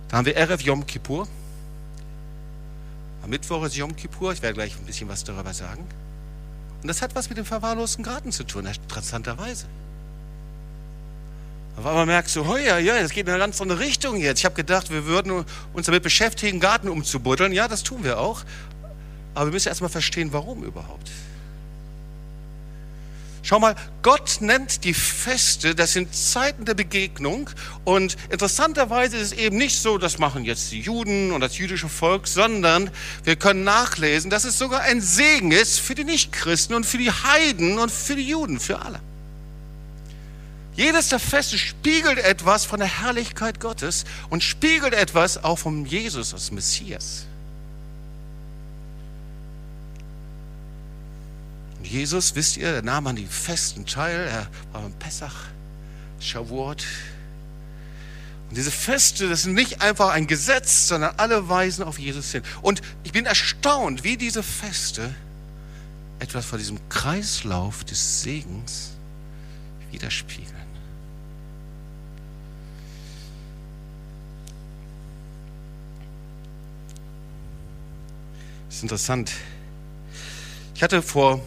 da 0.09 0.18
haben 0.18 0.26
wir 0.26 0.36
Erev 0.36 0.62
Yom 0.62 0.86
Kippur. 0.86 1.26
Am 3.22 3.30
Mittwoch 3.30 3.64
ist 3.64 3.76
Yom 3.76 3.97
Kippur. 3.97 4.32
Ich 4.32 4.43
werde 4.43 4.55
gleich 4.55 4.76
ein 4.78 4.84
bisschen 4.84 5.09
was 5.09 5.24
darüber 5.24 5.53
sagen. 5.53 5.84
Und 6.82 6.88
das 6.88 7.03
hat 7.03 7.14
was 7.14 7.28
mit 7.28 7.38
dem 7.38 7.45
verwahrlosten 7.45 8.05
Garten 8.05 8.32
zu 8.32 8.45
tun, 8.45 8.66
interessanterweise. 8.66 9.66
Aber 11.76 11.95
man 11.95 12.07
merkt 12.07 12.28
so, 12.28 12.45
oh 12.45 12.57
ja, 12.57 12.78
ja, 12.78 13.01
das 13.01 13.12
geht 13.12 13.26
in 13.26 13.32
eine 13.32 13.38
ganz 13.38 13.61
andere 13.61 13.78
Richtung 13.78 14.16
jetzt. 14.16 14.40
Ich 14.40 14.45
habe 14.45 14.55
gedacht, 14.55 14.90
wir 14.90 15.07
würden 15.07 15.45
uns 15.72 15.86
damit 15.86 16.03
beschäftigen, 16.03 16.61
Garten 16.61 16.88
umzubuddeln. 16.88 17.53
Ja, 17.53 17.66
das 17.66 17.82
tun 17.82 18.05
wir 18.05 18.18
auch. 18.18 18.43
Aber 19.34 19.47
wir 19.47 19.53
müssen 19.53 19.68
erstmal 19.68 19.90
verstehen, 19.90 20.32
warum 20.32 20.64
überhaupt. 20.64 21.11
Schau 23.45 23.59
mal, 23.59 23.74
Gott 24.03 24.36
nennt 24.40 24.84
die 24.84 24.95
Feste, 24.95 25.74
das 25.74 25.93
sind 25.93 26.14
Zeiten 26.14 26.64
der 26.64 26.74
Begegnung. 26.74 27.51
Und 27.84 28.16
interessanterweise 28.30 29.16
ist 29.16 29.32
es 29.32 29.38
eben 29.38 29.57
nicht 29.59 29.80
so, 29.80 29.99
das 29.99 30.18
machen 30.18 30.45
jetzt 30.45 30.70
die 30.70 30.80
Juden 30.80 31.32
und 31.32 31.40
das 31.40 31.59
jüdische 31.59 31.88
Volk, 31.88 32.28
sondern 32.28 32.90
wir 33.24 33.34
können 33.34 33.64
nachlesen, 33.64 34.30
dass 34.30 34.45
es 34.45 34.59
sogar 34.59 34.82
ein 34.82 35.01
Segen 35.01 35.51
ist 35.51 35.80
für 35.80 35.97
die 35.97 36.05
Nichtchristen 36.05 36.76
und 36.76 36.86
für 36.86 36.99
die 36.99 37.11
Heiden 37.11 37.78
und 37.78 37.90
für 37.90 38.14
die 38.14 38.28
Juden, 38.28 38.61
für 38.61 38.80
alle. 38.80 39.01
Jedes 40.74 41.09
der 41.09 41.18
Feste 41.18 41.59
spiegelt 41.59 42.18
etwas 42.18 42.64
von 42.64 42.78
der 42.78 43.03
Herrlichkeit 43.03 43.61
Gottes 43.61 44.05
und 44.30 44.43
spiegelt 44.43 44.95
etwas 44.95 45.43
auch 45.43 45.59
vom 45.59 45.84
Jesus 45.84 46.32
als 46.32 46.53
Messias. 46.53 47.26
Jesus, 51.93 52.34
wisst 52.34 52.57
ihr, 52.57 52.68
er 52.68 52.82
nahm 52.82 53.07
an 53.07 53.16
die 53.16 53.26
Festen 53.26 53.84
teil, 53.84 54.26
er 54.26 54.49
war 54.72 54.80
beim 54.80 54.95
Pessach, 54.95 55.34
Shavuot. 56.20 56.86
Und 58.49 58.57
diese 58.57 58.70
Feste, 58.70 59.28
das 59.28 59.43
sind 59.43 59.53
nicht 59.53 59.82
einfach 59.82 60.09
ein 60.09 60.26
Gesetz, 60.26 60.88
sondern 60.88 61.14
alle 61.18 61.51
weisen 61.51 61.84
auf 61.84 61.99
Jesus 61.99 62.32
hin. 62.32 62.43
Und 62.62 62.80
ich 63.05 63.12
bin 63.12 63.26
erstaunt, 63.26 64.05
wie 64.05 64.16
diese 64.16 64.43
Feste 64.43 65.14
etwas 66.18 66.47
von 66.47 66.59
diesem 66.59 66.78
Kreislauf 66.88 67.84
des 67.84 68.22
Segens 68.22 68.93
widerspiegeln. 69.90 70.49
Das 78.68 78.76
ist 78.76 78.82
interessant. 78.82 79.30
Ich 80.74 80.82
hatte 80.82 81.03
vor 81.03 81.43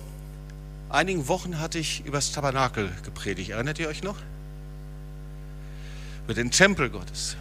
einigen 0.96 1.28
Wochen 1.28 1.60
hatte 1.60 1.80
ich 1.80 2.06
über 2.06 2.18
das 2.18 2.32
Tabernakel 2.32 2.92
gepredigt. 3.04 3.52
Erinnert 3.52 3.80
ihr 3.80 3.88
euch 3.88 4.04
noch? 4.04 4.18
Über 6.26 6.34
den 6.34 6.52
Tempel 6.52 6.90
Gottes. 6.90 7.38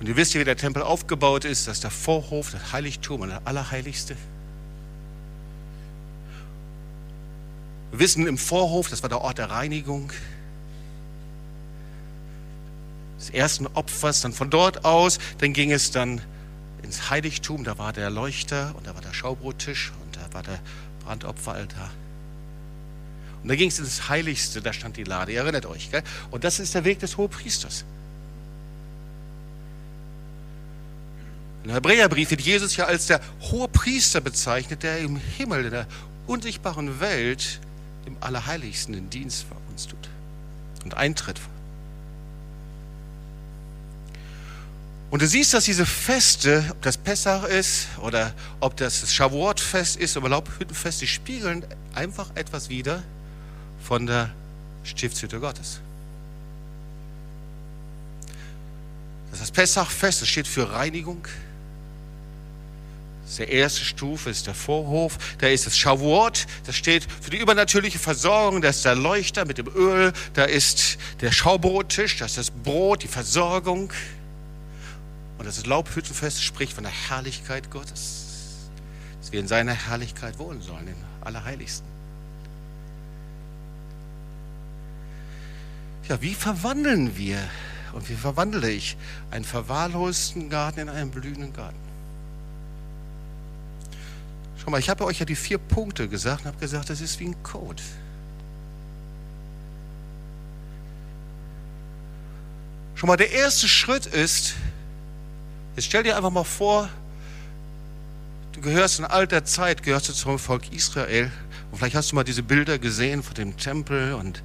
Und 0.00 0.08
ihr 0.08 0.16
wisst 0.16 0.34
ja, 0.34 0.40
wie 0.40 0.44
der 0.44 0.56
Tempel 0.56 0.82
aufgebaut 0.82 1.44
ist. 1.44 1.66
Das 1.66 1.78
ist 1.78 1.84
der 1.84 1.90
Vorhof, 1.90 2.50
das 2.50 2.72
Heiligtum 2.72 3.22
und 3.22 3.30
das 3.30 3.40
Allerheiligste. 3.46 4.16
Wir 7.92 8.00
wissen 8.00 8.26
im 8.26 8.38
Vorhof, 8.38 8.90
das 8.90 9.02
war 9.02 9.08
der 9.08 9.20
Ort 9.20 9.38
der 9.38 9.50
Reinigung. 9.50 10.12
Des 13.18 13.30
ersten 13.30 13.68
Opfers, 13.68 14.20
dann 14.20 14.32
von 14.32 14.50
dort 14.50 14.84
aus, 14.84 15.18
dann 15.38 15.52
ging 15.52 15.70
es 15.70 15.92
dann 15.92 16.20
ins 16.82 17.08
Heiligtum, 17.08 17.64
da 17.64 17.78
war 17.78 17.92
der 17.92 18.10
Leuchter 18.10 18.74
und 18.76 18.86
da 18.86 18.94
war 18.94 19.00
der 19.00 19.14
Schaubrottisch 19.14 19.92
und 20.04 20.16
da 20.16 20.34
war 20.34 20.42
der 20.42 20.58
Brandopferaltar. 21.04 21.90
Und 23.42 23.48
da 23.48 23.56
ging 23.56 23.68
es 23.68 23.78
ins 23.78 24.08
Heiligste, 24.08 24.62
da 24.62 24.72
stand 24.72 24.96
die 24.96 25.04
Lade, 25.04 25.32
ihr 25.32 25.40
erinnert 25.40 25.66
euch. 25.66 25.90
Gell? 25.90 26.02
Und 26.30 26.44
das 26.44 26.58
ist 26.58 26.74
der 26.74 26.84
Weg 26.84 27.00
des 27.00 27.16
Hohepriesters. 27.16 27.84
Im 31.64 31.70
Hebräerbrief 31.70 32.30
wird 32.30 32.42
Jesus 32.42 32.76
ja 32.76 32.84
als 32.84 33.06
der 33.06 33.20
Hohepriester 33.40 34.20
bezeichnet, 34.20 34.82
der 34.82 34.98
im 34.98 35.16
Himmel, 35.16 35.66
in 35.66 35.70
der 35.70 35.86
unsichtbaren 36.26 37.00
Welt, 37.00 37.60
im 38.06 38.16
Allerheiligsten 38.20 38.94
den 38.94 39.10
Dienst 39.10 39.44
für 39.44 39.56
uns 39.70 39.86
tut 39.86 40.08
und 40.84 40.94
eintritt 40.94 41.38
Und 45.14 45.22
du 45.22 45.28
siehst, 45.28 45.54
dass 45.54 45.66
diese 45.66 45.86
Feste, 45.86 46.64
ob 46.70 46.82
das 46.82 46.98
Pessach 46.98 47.44
ist 47.44 47.86
oder 48.02 48.34
ob 48.58 48.76
das 48.76 49.00
das 49.00 49.14
Shavuot-Fest 49.14 49.94
ist 49.94 50.16
oder 50.16 50.28
Laubhüttenfest, 50.28 51.02
die 51.02 51.06
spiegeln 51.06 51.64
einfach 51.94 52.34
etwas 52.34 52.68
wieder 52.68 53.00
von 53.80 54.06
der 54.08 54.30
Stiftshütte 54.82 55.38
Gottes. 55.38 55.78
Das 59.30 59.38
ist 59.38 59.42
das 59.42 59.50
Pessachfest, 59.52 60.22
das 60.22 60.28
steht 60.28 60.48
für 60.48 60.72
Reinigung. 60.72 61.28
Das 63.22 63.30
ist 63.30 63.38
die 63.38 63.52
erste 63.52 63.84
Stufe, 63.84 64.30
ist 64.30 64.48
der 64.48 64.54
Vorhof. 64.54 65.16
Da 65.38 65.46
ist 65.46 65.64
das 65.64 65.78
Shavuot, 65.78 66.44
das 66.66 66.74
steht 66.74 67.06
für 67.20 67.30
die 67.30 67.38
übernatürliche 67.38 68.00
Versorgung. 68.00 68.62
Da 68.62 68.70
ist 68.70 68.84
der 68.84 68.96
Leuchter 68.96 69.44
mit 69.44 69.58
dem 69.58 69.68
Öl. 69.76 70.12
Da 70.32 70.42
ist 70.42 70.98
der 71.20 71.30
Schaubrottisch, 71.30 72.16
das 72.16 72.32
ist 72.32 72.36
das 72.36 72.50
Brot, 72.50 73.04
die 73.04 73.08
Versorgung. 73.08 73.92
Und 75.38 75.46
das 75.46 75.66
Laubhüttenfest 75.66 76.42
spricht 76.42 76.72
von 76.72 76.84
der 76.84 76.92
Herrlichkeit 76.92 77.70
Gottes, 77.70 78.68
dass 79.20 79.32
wir 79.32 79.40
in 79.40 79.48
seiner 79.48 79.72
Herrlichkeit 79.72 80.38
wohnen 80.38 80.62
sollen, 80.62 80.88
im 80.88 80.96
Allerheiligsten. 81.20 81.86
Ja, 86.08 86.20
wie 86.20 86.34
verwandeln 86.34 87.16
wir 87.16 87.38
und 87.94 88.08
wie 88.08 88.14
verwandle 88.14 88.70
ich 88.70 88.96
einen 89.30 89.44
verwahrlosten 89.44 90.50
Garten 90.50 90.80
in 90.80 90.88
einen 90.88 91.10
blühenden 91.10 91.52
Garten? 91.52 91.78
Schau 94.58 94.70
mal, 94.70 94.78
ich 94.78 94.88
habe 94.88 95.04
euch 95.04 95.18
ja 95.18 95.26
die 95.26 95.36
vier 95.36 95.58
Punkte 95.58 96.08
gesagt 96.08 96.42
und 96.42 96.46
habe 96.46 96.58
gesagt, 96.58 96.90
das 96.90 97.00
ist 97.00 97.20
wie 97.20 97.26
ein 97.26 97.42
Code. 97.42 97.82
Schon 102.94 103.08
mal, 103.08 103.16
der 103.16 103.32
erste 103.32 103.68
Schritt 103.68 104.06
ist, 104.06 104.54
Jetzt 105.76 105.86
stell 105.86 106.04
dir 106.04 106.16
einfach 106.16 106.30
mal 106.30 106.44
vor, 106.44 106.88
du 108.52 108.60
gehörst 108.60 109.00
in 109.00 109.04
alter 109.04 109.44
Zeit, 109.44 109.82
gehörst 109.82 110.08
du 110.08 110.12
zum 110.12 110.38
Volk 110.38 110.72
Israel 110.72 111.32
und 111.72 111.78
vielleicht 111.78 111.96
hast 111.96 112.12
du 112.12 112.14
mal 112.14 112.22
diese 112.22 112.44
Bilder 112.44 112.78
gesehen 112.78 113.24
von 113.24 113.34
dem 113.34 113.56
Tempel 113.56 114.14
und 114.14 114.44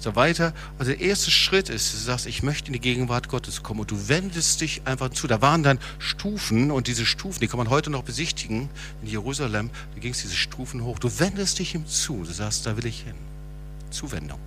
so 0.00 0.14
weiter. 0.14 0.54
Also 0.78 0.92
der 0.92 1.00
erste 1.00 1.32
Schritt 1.32 1.68
ist, 1.68 1.92
du 1.92 1.98
sagst, 1.98 2.26
ich 2.26 2.44
möchte 2.44 2.68
in 2.68 2.74
die 2.74 2.80
Gegenwart 2.80 3.28
Gottes 3.28 3.64
kommen 3.64 3.80
und 3.80 3.90
du 3.90 4.08
wendest 4.08 4.60
dich 4.60 4.82
einfach 4.84 5.10
zu. 5.10 5.26
Da 5.26 5.42
waren 5.42 5.64
dann 5.64 5.80
Stufen 5.98 6.70
und 6.70 6.86
diese 6.86 7.04
Stufen, 7.04 7.40
die 7.40 7.48
kann 7.48 7.58
man 7.58 7.68
heute 7.68 7.90
noch 7.90 8.04
besichtigen 8.04 8.70
in 9.02 9.08
Jerusalem. 9.08 9.70
Da 9.94 10.00
ging 10.00 10.12
es 10.12 10.22
diese 10.22 10.36
Stufen 10.36 10.84
hoch. 10.84 11.00
Du 11.00 11.18
wendest 11.18 11.58
dich 11.58 11.74
ihm 11.74 11.88
zu. 11.88 12.22
Du 12.22 12.32
sagst, 12.32 12.64
da 12.66 12.76
will 12.76 12.86
ich 12.86 13.02
hin. 13.02 13.16
Zuwendung. 13.90 14.38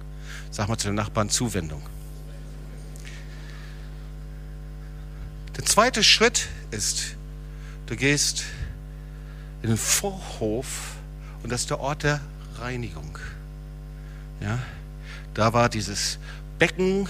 Sag 0.52 0.70
mal 0.70 0.78
zu 0.78 0.88
den 0.88 0.96
Nachbarn 0.96 1.30
Zuwendung. 1.30 1.82
Der 5.58 5.66
zweite 5.66 6.04
Schritt 6.04 6.48
ist, 6.72 7.16
du 7.88 7.96
gehst 7.96 8.44
in 9.62 9.70
den 9.70 9.78
Vorhof 9.78 10.96
und 11.44 11.52
das 11.52 11.62
ist 11.62 11.70
der 11.70 11.80
Ort 11.80 12.04
der 12.04 12.22
Reinigung. 12.58 13.18
Ja, 14.40 14.60
da 15.34 15.54
war 15.54 15.70
dieses 15.70 16.18
Becken 16.58 17.08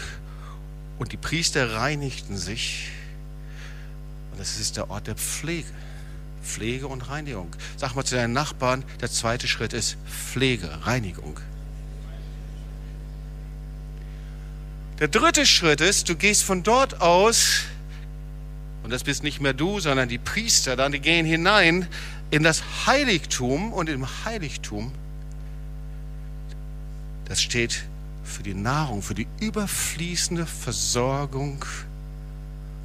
und 1.00 1.12
die 1.12 1.18
Priester 1.18 1.74
reinigten 1.74 2.38
sich. 2.38 2.90
Und 4.32 4.40
das 4.40 4.60
ist 4.60 4.78
der 4.78 4.90
Ort 4.90 5.08
der 5.08 5.16
Pflege. 5.16 5.70
Pflege 6.44 6.88
und 6.88 7.10
Reinigung. 7.10 7.56
Sag 7.78 7.96
mal 7.96 8.04
zu 8.04 8.16
deinen 8.16 8.34
Nachbarn, 8.34 8.84
der 9.00 9.12
zweite 9.12 9.48
Schritt 9.48 9.74
ist 9.74 9.98
Pflege, 10.06 10.86
Reinigung. 10.86 11.40
Der 15.00 15.08
dritte 15.08 15.46
Schritt 15.46 15.82
ist, 15.82 16.10
du 16.10 16.16
gehst 16.16 16.44
von 16.44 16.64
dort 16.64 17.02
aus 17.02 17.62
und 18.92 18.96
das 18.96 19.06
bist 19.06 19.24
nicht 19.24 19.40
mehr 19.40 19.54
du, 19.54 19.80
sondern 19.80 20.10
die 20.10 20.18
Priester 20.18 20.76
dann, 20.76 20.92
die 20.92 21.00
gehen 21.00 21.26
hinein 21.26 21.88
in 22.30 22.44
das 22.44 22.62
Heiligtum 22.86 23.72
und 23.72 23.88
im 23.88 24.06
Heiligtum, 24.26 24.92
das 27.24 27.42
steht 27.42 27.86
für 28.26 28.44
die 28.44 28.54
Nahrung, 28.54 29.02
für 29.02 29.14
die 29.14 29.28
überfließende 29.40 30.46
Versorgung 30.46 31.64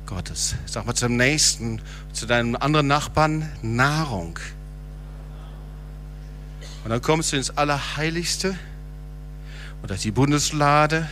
Gottes. 0.07 0.54
Sag 0.66 0.86
mal 0.86 0.94
zum 0.94 1.16
nächsten, 1.16 1.82
zu 2.12 2.26
deinem 2.26 2.54
anderen 2.54 2.86
Nachbarn, 2.86 3.50
Nahrung. 3.62 4.38
Und 6.84 6.90
dann 6.90 7.02
kommst 7.02 7.32
du 7.32 7.36
ins 7.36 7.50
Allerheiligste 7.50 8.57
und 9.82 9.90
das 9.90 9.96
ist 9.96 10.04
die 10.04 10.12
Bundeslade. 10.12 11.09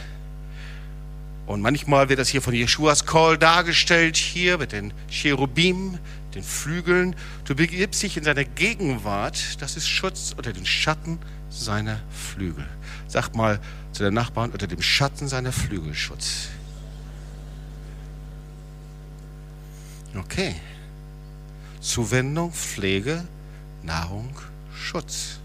Und 1.47 1.61
manchmal 1.61 2.09
wird 2.09 2.18
das 2.18 2.28
hier 2.28 2.40
von 2.40 2.55
Jeschuas 2.55 3.05
Call 3.05 3.36
dargestellt, 3.36 4.16
hier 4.16 4.57
mit 4.59 4.72
den 4.72 4.95
Cherubim, 5.09 5.99
den 6.34 6.42
Flügeln. 6.42 7.14
Du 7.45 7.55
begibst 7.55 8.03
dich 8.03 8.16
in 8.16 8.24
seine 8.24 8.45
Gegenwart, 8.45 9.61
das 9.61 9.76
ist 9.76 9.86
Schutz 9.86 10.34
unter 10.36 10.53
den 10.53 10.64
Schatten 10.64 11.18
seiner 11.51 12.01
Flügel. 12.11 12.66
Sag 13.09 13.34
mal 13.36 13.61
zu 13.92 14.03
den 14.03 14.14
Nachbarn, 14.14 14.51
unter 14.51 14.66
dem 14.66 14.80
Schatten 14.80 15.28
seiner 15.28 15.53
Flügel 15.53 15.95
Schutz. 15.95 16.49
Okay. 20.16 20.55
Zuwendung, 21.80 22.53
Pflege, 22.53 23.24
Nahrung, 23.82 24.34
Schutz. 24.74 25.38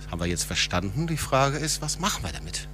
Das 0.00 0.10
haben 0.10 0.20
wir 0.20 0.26
jetzt 0.26 0.44
verstanden. 0.44 1.06
Die 1.06 1.16
Frage 1.16 1.56
ist, 1.56 1.80
was 1.80 1.98
machen 1.98 2.22
wir 2.22 2.32
damit? 2.32 2.68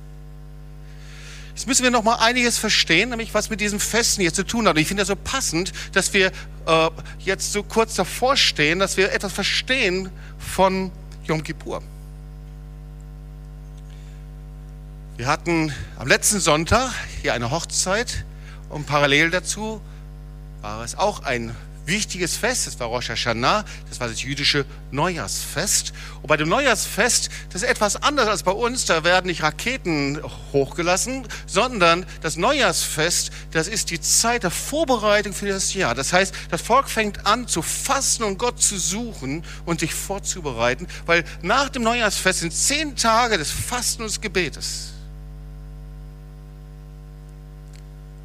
Jetzt 1.56 1.66
müssen 1.66 1.84
wir 1.84 1.90
noch 1.90 2.02
mal 2.02 2.16
einiges 2.16 2.58
verstehen, 2.58 3.08
nämlich 3.08 3.32
was 3.32 3.48
mit 3.48 3.62
diesem 3.62 3.80
Festen 3.80 4.20
hier 4.20 4.34
zu 4.34 4.44
tun 4.44 4.68
hat. 4.68 4.76
Und 4.76 4.82
ich 4.82 4.88
finde 4.88 5.00
das 5.00 5.08
so 5.08 5.16
passend, 5.16 5.72
dass 5.92 6.12
wir 6.12 6.30
äh, 6.66 6.90
jetzt 7.20 7.50
so 7.50 7.62
kurz 7.62 7.94
davor 7.94 8.36
stehen, 8.36 8.78
dass 8.78 8.98
wir 8.98 9.10
etwas 9.10 9.32
verstehen 9.32 10.10
von 10.38 10.92
Yom 11.24 11.42
Kippur. 11.42 11.82
Wir 15.16 15.28
hatten 15.28 15.72
am 15.98 16.06
letzten 16.06 16.40
Sonntag 16.40 16.92
hier 17.22 17.32
eine 17.32 17.50
Hochzeit 17.50 18.26
und 18.68 18.84
parallel 18.84 19.30
dazu 19.30 19.80
war 20.60 20.84
es 20.84 20.94
auch 20.94 21.22
ein 21.22 21.56
wichtiges 21.86 22.36
Fest. 22.36 22.66
Das 22.66 22.78
war 22.80 22.88
Rosh 22.88 23.08
Hashanah, 23.08 23.64
das 23.88 24.00
war 24.00 24.08
das 24.08 24.22
jüdische 24.22 24.64
Neujahrsfest. 24.90 25.92
Und 26.22 26.26
bei 26.26 26.36
dem 26.36 26.48
Neujahrsfest, 26.48 27.30
das 27.52 27.62
ist 27.62 27.68
etwas 27.68 28.02
anders 28.02 28.28
als 28.28 28.42
bei 28.42 28.52
uns. 28.52 28.84
Da 28.84 29.04
werden 29.04 29.26
nicht 29.26 29.42
Raketen 29.42 30.20
hochgelassen, 30.52 31.26
sondern 31.46 32.06
das 32.20 32.36
Neujahrsfest, 32.36 33.30
das 33.52 33.68
ist 33.68 33.90
die 33.90 34.00
Zeit 34.00 34.42
der 34.42 34.50
Vorbereitung 34.50 35.32
für 35.32 35.48
das 35.48 35.74
Jahr. 35.74 35.94
Das 35.94 36.12
heißt, 36.12 36.34
das 36.50 36.62
Volk 36.62 36.88
fängt 36.88 37.26
an 37.26 37.48
zu 37.48 37.62
fasten 37.62 38.24
und 38.24 38.38
Gott 38.38 38.60
zu 38.60 38.78
suchen 38.78 39.44
und 39.64 39.80
sich 39.80 39.94
vorzubereiten, 39.94 40.86
weil 41.06 41.24
nach 41.42 41.68
dem 41.68 41.82
Neujahrsfest 41.82 42.40
sind 42.40 42.52
zehn 42.52 42.96
Tage 42.96 43.38
des 43.38 43.50
Fasten 43.50 44.02
und 44.02 44.08
des 44.08 44.20
Gebetes. 44.20 44.92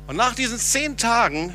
Und 0.07 0.17
nach 0.17 0.35
diesen 0.35 0.59
zehn 0.59 0.97
Tagen 0.97 1.53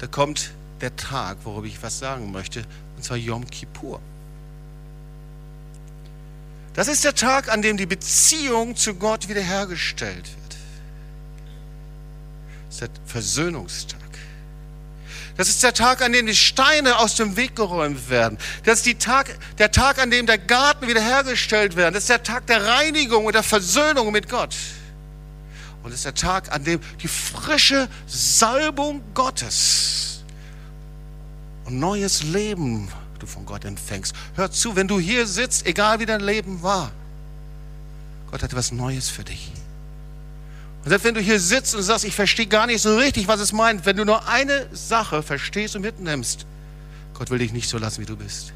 da 0.00 0.06
kommt 0.06 0.50
der 0.80 0.96
Tag, 0.96 1.36
worüber 1.44 1.66
ich 1.66 1.82
was 1.82 1.98
sagen 1.98 2.32
möchte, 2.32 2.64
und 2.96 3.04
zwar 3.04 3.18
Yom 3.18 3.48
Kippur. 3.48 4.00
Das 6.72 6.88
ist 6.88 7.04
der 7.04 7.14
Tag, 7.14 7.52
an 7.52 7.60
dem 7.60 7.76
die 7.76 7.84
Beziehung 7.84 8.76
zu 8.76 8.94
Gott 8.94 9.28
wiederhergestellt 9.28 10.16
wird. 10.16 10.56
Das 12.66 12.74
ist 12.74 12.80
der 12.80 12.88
Versöhnungstag. 13.04 14.00
Das 15.36 15.48
ist 15.48 15.62
der 15.62 15.74
Tag, 15.74 16.00
an 16.00 16.12
dem 16.12 16.26
die 16.26 16.34
Steine 16.34 16.98
aus 16.98 17.16
dem 17.16 17.36
Weg 17.36 17.56
geräumt 17.56 18.08
werden. 18.08 18.38
Das 18.64 18.86
ist 18.86 19.00
Tag, 19.00 19.36
der 19.58 19.70
Tag, 19.70 19.98
an 19.98 20.10
dem 20.10 20.24
der 20.24 20.38
Garten 20.38 20.88
wiederhergestellt 20.88 21.76
wird. 21.76 21.94
Das 21.94 22.04
ist 22.04 22.10
der 22.10 22.22
Tag 22.22 22.46
der 22.46 22.64
Reinigung 22.64 23.26
und 23.26 23.34
der 23.34 23.42
Versöhnung 23.42 24.12
mit 24.12 24.30
Gott. 24.30 24.54
Und 25.82 25.90
es 25.90 25.96
ist 25.96 26.04
der 26.04 26.14
Tag, 26.14 26.52
an 26.52 26.64
dem 26.64 26.80
die 27.02 27.08
frische 27.08 27.88
Salbung 28.06 29.02
Gottes 29.14 30.22
und 31.64 31.78
neues 31.78 32.22
Leben 32.22 32.90
du 33.20 33.26
von 33.26 33.46
Gott 33.46 33.64
empfängst. 33.64 34.14
Hör 34.34 34.50
zu, 34.50 34.76
wenn 34.76 34.88
du 34.88 34.98
hier 34.98 35.26
sitzt, 35.26 35.66
egal 35.66 36.00
wie 36.00 36.06
dein 36.06 36.20
Leben 36.20 36.62
war, 36.62 36.90
Gott 38.30 38.42
hat 38.42 38.50
etwas 38.50 38.72
Neues 38.72 39.08
für 39.08 39.24
dich. 39.24 39.52
Und 40.82 40.88
selbst 40.88 41.04
wenn 41.04 41.14
du 41.14 41.20
hier 41.20 41.38
sitzt 41.38 41.74
und 41.74 41.82
sagst, 41.82 42.04
ich 42.04 42.14
verstehe 42.14 42.46
gar 42.46 42.66
nicht 42.66 42.80
so 42.80 42.96
richtig, 42.96 43.28
was 43.28 43.40
es 43.40 43.52
meint, 43.52 43.84
wenn 43.84 43.96
du 43.96 44.04
nur 44.04 44.26
eine 44.28 44.66
Sache 44.74 45.22
verstehst 45.22 45.76
und 45.76 45.82
mitnimmst, 45.82 46.46
Gott 47.14 47.30
will 47.30 47.38
dich 47.38 47.52
nicht 47.52 47.68
so 47.68 47.76
lassen, 47.76 48.00
wie 48.00 48.06
du 48.06 48.16
bist. 48.16 48.52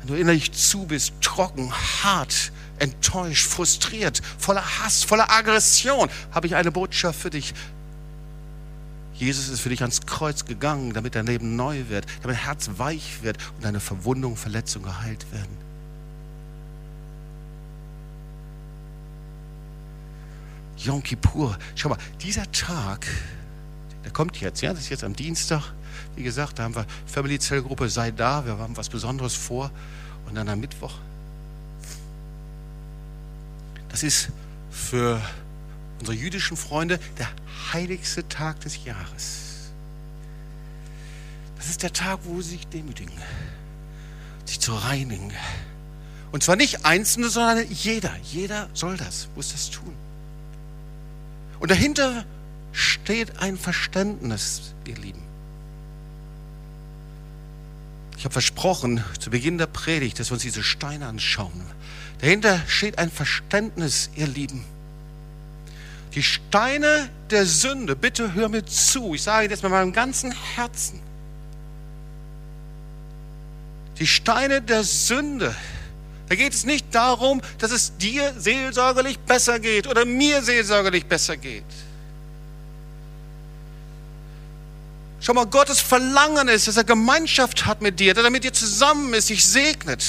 Wenn 0.00 0.08
du 0.08 0.14
innerlich 0.14 0.52
zu 0.52 0.86
bist, 0.86 1.12
trocken, 1.20 1.72
hart, 2.02 2.50
enttäuscht, 2.82 3.46
frustriert, 3.46 4.20
voller 4.38 4.64
Hass, 4.80 5.04
voller 5.04 5.30
Aggression, 5.30 6.10
habe 6.32 6.46
ich 6.48 6.56
eine 6.56 6.72
Botschaft 6.72 7.20
für 7.20 7.30
dich. 7.30 7.54
Jesus 9.14 9.48
ist 9.48 9.60
für 9.60 9.68
dich 9.68 9.82
ans 9.82 10.04
Kreuz 10.04 10.44
gegangen, 10.44 10.92
damit 10.92 11.14
dein 11.14 11.26
Leben 11.26 11.54
neu 11.54 11.84
wird, 11.88 12.06
damit 12.22 12.36
dein 12.36 12.44
Herz 12.44 12.70
weich 12.78 13.22
wird 13.22 13.38
und 13.56 13.64
deine 13.64 13.78
Verwundung, 13.78 14.36
Verletzung 14.36 14.82
geheilt 14.82 15.30
werden. 15.30 15.56
Yom 20.78 21.04
Kippur, 21.04 21.56
schau 21.76 21.90
mal, 21.90 21.98
dieser 22.20 22.50
Tag, 22.50 23.06
der 24.04 24.10
kommt 24.10 24.40
jetzt, 24.40 24.60
ja, 24.60 24.72
das 24.72 24.82
ist 24.82 24.88
jetzt 24.88 25.04
am 25.04 25.14
Dienstag. 25.14 25.72
Wie 26.16 26.24
gesagt, 26.24 26.58
da 26.58 26.64
haben 26.64 26.74
wir 26.74 26.86
Family 27.06 27.38
Zellgruppe, 27.38 27.88
sei 27.88 28.10
da, 28.10 28.44
wir 28.44 28.58
haben 28.58 28.76
was 28.76 28.88
Besonderes 28.88 29.36
vor. 29.36 29.70
Und 30.26 30.34
dann 30.34 30.48
am 30.48 30.58
Mittwoch, 30.58 30.94
das 33.92 34.02
ist 34.02 34.28
für 34.70 35.20
unsere 36.00 36.16
jüdischen 36.16 36.56
Freunde 36.56 36.98
der 37.18 37.28
heiligste 37.72 38.26
Tag 38.28 38.60
des 38.60 38.84
Jahres. 38.84 39.70
Das 41.56 41.68
ist 41.68 41.82
der 41.82 41.92
Tag, 41.92 42.20
wo 42.24 42.40
sie 42.40 42.52
sich 42.52 42.66
demütigen, 42.66 43.14
sich 44.46 44.58
zu 44.58 44.74
reinigen. 44.74 45.30
Und 46.32 46.42
zwar 46.42 46.56
nicht 46.56 46.84
Einzelne, 46.84 47.28
sondern 47.28 47.70
jeder. 47.70 48.16
Jeder 48.24 48.68
soll 48.72 48.96
das, 48.96 49.28
muss 49.36 49.52
das 49.52 49.70
tun. 49.70 49.94
Und 51.60 51.70
dahinter 51.70 52.24
steht 52.72 53.38
ein 53.38 53.58
Verständnis, 53.58 54.74
ihr 54.86 54.96
Lieben. 54.96 55.22
Ich 58.16 58.24
habe 58.24 58.32
versprochen 58.32 59.04
zu 59.20 59.30
Beginn 59.30 59.58
der 59.58 59.66
Predigt, 59.66 60.18
dass 60.18 60.30
wir 60.30 60.34
uns 60.34 60.42
diese 60.42 60.62
Steine 60.62 61.06
anschauen. 61.06 61.60
Dahinter 62.22 62.60
steht 62.68 62.98
ein 62.98 63.10
Verständnis, 63.10 64.08
ihr 64.14 64.28
Lieben. 64.28 64.64
Die 66.14 66.22
Steine 66.22 67.10
der 67.30 67.44
Sünde, 67.46 67.96
bitte 67.96 68.32
hör 68.34 68.48
mir 68.48 68.64
zu, 68.64 69.14
ich 69.14 69.22
sage 69.24 69.48
das 69.48 69.62
mit 69.62 69.72
meinem 69.72 69.92
ganzen 69.92 70.30
Herzen. 70.30 71.00
Die 73.98 74.06
Steine 74.06 74.62
der 74.62 74.84
Sünde, 74.84 75.52
da 76.28 76.36
geht 76.36 76.52
es 76.52 76.64
nicht 76.64 76.94
darum, 76.94 77.42
dass 77.58 77.72
es 77.72 77.96
dir 77.96 78.32
seelsorgerlich 78.38 79.18
besser 79.18 79.58
geht 79.58 79.88
oder 79.88 80.04
mir 80.04 80.42
seelsorgerlich 80.42 81.06
besser 81.06 81.36
geht. 81.36 81.64
Schau 85.20 85.34
mal, 85.34 85.46
Gottes 85.46 85.80
Verlangen 85.80 86.46
ist, 86.46 86.68
dass 86.68 86.76
er 86.76 86.84
Gemeinschaft 86.84 87.66
hat 87.66 87.82
mit 87.82 87.98
dir, 87.98 88.14
dass 88.14 88.22
er 88.22 88.30
mit 88.30 88.44
dir 88.44 88.52
zusammen 88.52 89.12
ist, 89.12 89.26
sich 89.26 89.44
segnet. 89.44 90.04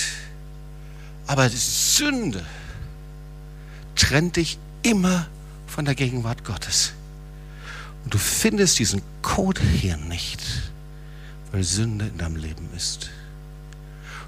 Aber 1.27 1.49
Sünde 1.49 2.45
trennt 3.95 4.35
dich 4.35 4.57
immer 4.81 5.27
von 5.67 5.85
der 5.85 5.95
Gegenwart 5.95 6.43
Gottes. 6.43 6.93
Und 8.03 8.13
du 8.13 8.17
findest 8.17 8.79
diesen 8.79 9.01
Code 9.21 9.61
hier 9.61 9.97
nicht, 9.97 10.41
weil 11.51 11.63
Sünde 11.63 12.07
in 12.07 12.17
deinem 12.17 12.35
Leben 12.35 12.69
ist. 12.75 13.09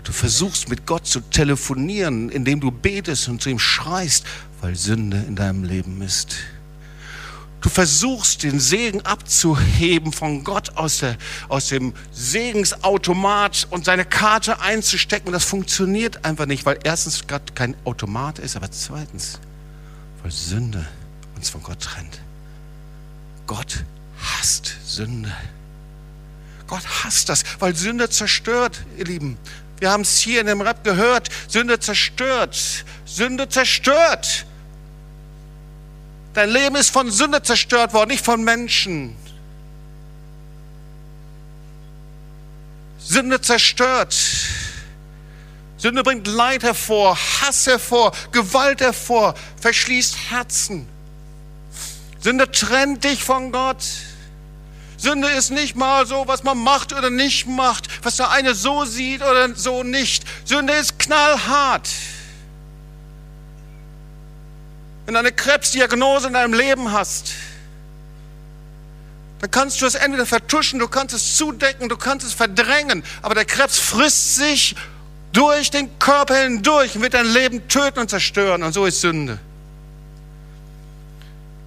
Du 0.03 0.11
versuchst 0.11 0.69
mit 0.69 0.85
Gott 0.85 1.07
zu 1.07 1.19
telefonieren, 1.19 2.29
indem 2.29 2.59
du 2.59 2.71
betest 2.71 3.27
und 3.27 3.41
zu 3.41 3.49
ihm 3.49 3.59
schreist, 3.59 4.25
weil 4.61 4.75
Sünde 4.75 5.17
in 5.27 5.35
deinem 5.35 5.63
Leben 5.63 6.01
ist. 6.01 6.35
Du 7.65 7.71
versuchst 7.71 8.43
den 8.43 8.59
Segen 8.59 9.01
abzuheben 9.01 10.13
von 10.13 10.43
Gott 10.43 10.77
aus, 10.77 10.99
der, 10.99 11.17
aus 11.49 11.69
dem 11.69 11.95
Segensautomat 12.11 13.65
und 13.71 13.85
seine 13.85 14.05
Karte 14.05 14.59
einzustecken. 14.59 15.31
Das 15.31 15.45
funktioniert 15.45 16.23
einfach 16.23 16.45
nicht, 16.45 16.67
weil 16.67 16.77
erstens 16.83 17.25
Gott 17.25 17.55
kein 17.55 17.75
Automat 17.83 18.37
ist, 18.37 18.55
aber 18.55 18.69
zweitens, 18.69 19.39
weil 20.21 20.31
Sünde 20.31 20.85
uns 21.35 21.49
von 21.49 21.63
Gott 21.63 21.79
trennt. 21.79 22.21
Gott 23.47 23.83
hasst 24.21 24.75
Sünde. 24.85 25.35
Gott 26.67 26.83
hasst 27.03 27.29
das, 27.29 27.43
weil 27.57 27.75
Sünde 27.75 28.11
zerstört, 28.11 28.85
ihr 28.95 29.05
Lieben. 29.05 29.39
Wir 29.79 29.89
haben 29.89 30.01
es 30.01 30.19
hier 30.19 30.39
in 30.39 30.45
dem 30.45 30.61
Rap 30.61 30.83
gehört. 30.83 31.29
Sünde 31.47 31.79
zerstört. 31.79 32.85
Sünde 33.05 33.49
zerstört. 33.49 34.45
Dein 36.35 36.49
Leben 36.49 36.75
ist 36.75 36.89
von 36.89 37.09
Sünde 37.09 37.41
zerstört 37.41 37.93
worden, 37.93 38.09
nicht 38.09 38.23
von 38.23 38.43
Menschen. 38.43 39.15
Sünde 42.99 43.39
zerstört. 43.39 44.13
Sünde 45.77 46.03
bringt 46.03 46.27
Leid 46.27 46.63
hervor, 46.63 47.17
Hass 47.17 47.67
hervor, 47.67 48.11
Gewalt 48.33 48.81
hervor, 48.81 49.33
verschließt 49.61 50.29
Herzen. 50.29 50.87
Sünde 52.19 52.51
trennt 52.51 53.05
dich 53.05 53.23
von 53.23 53.53
Gott. 53.53 53.85
Sünde 54.97 55.29
ist 55.29 55.51
nicht 55.51 55.77
mal 55.77 56.05
so, 56.05 56.27
was 56.27 56.43
man 56.43 56.57
macht 56.57 56.91
oder 56.91 57.09
nicht 57.09 57.47
macht, 57.47 57.87
was 58.03 58.17
der 58.17 58.31
eine 58.31 58.55
so 58.55 58.83
sieht 58.83 59.21
oder 59.21 59.55
so 59.55 59.83
nicht. 59.83 60.25
Sünde 60.43 60.73
ist 60.73 60.99
knallhart. 60.99 61.87
Wenn 65.05 65.13
du 65.13 65.19
eine 65.19 65.31
Krebsdiagnose 65.31 66.27
in 66.27 66.33
deinem 66.33 66.53
Leben 66.53 66.91
hast, 66.91 67.31
dann 69.39 69.51
kannst 69.51 69.81
du 69.81 69.85
es 69.85 69.95
entweder 69.95 70.25
vertuschen, 70.25 70.79
du 70.79 70.87
kannst 70.87 71.13
es 71.13 71.37
zudecken, 71.37 71.89
du 71.89 71.97
kannst 71.97 72.25
es 72.25 72.33
verdrängen, 72.33 73.03
aber 73.21 73.35
der 73.35 73.45
Krebs 73.45 73.77
frisst 73.77 74.35
sich 74.35 74.75
durch 75.33 75.69
den 75.69 75.99
Körper 75.99 76.35
hindurch 76.35 76.95
und 76.95 77.01
wird 77.01 77.13
dein 77.13 77.27
Leben 77.27 77.67
töten 77.67 77.99
und 77.99 78.09
zerstören. 78.09 78.63
Und 78.63 78.73
so 78.73 78.85
ist 78.85 79.01
Sünde. 79.01 79.37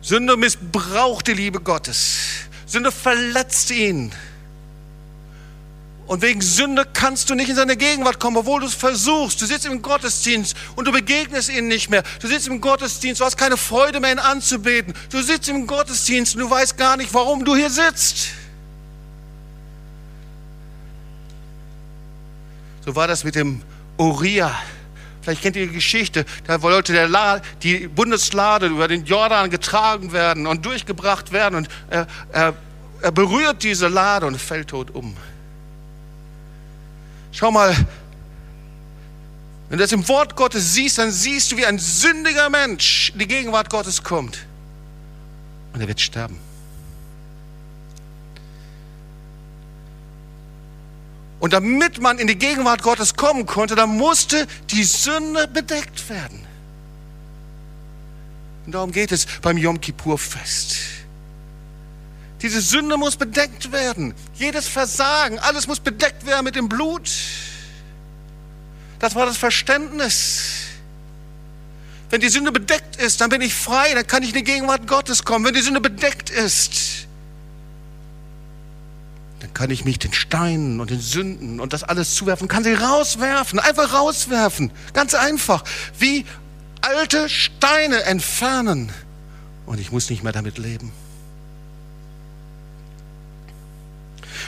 Sünde 0.01 0.37
missbraucht 0.37 1.27
die 1.27 1.35
Liebe 1.35 1.61
Gottes. 1.61 2.17
Sünde 2.67 2.91
verletzt 2.91 3.71
ihn. 3.71 4.13
Und 6.09 6.23
wegen 6.23 6.41
Sünde 6.41 6.87
kannst 6.91 7.29
du 7.29 7.35
nicht 7.35 7.51
in 7.51 7.57
seine 7.57 7.77
Gegenwart 7.77 8.19
kommen, 8.19 8.39
obwohl 8.39 8.61
du 8.61 8.67
es 8.67 8.75
versuchst. 8.75 9.43
Du 9.43 9.45
sitzt 9.45 9.67
im 9.67 9.83
Gottesdienst 9.83 10.57
und 10.75 10.87
du 10.87 10.93
begegnest 10.93 11.51
ihn 11.51 11.69
nicht 11.69 11.91
mehr. 11.91 12.03
Du 12.23 12.27
sitzt 12.27 12.49
im 12.49 12.63
Gottesdienst, 12.63 13.21
du 13.21 13.27
hast 13.27 13.37
keine 13.37 13.59
Freude 13.59 14.01
mehr, 14.01 14.13
ihn 14.13 14.19
anzubeten. 14.19 14.95
Du 15.11 15.21
sitzt 15.21 15.51
im 15.51 15.67
Gottesdienst 15.67 16.35
und 16.35 16.41
du 16.41 16.51
weißt 16.51 16.79
gar 16.79 16.97
nicht, 16.97 17.13
warum 17.13 17.45
du 17.45 17.55
hier 17.55 17.69
sitzt. 17.69 18.29
So 22.87 22.97
war 22.97 23.07
das 23.07 23.23
mit 23.23 23.35
dem 23.35 23.61
Uriah. 23.99 24.59
Vielleicht 25.21 25.43
kennt 25.43 25.57
ihr 25.57 25.67
die 25.67 25.75
Geschichte, 25.75 26.25
da 26.47 26.63
wollte 26.63 26.95
der 26.95 27.07
La 27.07 27.43
die 27.63 27.87
Bundeslade 27.87 28.69
über 28.69 28.89
den 28.89 29.05
Jordan 29.05 29.51
getragen 29.51 30.13
werden 30.13 30.47
und 30.47 30.65
durchgebracht 30.65 31.33
werden 31.33 31.57
und 31.57 31.69
er, 31.91 32.07
er, 32.33 32.55
er 33.03 33.13
berührt 33.13 33.63
diese 33.63 33.89
Lade 33.89 34.25
und 34.25 34.41
fällt 34.41 34.69
tot 34.69 34.95
um. 34.95 35.15
Schau 37.33 37.51
mal, 37.51 37.75
wenn 39.69 39.79
du 39.79 39.85
das 39.85 39.93
im 39.93 40.07
Wort 40.09 40.35
Gottes 40.35 40.75
siehst, 40.75 40.99
dann 40.99 41.11
siehst 41.11 41.53
du, 41.53 41.57
wie 41.57 41.67
ein 41.67 41.79
sündiger 41.79 42.49
Mensch 42.49 43.11
in 43.13 43.19
die 43.19 43.29
Gegenwart 43.29 43.69
Gottes 43.69 44.03
kommt 44.03 44.47
und 45.73 45.81
er 45.81 45.89
wird 45.89 46.01
sterben. 46.01 46.39
Und 51.41 51.53
damit 51.53 52.01
man 52.01 52.19
in 52.19 52.27
die 52.27 52.37
Gegenwart 52.37 52.83
Gottes 52.83 53.15
kommen 53.15 53.47
konnte, 53.47 53.77
da 53.77 53.87
musste 53.87 54.47
die 54.71 54.83
Sünde 54.83 55.47
bedeckt 55.47 56.09
werden. 56.09 56.45
Und 58.67 58.73
darum 58.73 58.91
geht 58.91 59.13
es 59.13 59.27
beim 59.41 59.57
Yom 59.57 59.81
Kippur-Fest. 59.81 60.98
Diese 62.43 62.61
Sünde 62.61 62.97
muss 62.97 63.17
bedeckt 63.17 63.73
werden. 63.73 64.15
Jedes 64.35 64.69
Versagen, 64.69 65.39
alles 65.41 65.67
muss 65.67 65.81
bedeckt 65.81 66.25
werden 66.27 66.45
mit 66.45 66.55
dem 66.55 66.69
Blut. 66.69 67.11
Das 69.01 69.15
war 69.15 69.27
das 69.27 69.37
Verständnis. 69.37 70.69
Wenn 72.11 72.21
die 72.21 72.29
Sünde 72.29 72.53
bedeckt 72.53 72.97
ist, 72.97 73.21
dann 73.21 73.29
bin 73.29 73.41
ich 73.41 73.55
frei, 73.55 73.93
dann 73.95 74.07
kann 74.07 74.23
ich 74.23 74.31
in 74.31 74.37
die 74.37 74.45
Gegenwart 74.45 74.87
Gottes 74.87 75.25
kommen. 75.25 75.45
Wenn 75.45 75.55
die 75.55 75.61
Sünde 75.61 75.81
bedeckt 75.81 76.31
ist, 76.31 77.07
dann 79.41 79.53
kann 79.55 79.71
ich 79.71 79.85
mich 79.85 79.99
den 79.99 80.13
Steinen 80.13 80.81
und 80.81 80.91
den 80.91 81.01
Sünden 81.01 81.61
und 81.61 81.73
das 81.73 81.85
alles 81.85 82.15
zuwerfen, 82.15 82.49
kann 82.49 82.65
sie 82.65 82.73
rauswerfen, 82.73 83.59
einfach 83.59 83.93
rauswerfen, 83.93 84.73
ganz 84.95 85.15
einfach, 85.15 85.65
wie 85.99 86.25
alte 86.81 87.29
Steine 87.29 88.03
entfernen 88.05 88.91
und 89.67 89.79
ich 89.79 89.93
muss 89.93 90.11
nicht 90.11 90.23
mehr 90.23 90.33
damit 90.33 90.59
leben. 90.59 90.93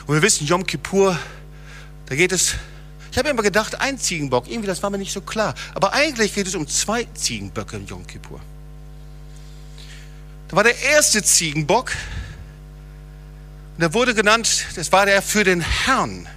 Und 0.06 0.14
wir 0.14 0.22
wissen, 0.22 0.46
Yom 0.46 0.66
Kippur, 0.66 1.18
da 2.06 2.14
geht 2.14 2.32
es, 2.32 2.54
ich 3.10 3.18
habe 3.18 3.28
immer 3.28 3.42
gedacht, 3.42 3.80
ein 3.80 3.98
Ziegenbock, 3.98 4.48
irgendwie 4.48 4.66
das 4.66 4.82
war 4.82 4.90
mir 4.90 4.98
nicht 4.98 5.12
so 5.12 5.20
klar, 5.20 5.54
aber 5.74 5.92
eigentlich 5.92 6.34
geht 6.34 6.46
es 6.46 6.54
um 6.54 6.66
zwei 6.66 7.04
Ziegenböcke 7.14 7.76
in 7.76 7.86
Yom 7.86 8.06
Kippur. 8.06 8.40
Da 10.48 10.56
war 10.56 10.64
der 10.64 10.80
erste 10.80 11.22
Ziegenbock, 11.22 11.92
der 13.78 13.94
wurde 13.94 14.14
genannt, 14.14 14.66
das 14.74 14.92
war 14.92 15.06
der 15.06 15.22
für 15.22 15.44
den 15.44 15.60
Herrn. 15.60 16.28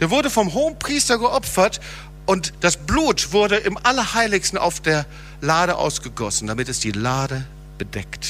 Der 0.00 0.10
wurde 0.10 0.30
vom 0.30 0.54
Hohenpriester 0.54 1.18
geopfert 1.18 1.80
und 2.24 2.54
das 2.60 2.76
Blut 2.76 3.32
wurde 3.32 3.56
im 3.56 3.76
Allerheiligsten 3.76 4.58
auf 4.58 4.80
der 4.80 5.06
Lade 5.40 5.76
ausgegossen, 5.76 6.46
damit 6.48 6.68
es 6.68 6.80
die 6.80 6.92
Lade 6.92 7.44
bedeckt. 7.78 8.28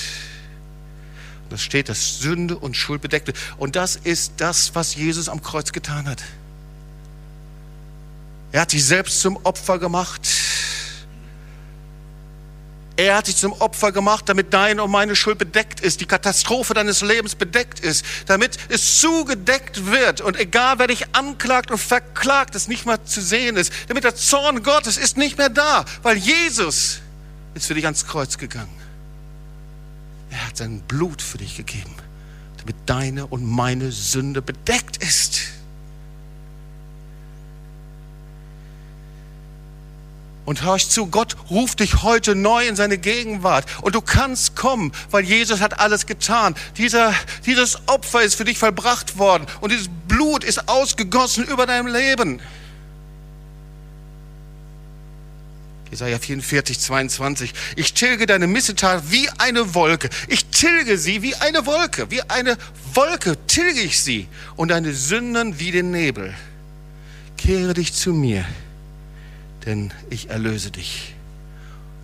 Das 1.53 1.63
steht, 1.63 1.89
dass 1.89 2.19
Sünde 2.19 2.57
und 2.59 2.77
Schuld 2.77 3.03
bedeckt 3.03 3.27
wird. 3.27 3.39
Und 3.59 3.77
das 3.77 3.97
ist 3.97 4.35
das, 4.39 4.75
was 4.75 4.95
Jesus 4.95 5.29
am 5.29 5.43
Kreuz 5.43 5.73
getan 5.73 6.09
hat. 6.09 6.23
Er 8.53 8.63
hat 8.63 8.71
sich 8.71 8.85
selbst 8.85 9.21
zum 9.21 9.39
Opfer 9.45 9.79
gemacht 9.79 10.29
er 12.97 13.17
hat 13.17 13.27
sich 13.27 13.37
zum 13.37 13.53
Opfer 13.53 13.91
gemacht, 13.91 14.29
damit 14.29 14.53
deine 14.53 14.83
und 14.83 14.91
meine 14.91 15.17
Schuld 15.17 15.39
bedeckt 15.39 15.81
ist, 15.81 16.01
die 16.01 16.07
Katastrophe 16.07 16.75
deines 16.75 17.01
Lebens 17.01 17.35
bedeckt 17.35 17.81
ist, 17.81 18.05
damit 18.27 18.59
es 18.69 18.99
zugedeckt 19.01 19.91
wird 19.91 20.21
und 20.21 20.39
egal 20.39 20.79
wer 20.79 20.89
dich 20.89 21.07
anklagt 21.15 21.71
und 21.71 21.79
verklagt, 21.79 22.55
es 22.55 22.69
nicht 22.69 22.85
mehr 22.85 23.03
zu 23.05 23.23
sehen 23.23 23.57
ist, 23.57 23.73
damit 23.89 24.05
der 24.05 24.15
Zorn 24.15 24.63
Gottes 24.63 24.99
ist 24.99 25.17
nicht 25.17 25.39
mehr 25.39 25.49
da, 25.49 25.87
weil 26.03 26.17
Jesus 26.17 27.01
ist 27.55 27.67
für 27.67 27.75
dich 27.75 27.87
ans 27.87 28.07
Kreuz 28.07 28.37
gegangen. 28.37 28.71
Hat 30.53 30.59
sein 30.59 30.83
Blut 30.83 31.23
für 31.23 31.39
dich 31.39 31.57
gegeben, 31.57 31.95
damit 32.59 32.77
deine 32.85 33.27
und 33.27 33.43
meine 33.43 33.91
Sünde 33.91 34.43
bedeckt 34.43 34.99
ist. 34.99 35.41
Und 40.45 40.63
hör 40.63 40.77
ich 40.77 40.91
zu, 40.91 41.07
Gott 41.07 41.37
ruft 41.49 41.81
dich 41.81 42.03
heute 42.03 42.35
neu 42.35 42.69
in 42.69 42.77
seine 42.77 42.99
Gegenwart. 42.99 43.65
Und 43.81 43.95
du 43.95 44.03
kannst 44.03 44.55
kommen, 44.55 44.93
weil 45.11 45.25
Jesus 45.25 45.63
hat 45.63 45.81
alles 45.81 46.05
getan. 46.05 46.55
Dieser, 46.77 47.15
dieses 47.47 47.89
Opfer 47.89 48.21
ist 48.21 48.35
für 48.35 48.45
dich 48.45 48.59
vollbracht 48.59 49.17
worden. 49.17 49.47
Und 49.63 49.73
dieses 49.73 49.89
Blut 50.07 50.45
ist 50.45 50.69
ausgegossen 50.69 51.47
über 51.47 51.65
deinem 51.65 51.87
Leben. 51.87 52.43
Jesaja 55.93 56.19
44, 56.19 56.81
22. 56.81 57.55
Ich 57.77 57.95
tilge 57.95 58.27
deine 58.27 58.49
Missetat 58.49 59.13
wie 59.13 59.29
eine 59.39 59.75
Wolke. 59.75 60.09
Ich 60.27 60.47
tilge 60.47 60.99
sie 60.99 61.23
wie 61.23 61.37
eine 61.37 61.65
Wolke. 61.67 62.11
Wie 62.11 62.23
eine 62.23 62.57
Wolke 62.95 63.37
tilge 63.47 63.81
ich 63.81 64.03
sie. 64.03 64.27
Und 64.57 64.73
deine 64.73 64.93
Sünden 64.93 65.61
wie 65.61 65.71
den 65.71 65.93
Nebel. 65.93 66.35
Kehre 67.37 67.75
dich 67.75 67.93
zu 67.93 68.13
mir 68.13 68.45
denn 69.67 69.93
ich 70.11 70.31
erlöse 70.31 70.71
dich. 70.71 71.15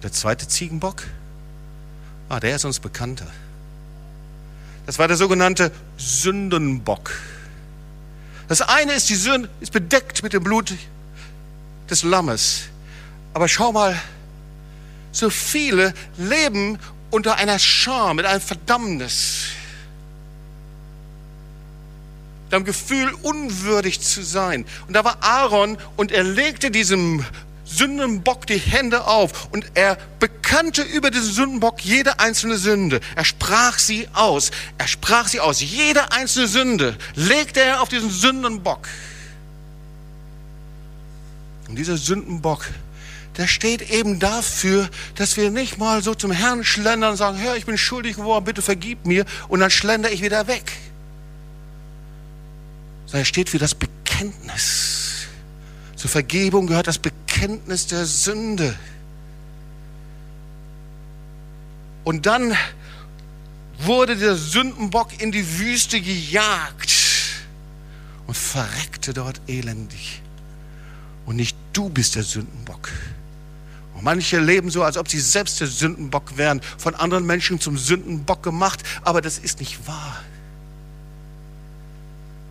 Der 0.03 0.13
zweite 0.13 0.47
Ziegenbock, 0.47 1.03
ah, 2.29 2.41
der 2.41 2.57
ist 2.57 2.65
uns 2.65 2.81
bekannter. 2.81 3.27
Das 4.87 4.99
war 4.99 5.09
der 5.09 5.17
sogenannte 5.17 5.73
Sündenbock. 5.97 7.11
Das 8.47 8.63
eine 8.63 8.93
ist, 8.93 9.11
die 9.11 9.17
Sünde 9.17 9.49
ist 9.61 9.73
bedeckt 9.73 10.23
mit 10.23 10.33
dem 10.33 10.43
Blut 10.43 10.73
des 11.91 12.03
Lammes. 12.03 12.65
Aber 13.35 13.49
schau 13.49 13.73
mal, 13.73 14.01
so 15.13 15.31
viele 15.31 15.95
leben 16.17 16.79
unter 17.11 17.37
einer 17.37 17.59
Scham, 17.59 18.17
mit 18.17 18.27
einem 18.27 18.41
Verdammnis. 18.41 19.47
Dem 22.53 22.65
Gefühl, 22.65 23.13
unwürdig 23.23 24.01
zu 24.01 24.23
sein. 24.23 24.65
Und 24.87 24.95
da 24.95 25.05
war 25.05 25.23
Aaron 25.23 25.77
und 25.97 26.13
er 26.13 26.25
legte 26.25 26.71
diesem 26.71 27.25
Sündenbock 27.65 28.47
die 28.47 28.59
Hände 28.59 29.07
auf 29.07 29.49
und 29.53 29.67
er 29.75 29.99
bekannte 30.19 30.83
über 30.83 31.11
diesen 31.11 31.33
Sündenbock 31.33 31.85
jede 31.85 32.19
einzelne 32.19 32.57
Sünde. 32.57 33.01
Er 33.15 33.27
sprach 33.27 33.79
sie 33.79 34.09
aus. 34.15 34.51
Er 34.79 34.89
sprach 34.89 35.29
sie 35.29 35.41
aus. 35.41 35.61
Jede 35.61 36.11
einzelne 36.13 36.49
Sünde 36.49 36.97
legte 37.15 37.61
er 37.61 37.83
auf 37.83 37.91
diesen 37.91 38.11
Sündenbock. 38.11 38.89
Und 41.69 41.77
dieser 41.77 41.99
Sündenbock, 41.99 42.65
der 43.39 43.47
steht 43.47 43.89
eben 43.91 44.19
dafür, 44.19 44.91
dass 45.15 45.37
wir 45.37 45.53
nicht 45.53 45.79
mal 45.79 46.03
so 46.03 46.13
zum 46.13 46.33
Herrn 46.33 46.65
schlendern 46.65 47.13
und 47.13 47.17
sagen, 47.17 47.39
Herr, 47.39 47.57
ich 47.57 47.67
bin 47.67 47.79
schuldig 47.79 48.17
geworden, 48.17 48.45
bitte 48.45 48.63
vergib 48.63 49.07
mir 49.07 49.25
und 49.47 49.61
dann 49.61 49.71
schlender 49.71 50.11
ich 50.11 50.23
wieder 50.23 50.49
weg. 50.49 50.73
Sondern 53.07 53.23
er 53.23 53.25
steht 53.25 53.49
für 53.49 53.59
das 53.59 53.77
Bekenntnis. 53.77 55.29
Zur 55.95 56.11
Vergebung 56.11 56.67
gehört 56.67 56.89
das 56.89 56.99
Bekenntnis 56.99 57.87
der 57.87 58.07
Sünde. 58.07 58.75
Und 62.03 62.27
dann 62.27 62.57
wurde 63.79 64.17
der 64.17 64.35
Sündenbock 64.35 65.23
in 65.23 65.31
die 65.31 65.61
Wüste 65.61 66.01
gejagt 66.01 66.93
und 68.27 68.37
verreckte 68.37 69.15
dort 69.15 69.41
elendig. 69.47 70.23
und 71.25 71.37
nicht 71.37 71.57
du 71.75 71.91
bist 71.91 72.17
der 72.17 72.23
Sündenbock. 72.23 72.91
Und 73.99 74.05
manche 74.05 74.39
leben 74.39 74.71
so, 74.71 74.85
als 74.85 74.97
ob 74.97 75.09
sie 75.09 75.19
selbst 75.19 75.59
der 75.59 75.67
Sündenbock 75.67 76.37
wären, 76.37 76.61
von 76.79 76.95
anderen 76.95 77.27
Menschen 77.27 77.61
zum 77.61 77.77
Sündenbock 77.77 78.45
gemacht, 78.45 78.81
aber 79.03 79.21
das 79.21 79.39
ist 79.39 79.59
nicht 79.59 79.89
wahr. 79.89 80.23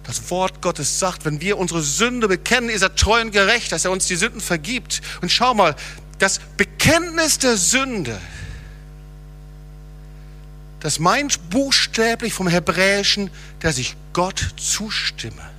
Das 0.04 0.30
Wort 0.30 0.62
Gottes 0.62 1.00
sagt, 1.00 1.24
wenn 1.24 1.40
wir 1.40 1.58
unsere 1.58 1.82
Sünde 1.82 2.28
bekennen, 2.28 2.70
ist 2.70 2.82
er 2.82 2.96
treu 2.96 3.22
und 3.22 3.32
gerecht, 3.32 3.72
dass 3.72 3.86
er 3.86 3.92
uns 3.92 4.08
die 4.08 4.18
Sünden 4.18 4.42
vergibt. 4.42 5.02
Und 5.22 5.32
schau 5.32 5.54
mal, 5.54 5.78
das 6.20 6.42
Bekenntnis 6.58 7.40
der 7.40 7.56
Sünde, 7.56 8.20
das 10.82 11.00
meint 11.00 11.50
buchstäblich 11.50 12.34
vom 12.34 12.50
Hebräischen, 12.50 13.30
dass 13.62 13.78
ich 13.78 13.96
Gott 14.12 14.54
zustimme. 14.58 15.57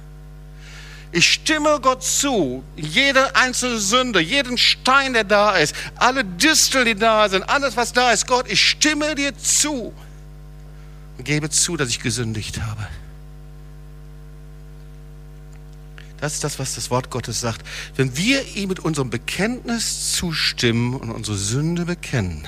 Ich 1.10 1.32
stimme 1.32 1.80
Gott 1.80 2.04
zu, 2.04 2.62
jede 2.76 3.34
einzelne 3.34 3.78
Sünde, 3.78 4.20
jeden 4.20 4.58
Stein, 4.58 5.14
der 5.14 5.24
da 5.24 5.56
ist, 5.56 5.74
alle 5.96 6.24
Distel, 6.24 6.84
die 6.84 6.94
da 6.94 7.28
sind, 7.28 7.48
alles, 7.48 7.76
was 7.76 7.92
da 7.92 8.12
ist, 8.12 8.26
Gott, 8.26 8.50
ich 8.50 8.62
stimme 8.62 9.14
dir 9.14 9.36
zu 9.36 9.94
und 11.16 11.24
gebe 11.24 11.48
zu, 11.48 11.76
dass 11.76 11.88
ich 11.88 12.00
gesündigt 12.00 12.60
habe. 12.60 12.86
Das 16.20 16.34
ist 16.34 16.44
das, 16.44 16.58
was 16.58 16.74
das 16.74 16.90
Wort 16.90 17.10
Gottes 17.10 17.40
sagt. 17.40 17.64
Wenn 17.96 18.16
wir 18.16 18.44
ihm 18.56 18.68
mit 18.68 18.80
unserem 18.80 19.08
Bekenntnis 19.08 20.12
zustimmen 20.12 20.94
und 20.94 21.10
unsere 21.10 21.36
Sünde 21.36 21.84
bekennen, 21.84 22.46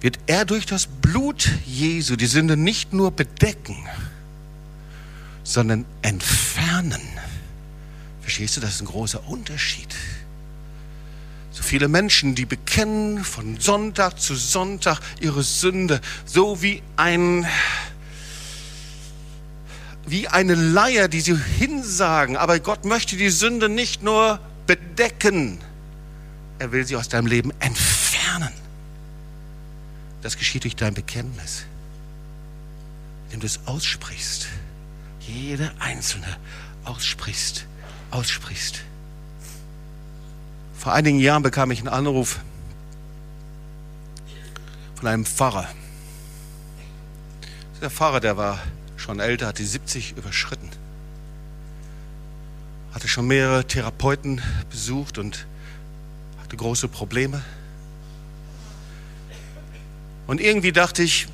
wird 0.00 0.18
er 0.26 0.44
durch 0.44 0.64
das 0.64 0.86
Blut 0.86 1.50
Jesu 1.66 2.16
die 2.16 2.26
Sünde 2.26 2.56
nicht 2.56 2.92
nur 2.92 3.10
bedecken, 3.10 3.76
sondern 5.44 5.84
entfernen. 6.02 7.02
Verstehst 8.22 8.56
du, 8.56 8.60
das 8.60 8.76
ist 8.76 8.80
ein 8.80 8.86
großer 8.86 9.28
Unterschied. 9.28 9.94
So 11.50 11.62
viele 11.62 11.86
Menschen, 11.86 12.34
die 12.34 12.46
bekennen 12.46 13.22
von 13.22 13.60
Sonntag 13.60 14.18
zu 14.18 14.34
Sonntag 14.34 14.98
ihre 15.20 15.44
Sünde, 15.44 16.00
so 16.24 16.62
wie 16.62 16.82
ein 16.96 17.46
wie 20.06 20.28
eine 20.28 20.54
Leier, 20.54 21.08
die 21.08 21.20
sie 21.20 21.36
hinsagen. 21.36 22.36
Aber 22.36 22.58
Gott 22.58 22.84
möchte 22.84 23.16
die 23.16 23.30
Sünde 23.30 23.68
nicht 23.68 24.02
nur 24.02 24.40
bedecken, 24.66 25.58
er 26.58 26.72
will 26.72 26.86
sie 26.86 26.96
aus 26.96 27.08
deinem 27.08 27.26
Leben 27.26 27.52
entfernen. 27.60 28.52
Das 30.22 30.38
geschieht 30.38 30.64
durch 30.64 30.76
dein 30.76 30.94
Bekenntnis, 30.94 31.64
indem 33.26 33.40
du 33.40 33.46
es 33.46 33.60
aussprichst. 33.66 34.48
Jede 35.26 35.72
einzelne 35.78 36.36
aussprichst, 36.84 37.66
aussprichst. 38.10 38.80
Vor 40.76 40.92
einigen 40.92 41.18
Jahren 41.18 41.42
bekam 41.42 41.70
ich 41.70 41.78
einen 41.78 41.88
Anruf 41.88 42.40
von 44.96 45.08
einem 45.08 45.24
Pfarrer. 45.24 45.68
Der 47.80 47.90
Pfarrer, 47.90 48.20
der 48.20 48.36
war 48.36 48.60
schon 48.96 49.20
älter, 49.20 49.46
hat 49.46 49.58
die 49.58 49.64
70 49.64 50.16
überschritten. 50.16 50.68
Hatte 52.92 53.08
schon 53.08 53.26
mehrere 53.26 53.66
Therapeuten 53.66 54.40
besucht 54.70 55.18
und 55.18 55.46
hatte 56.42 56.56
große 56.56 56.88
Probleme. 56.88 57.42
Und 60.26 60.40
irgendwie 60.40 60.72
dachte 60.72 61.02
ich, 61.02 61.28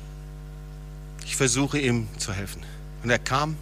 ich 1.25 1.35
versuche 1.35 1.79
ihm 1.79 2.07
zu 2.17 2.33
helfen. 2.33 2.63
Und 3.03 3.09
er 3.09 3.19
kam, 3.19 3.55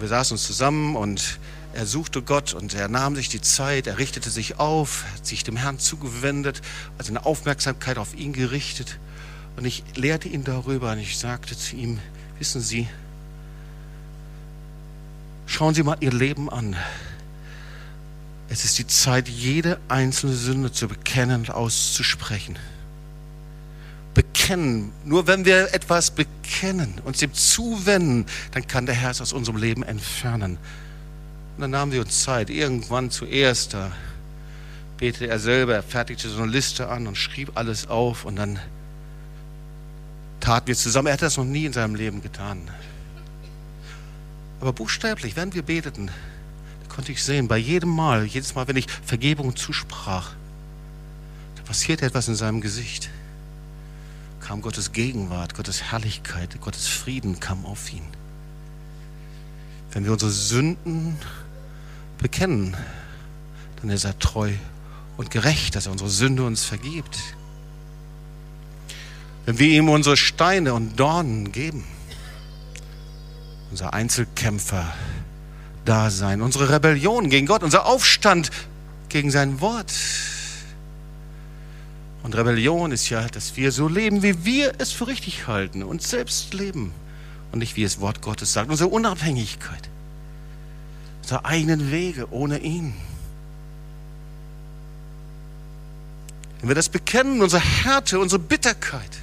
und 0.00 0.04
wir 0.04 0.08
saßen 0.08 0.36
uns 0.36 0.46
zusammen 0.46 0.96
und 0.96 1.38
er 1.74 1.84
suchte 1.84 2.22
Gott 2.22 2.54
und 2.54 2.72
er 2.72 2.88
nahm 2.88 3.16
sich 3.16 3.28
die 3.28 3.42
Zeit, 3.42 3.86
er 3.86 3.98
richtete 3.98 4.30
sich 4.30 4.58
auf, 4.58 5.04
hat 5.12 5.26
sich 5.26 5.44
dem 5.44 5.56
Herrn 5.56 5.78
zugewendet, 5.78 6.62
also 6.96 7.12
eine 7.12 7.26
Aufmerksamkeit 7.26 7.98
auf 7.98 8.14
ihn 8.14 8.32
gerichtet. 8.32 8.98
Und 9.58 9.66
ich 9.66 9.84
lehrte 9.96 10.26
ihn 10.26 10.42
darüber 10.42 10.92
und 10.92 11.00
ich 11.00 11.18
sagte 11.18 11.54
zu 11.54 11.76
ihm, 11.76 11.98
Wissen 12.38 12.62
Sie, 12.62 12.88
schauen 15.44 15.74
Sie 15.74 15.82
mal 15.82 15.98
Ihr 16.00 16.12
Leben 16.12 16.48
an. 16.48 16.76
Es 18.48 18.64
ist 18.64 18.78
die 18.78 18.86
Zeit, 18.86 19.28
jede 19.28 19.78
einzelne 19.88 20.32
Sünde 20.32 20.72
zu 20.72 20.88
bekennen 20.88 21.42
und 21.42 21.50
auszusprechen. 21.50 22.58
Bekennen. 24.50 24.90
Nur 25.04 25.28
wenn 25.28 25.44
wir 25.44 25.72
etwas 25.72 26.10
bekennen, 26.10 26.94
uns 27.04 27.18
dem 27.18 27.32
zuwenden, 27.32 28.26
dann 28.50 28.66
kann 28.66 28.84
der 28.84 28.96
Herr 28.96 29.12
es 29.12 29.20
aus 29.20 29.32
unserem 29.32 29.56
Leben 29.56 29.84
entfernen. 29.84 30.58
Und 31.54 31.60
dann 31.60 31.70
nahmen 31.70 31.92
wir 31.92 32.00
uns 32.00 32.24
Zeit. 32.24 32.50
Irgendwann 32.50 33.12
zuerst, 33.12 33.74
da 33.74 33.92
betete 34.96 35.28
er 35.28 35.38
selber, 35.38 35.74
er 35.74 35.84
fertigte 35.84 36.28
so 36.28 36.42
eine 36.42 36.50
Liste 36.50 36.88
an 36.88 37.06
und 37.06 37.16
schrieb 37.16 37.52
alles 37.54 37.86
auf 37.86 38.24
und 38.24 38.34
dann 38.34 38.58
taten 40.40 40.66
wir 40.66 40.74
zusammen. 40.74 41.06
Er 41.06 41.12
hat 41.12 41.22
das 41.22 41.36
noch 41.36 41.44
nie 41.44 41.66
in 41.66 41.72
seinem 41.72 41.94
Leben 41.94 42.20
getan. 42.20 42.68
Aber 44.60 44.72
buchstäblich, 44.72 45.36
wenn 45.36 45.54
wir 45.54 45.62
beteten, 45.62 46.10
konnte 46.88 47.12
ich 47.12 47.22
sehen, 47.22 47.46
bei 47.46 47.58
jedem 47.58 47.90
Mal, 47.90 48.24
jedes 48.24 48.56
Mal, 48.56 48.66
wenn 48.66 48.76
ich 48.76 48.88
Vergebung 49.04 49.54
zusprach, 49.54 50.32
da 51.54 51.62
passierte 51.62 52.04
etwas 52.04 52.26
in 52.26 52.34
seinem 52.34 52.60
Gesicht. 52.60 53.10
Kam 54.50 54.62
Gottes 54.62 54.90
Gegenwart, 54.90 55.54
Gottes 55.54 55.92
Herrlichkeit, 55.92 56.60
Gottes 56.60 56.88
Frieden 56.88 57.38
kam 57.38 57.64
auf 57.64 57.92
ihn. 57.92 58.02
Wenn 59.92 60.04
wir 60.04 60.10
unsere 60.10 60.32
Sünden 60.32 61.16
bekennen, 62.18 62.76
dann 63.80 63.90
ist 63.90 64.02
er 64.02 64.18
treu 64.18 64.50
und 65.16 65.30
gerecht, 65.30 65.76
dass 65.76 65.86
er 65.86 65.92
unsere 65.92 66.10
Sünde 66.10 66.42
uns 66.42 66.64
vergibt. 66.64 67.16
Wenn 69.46 69.60
wir 69.60 69.68
ihm 69.68 69.88
unsere 69.88 70.16
Steine 70.16 70.74
und 70.74 70.98
Dornen 70.98 71.52
geben, 71.52 71.84
unser 73.70 73.94
Einzelkämpfer 73.94 74.92
Dasein, 75.84 76.42
unsere 76.42 76.70
Rebellion 76.70 77.30
gegen 77.30 77.46
Gott, 77.46 77.62
unser 77.62 77.86
Aufstand 77.86 78.50
gegen 79.10 79.30
sein 79.30 79.60
Wort. 79.60 79.92
Und 82.22 82.36
Rebellion 82.36 82.92
ist 82.92 83.08
ja, 83.08 83.26
dass 83.28 83.56
wir 83.56 83.72
so 83.72 83.88
leben, 83.88 84.22
wie 84.22 84.44
wir 84.44 84.74
es 84.78 84.92
für 84.92 85.06
richtig 85.06 85.46
halten, 85.46 85.82
uns 85.82 86.10
selbst 86.10 86.52
leben 86.52 86.92
und 87.52 87.60
nicht 87.60 87.76
wie 87.76 87.84
es 87.84 88.00
Wort 88.00 88.20
Gottes 88.20 88.52
sagt. 88.52 88.70
Unsere 88.70 88.90
Unabhängigkeit, 88.90 89.88
unsere 91.22 91.44
eigenen 91.44 91.90
Wege 91.90 92.30
ohne 92.30 92.58
ihn. 92.58 92.94
Wenn 96.60 96.68
wir 96.68 96.74
das 96.74 96.90
bekennen, 96.90 97.40
unsere 97.40 97.62
Härte, 97.62 98.18
unsere 98.18 98.38
Bitterkeit, 98.38 99.18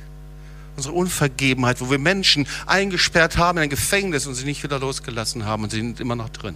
unsere 0.75 0.95
Unvergebenheit, 0.95 1.81
wo 1.81 1.91
wir 1.91 1.99
Menschen 1.99 2.47
eingesperrt 2.65 3.37
haben 3.37 3.59
in 3.59 3.65
ein 3.65 3.69
Gefängnis 3.69 4.25
und 4.25 4.33
sie 4.33 4.45
nicht 4.45 4.63
wieder 4.63 4.79
losgelassen 4.79 5.45
haben 5.45 5.63
und 5.63 5.69
sie 5.69 5.77
sind 5.77 5.99
immer 5.99 6.15
noch 6.15 6.29
drin. 6.29 6.55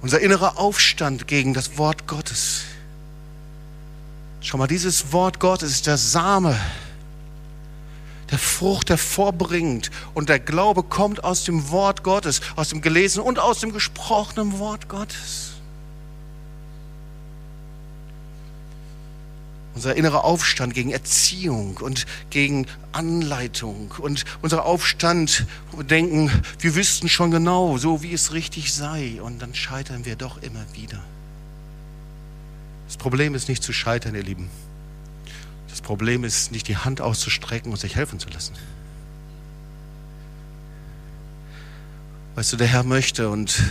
Unser 0.00 0.20
innerer 0.20 0.58
Aufstand 0.58 1.26
gegen 1.26 1.54
das 1.54 1.76
Wort 1.76 2.06
Gottes. 2.06 2.57
Schau 4.48 4.56
mal, 4.56 4.66
dieses 4.66 5.12
Wort 5.12 5.40
Gottes 5.40 5.72
ist 5.72 5.86
der 5.86 5.98
Same, 5.98 6.58
der 8.30 8.38
Frucht 8.38 8.88
hervorbringt. 8.88 9.90
Und 10.14 10.30
der 10.30 10.38
Glaube 10.38 10.84
kommt 10.84 11.22
aus 11.22 11.44
dem 11.44 11.68
Wort 11.68 12.02
Gottes, 12.02 12.40
aus 12.56 12.70
dem 12.70 12.80
gelesenen 12.80 13.26
und 13.26 13.38
aus 13.38 13.60
dem 13.60 13.74
gesprochenen 13.74 14.58
Wort 14.58 14.88
Gottes. 14.88 15.50
unser 19.74 19.94
innerer 19.94 20.24
Aufstand 20.24 20.74
gegen 20.74 20.90
Erziehung 20.90 21.76
und 21.76 22.06
gegen 22.30 22.66
Anleitung 22.90 23.94
und 23.98 24.24
unser 24.42 24.64
Aufstand, 24.64 25.46
wo 25.70 25.78
wir 25.78 25.84
denken, 25.84 26.32
wir 26.58 26.74
wüssten 26.74 27.08
schon 27.08 27.30
genau, 27.30 27.78
so 27.78 28.02
wie 28.02 28.12
es 28.12 28.32
richtig 28.32 28.74
sei 28.74 29.22
und 29.22 29.40
dann 29.40 29.54
scheitern 29.54 30.04
wir 30.04 30.16
doch 30.16 30.42
immer 30.42 30.64
wieder. 30.72 31.00
Das 32.88 32.96
Problem 32.96 33.36
ist 33.36 33.48
nicht 33.48 33.62
zu 33.62 33.72
scheitern, 33.72 34.16
ihr 34.16 34.24
Lieben. 34.24 34.50
Das 35.68 35.80
Problem 35.80 36.24
ist 36.24 36.50
nicht 36.50 36.66
die 36.66 36.76
Hand 36.76 37.00
auszustrecken 37.00 37.70
und 37.70 37.78
sich 37.78 37.94
helfen 37.94 38.18
zu 38.18 38.28
lassen. 38.30 38.54
Weißt 42.34 42.52
du, 42.52 42.56
der 42.56 42.66
Herr 42.66 42.82
möchte 42.82 43.30
und 43.30 43.62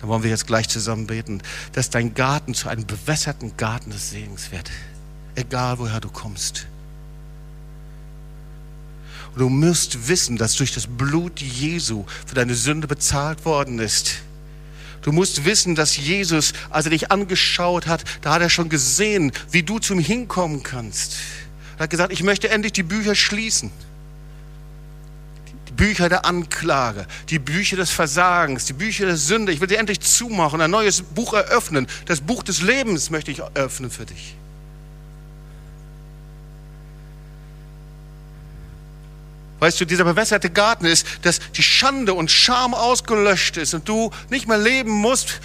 da 0.00 0.08
wollen 0.08 0.22
wir 0.22 0.30
jetzt 0.30 0.46
gleich 0.46 0.68
zusammen 0.68 1.06
beten, 1.06 1.42
dass 1.72 1.90
dein 1.90 2.14
Garten 2.14 2.54
zu 2.54 2.68
einem 2.68 2.86
bewässerten 2.86 3.56
Garten 3.58 3.90
des 3.90 4.10
Segens 4.10 4.50
wird 4.50 4.70
egal 5.34 5.78
woher 5.78 6.00
du 6.00 6.08
kommst. 6.08 6.66
Und 9.32 9.40
du 9.40 9.48
musst 9.48 10.08
wissen, 10.08 10.36
dass 10.36 10.54
durch 10.54 10.72
das 10.72 10.86
Blut 10.86 11.40
Jesu 11.40 12.04
für 12.26 12.34
deine 12.34 12.54
Sünde 12.54 12.86
bezahlt 12.86 13.44
worden 13.44 13.78
ist. 13.78 14.22
Du 15.04 15.12
musst 15.12 15.44
wissen, 15.44 15.74
dass 15.74 15.98
Jesus, 15.98 16.54
als 16.70 16.86
er 16.86 16.90
dich 16.90 17.12
angeschaut 17.12 17.86
hat, 17.86 18.04
da 18.22 18.32
hat 18.32 18.40
er 18.40 18.48
schon 18.48 18.70
gesehen, 18.70 19.32
wie 19.50 19.62
du 19.62 19.78
zum 19.78 19.98
hinkommen 19.98 20.62
kannst. 20.62 21.16
Er 21.76 21.84
hat 21.84 21.90
gesagt, 21.90 22.10
ich 22.10 22.22
möchte 22.22 22.48
endlich 22.48 22.72
die 22.72 22.82
Bücher 22.82 23.14
schließen. 23.14 23.70
Die 25.68 25.72
Bücher 25.72 26.08
der 26.08 26.24
Anklage, 26.24 27.06
die 27.28 27.38
Bücher 27.38 27.76
des 27.76 27.90
Versagens, 27.90 28.64
die 28.64 28.72
Bücher 28.72 29.04
der 29.04 29.18
Sünde. 29.18 29.52
Ich 29.52 29.60
will 29.60 29.68
sie 29.68 29.76
endlich 29.76 30.00
zumachen, 30.00 30.62
ein 30.62 30.70
neues 30.70 31.02
Buch 31.02 31.34
eröffnen. 31.34 31.86
Das 32.06 32.22
Buch 32.22 32.42
des 32.42 32.62
Lebens 32.62 33.10
möchte 33.10 33.30
ich 33.30 33.42
öffnen 33.54 33.90
für 33.90 34.06
dich. 34.06 34.36
Weißt 39.64 39.80
du, 39.80 39.86
dieser 39.86 40.04
bewässerte 40.04 40.50
Garten 40.50 40.84
ist, 40.84 41.06
dass 41.22 41.40
die 41.52 41.62
Schande 41.62 42.12
und 42.12 42.30
Scham 42.30 42.74
ausgelöscht 42.74 43.56
ist 43.56 43.72
und 43.72 43.88
du 43.88 44.10
nicht 44.28 44.46
mehr 44.46 44.58
leben 44.58 44.90
musst 44.90 45.40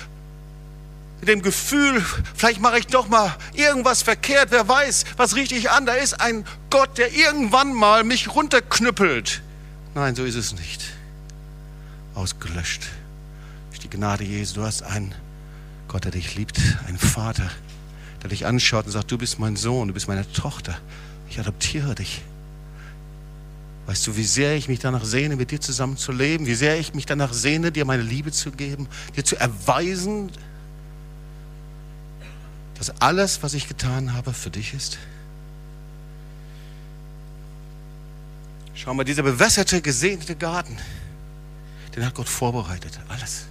mit 1.21 1.29
dem 1.29 1.41
Gefühl, 1.41 2.03
vielleicht 2.35 2.59
mache 2.59 2.79
ich 2.79 2.87
doch 2.87 3.07
mal 3.07 3.33
irgendwas 3.53 4.01
verkehrt, 4.01 4.51
wer 4.51 4.67
weiß, 4.67 5.05
was 5.15 5.37
richtig 5.37 5.71
an. 5.71 5.85
Da 5.85 5.93
ist 5.93 6.19
ein 6.19 6.43
Gott, 6.69 6.97
der 6.97 7.13
irgendwann 7.13 7.71
mal 7.73 8.03
mich 8.03 8.35
runterknüppelt. 8.35 9.41
Nein, 9.95 10.15
so 10.15 10.25
ist 10.25 10.35
es 10.35 10.51
nicht. 10.51 10.83
Ausgelöscht. 12.13 12.87
Durch 13.69 13.79
die 13.79 13.89
Gnade 13.89 14.25
Jesu, 14.25 14.55
du 14.55 14.63
hast 14.63 14.81
einen 14.81 15.15
Gott, 15.87 16.03
der 16.03 16.11
dich 16.11 16.35
liebt, 16.35 16.59
einen 16.89 16.99
Vater, 16.99 17.49
der 18.21 18.31
dich 18.31 18.45
anschaut 18.45 18.85
und 18.85 18.91
sagt, 18.91 19.11
du 19.11 19.17
bist 19.17 19.39
mein 19.39 19.55
Sohn, 19.55 19.87
du 19.87 19.93
bist 19.93 20.09
meine 20.09 20.29
Tochter. 20.29 20.77
Ich 21.29 21.39
adoptiere 21.39 21.95
dich. 21.95 22.21
Weißt 23.89 24.05
du, 24.05 24.15
wie 24.15 24.23
sehr 24.23 24.55
ich 24.55 24.67
mich 24.67 24.77
danach 24.77 25.03
sehne, 25.03 25.35
mit 25.35 25.49
dir 25.49 25.59
zusammen 25.59 25.97
zu 25.97 26.11
leben, 26.11 26.45
wie 26.45 26.53
sehr 26.53 26.79
ich 26.79 26.93
mich 26.93 27.07
danach 27.07 27.33
sehne, 27.33 27.71
dir 27.71 27.85
meine 27.85 28.03
Liebe 28.03 28.31
zu 28.31 28.51
geben, 28.51 28.87
dir 29.15 29.25
zu 29.25 29.35
erweisen, 29.35 30.29
dass 32.77 32.91
alles, 33.01 33.41
was 33.41 33.55
ich 33.55 33.67
getan 33.67 34.13
habe, 34.13 34.31
für 34.31 34.51
dich 34.51 34.75
ist? 34.75 34.99
Schau 38.75 38.93
mal, 38.93 39.05
dieser 39.05 39.23
bewässerte, 39.23 39.81
gesegnete 39.81 40.35
Garten, 40.35 40.77
den 41.95 42.05
hat 42.05 42.13
Gott 42.13 42.29
vorbereitet, 42.29 42.99
alles. 43.07 43.47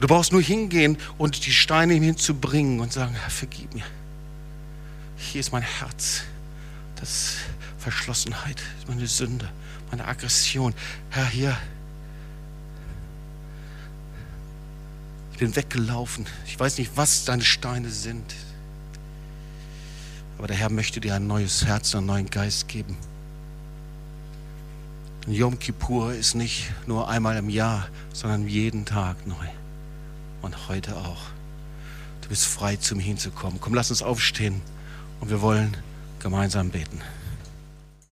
Du 0.00 0.06
brauchst 0.06 0.32
nur 0.32 0.42
hingehen 0.42 0.98
und 1.16 1.46
die 1.46 1.52
Steine 1.52 1.94
ihm 1.94 2.02
hinzubringen 2.02 2.80
und 2.80 2.92
sagen, 2.92 3.14
Herr, 3.14 3.30
vergib 3.30 3.74
mir. 3.74 3.86
Hier 5.16 5.40
ist 5.40 5.50
mein 5.50 5.62
Herz. 5.62 6.24
Das 6.96 7.36
Verschlossenheit, 7.84 8.62
meine 8.88 9.06
Sünde, 9.06 9.46
meine 9.90 10.06
Aggression. 10.06 10.74
Herr, 11.10 11.26
hier. 11.26 11.54
Ich 15.32 15.38
bin 15.38 15.54
weggelaufen. 15.54 16.24
Ich 16.46 16.58
weiß 16.58 16.78
nicht, 16.78 16.92
was 16.94 17.26
deine 17.26 17.44
Steine 17.44 17.90
sind. 17.90 18.34
Aber 20.38 20.46
der 20.46 20.56
Herr 20.56 20.70
möchte 20.70 20.98
dir 20.98 21.14
ein 21.14 21.26
neues 21.26 21.66
Herz, 21.66 21.94
einen 21.94 22.06
neuen 22.06 22.30
Geist 22.30 22.68
geben. 22.68 22.96
Und 25.26 25.34
Yom 25.34 25.58
Kippur 25.58 26.14
ist 26.14 26.34
nicht 26.34 26.70
nur 26.86 27.08
einmal 27.08 27.36
im 27.36 27.50
Jahr, 27.50 27.88
sondern 28.14 28.48
jeden 28.48 28.86
Tag 28.86 29.26
neu. 29.26 29.46
Und 30.40 30.68
heute 30.68 30.96
auch. 30.96 31.26
Du 32.22 32.30
bist 32.30 32.46
frei, 32.46 32.76
zu 32.76 32.96
mir 32.96 33.02
hinzukommen. 33.02 33.60
Komm, 33.60 33.74
lass 33.74 33.90
uns 33.90 34.02
aufstehen 34.02 34.62
und 35.20 35.28
wir 35.28 35.42
wollen 35.42 35.76
gemeinsam 36.20 36.70
beten. 36.70 37.02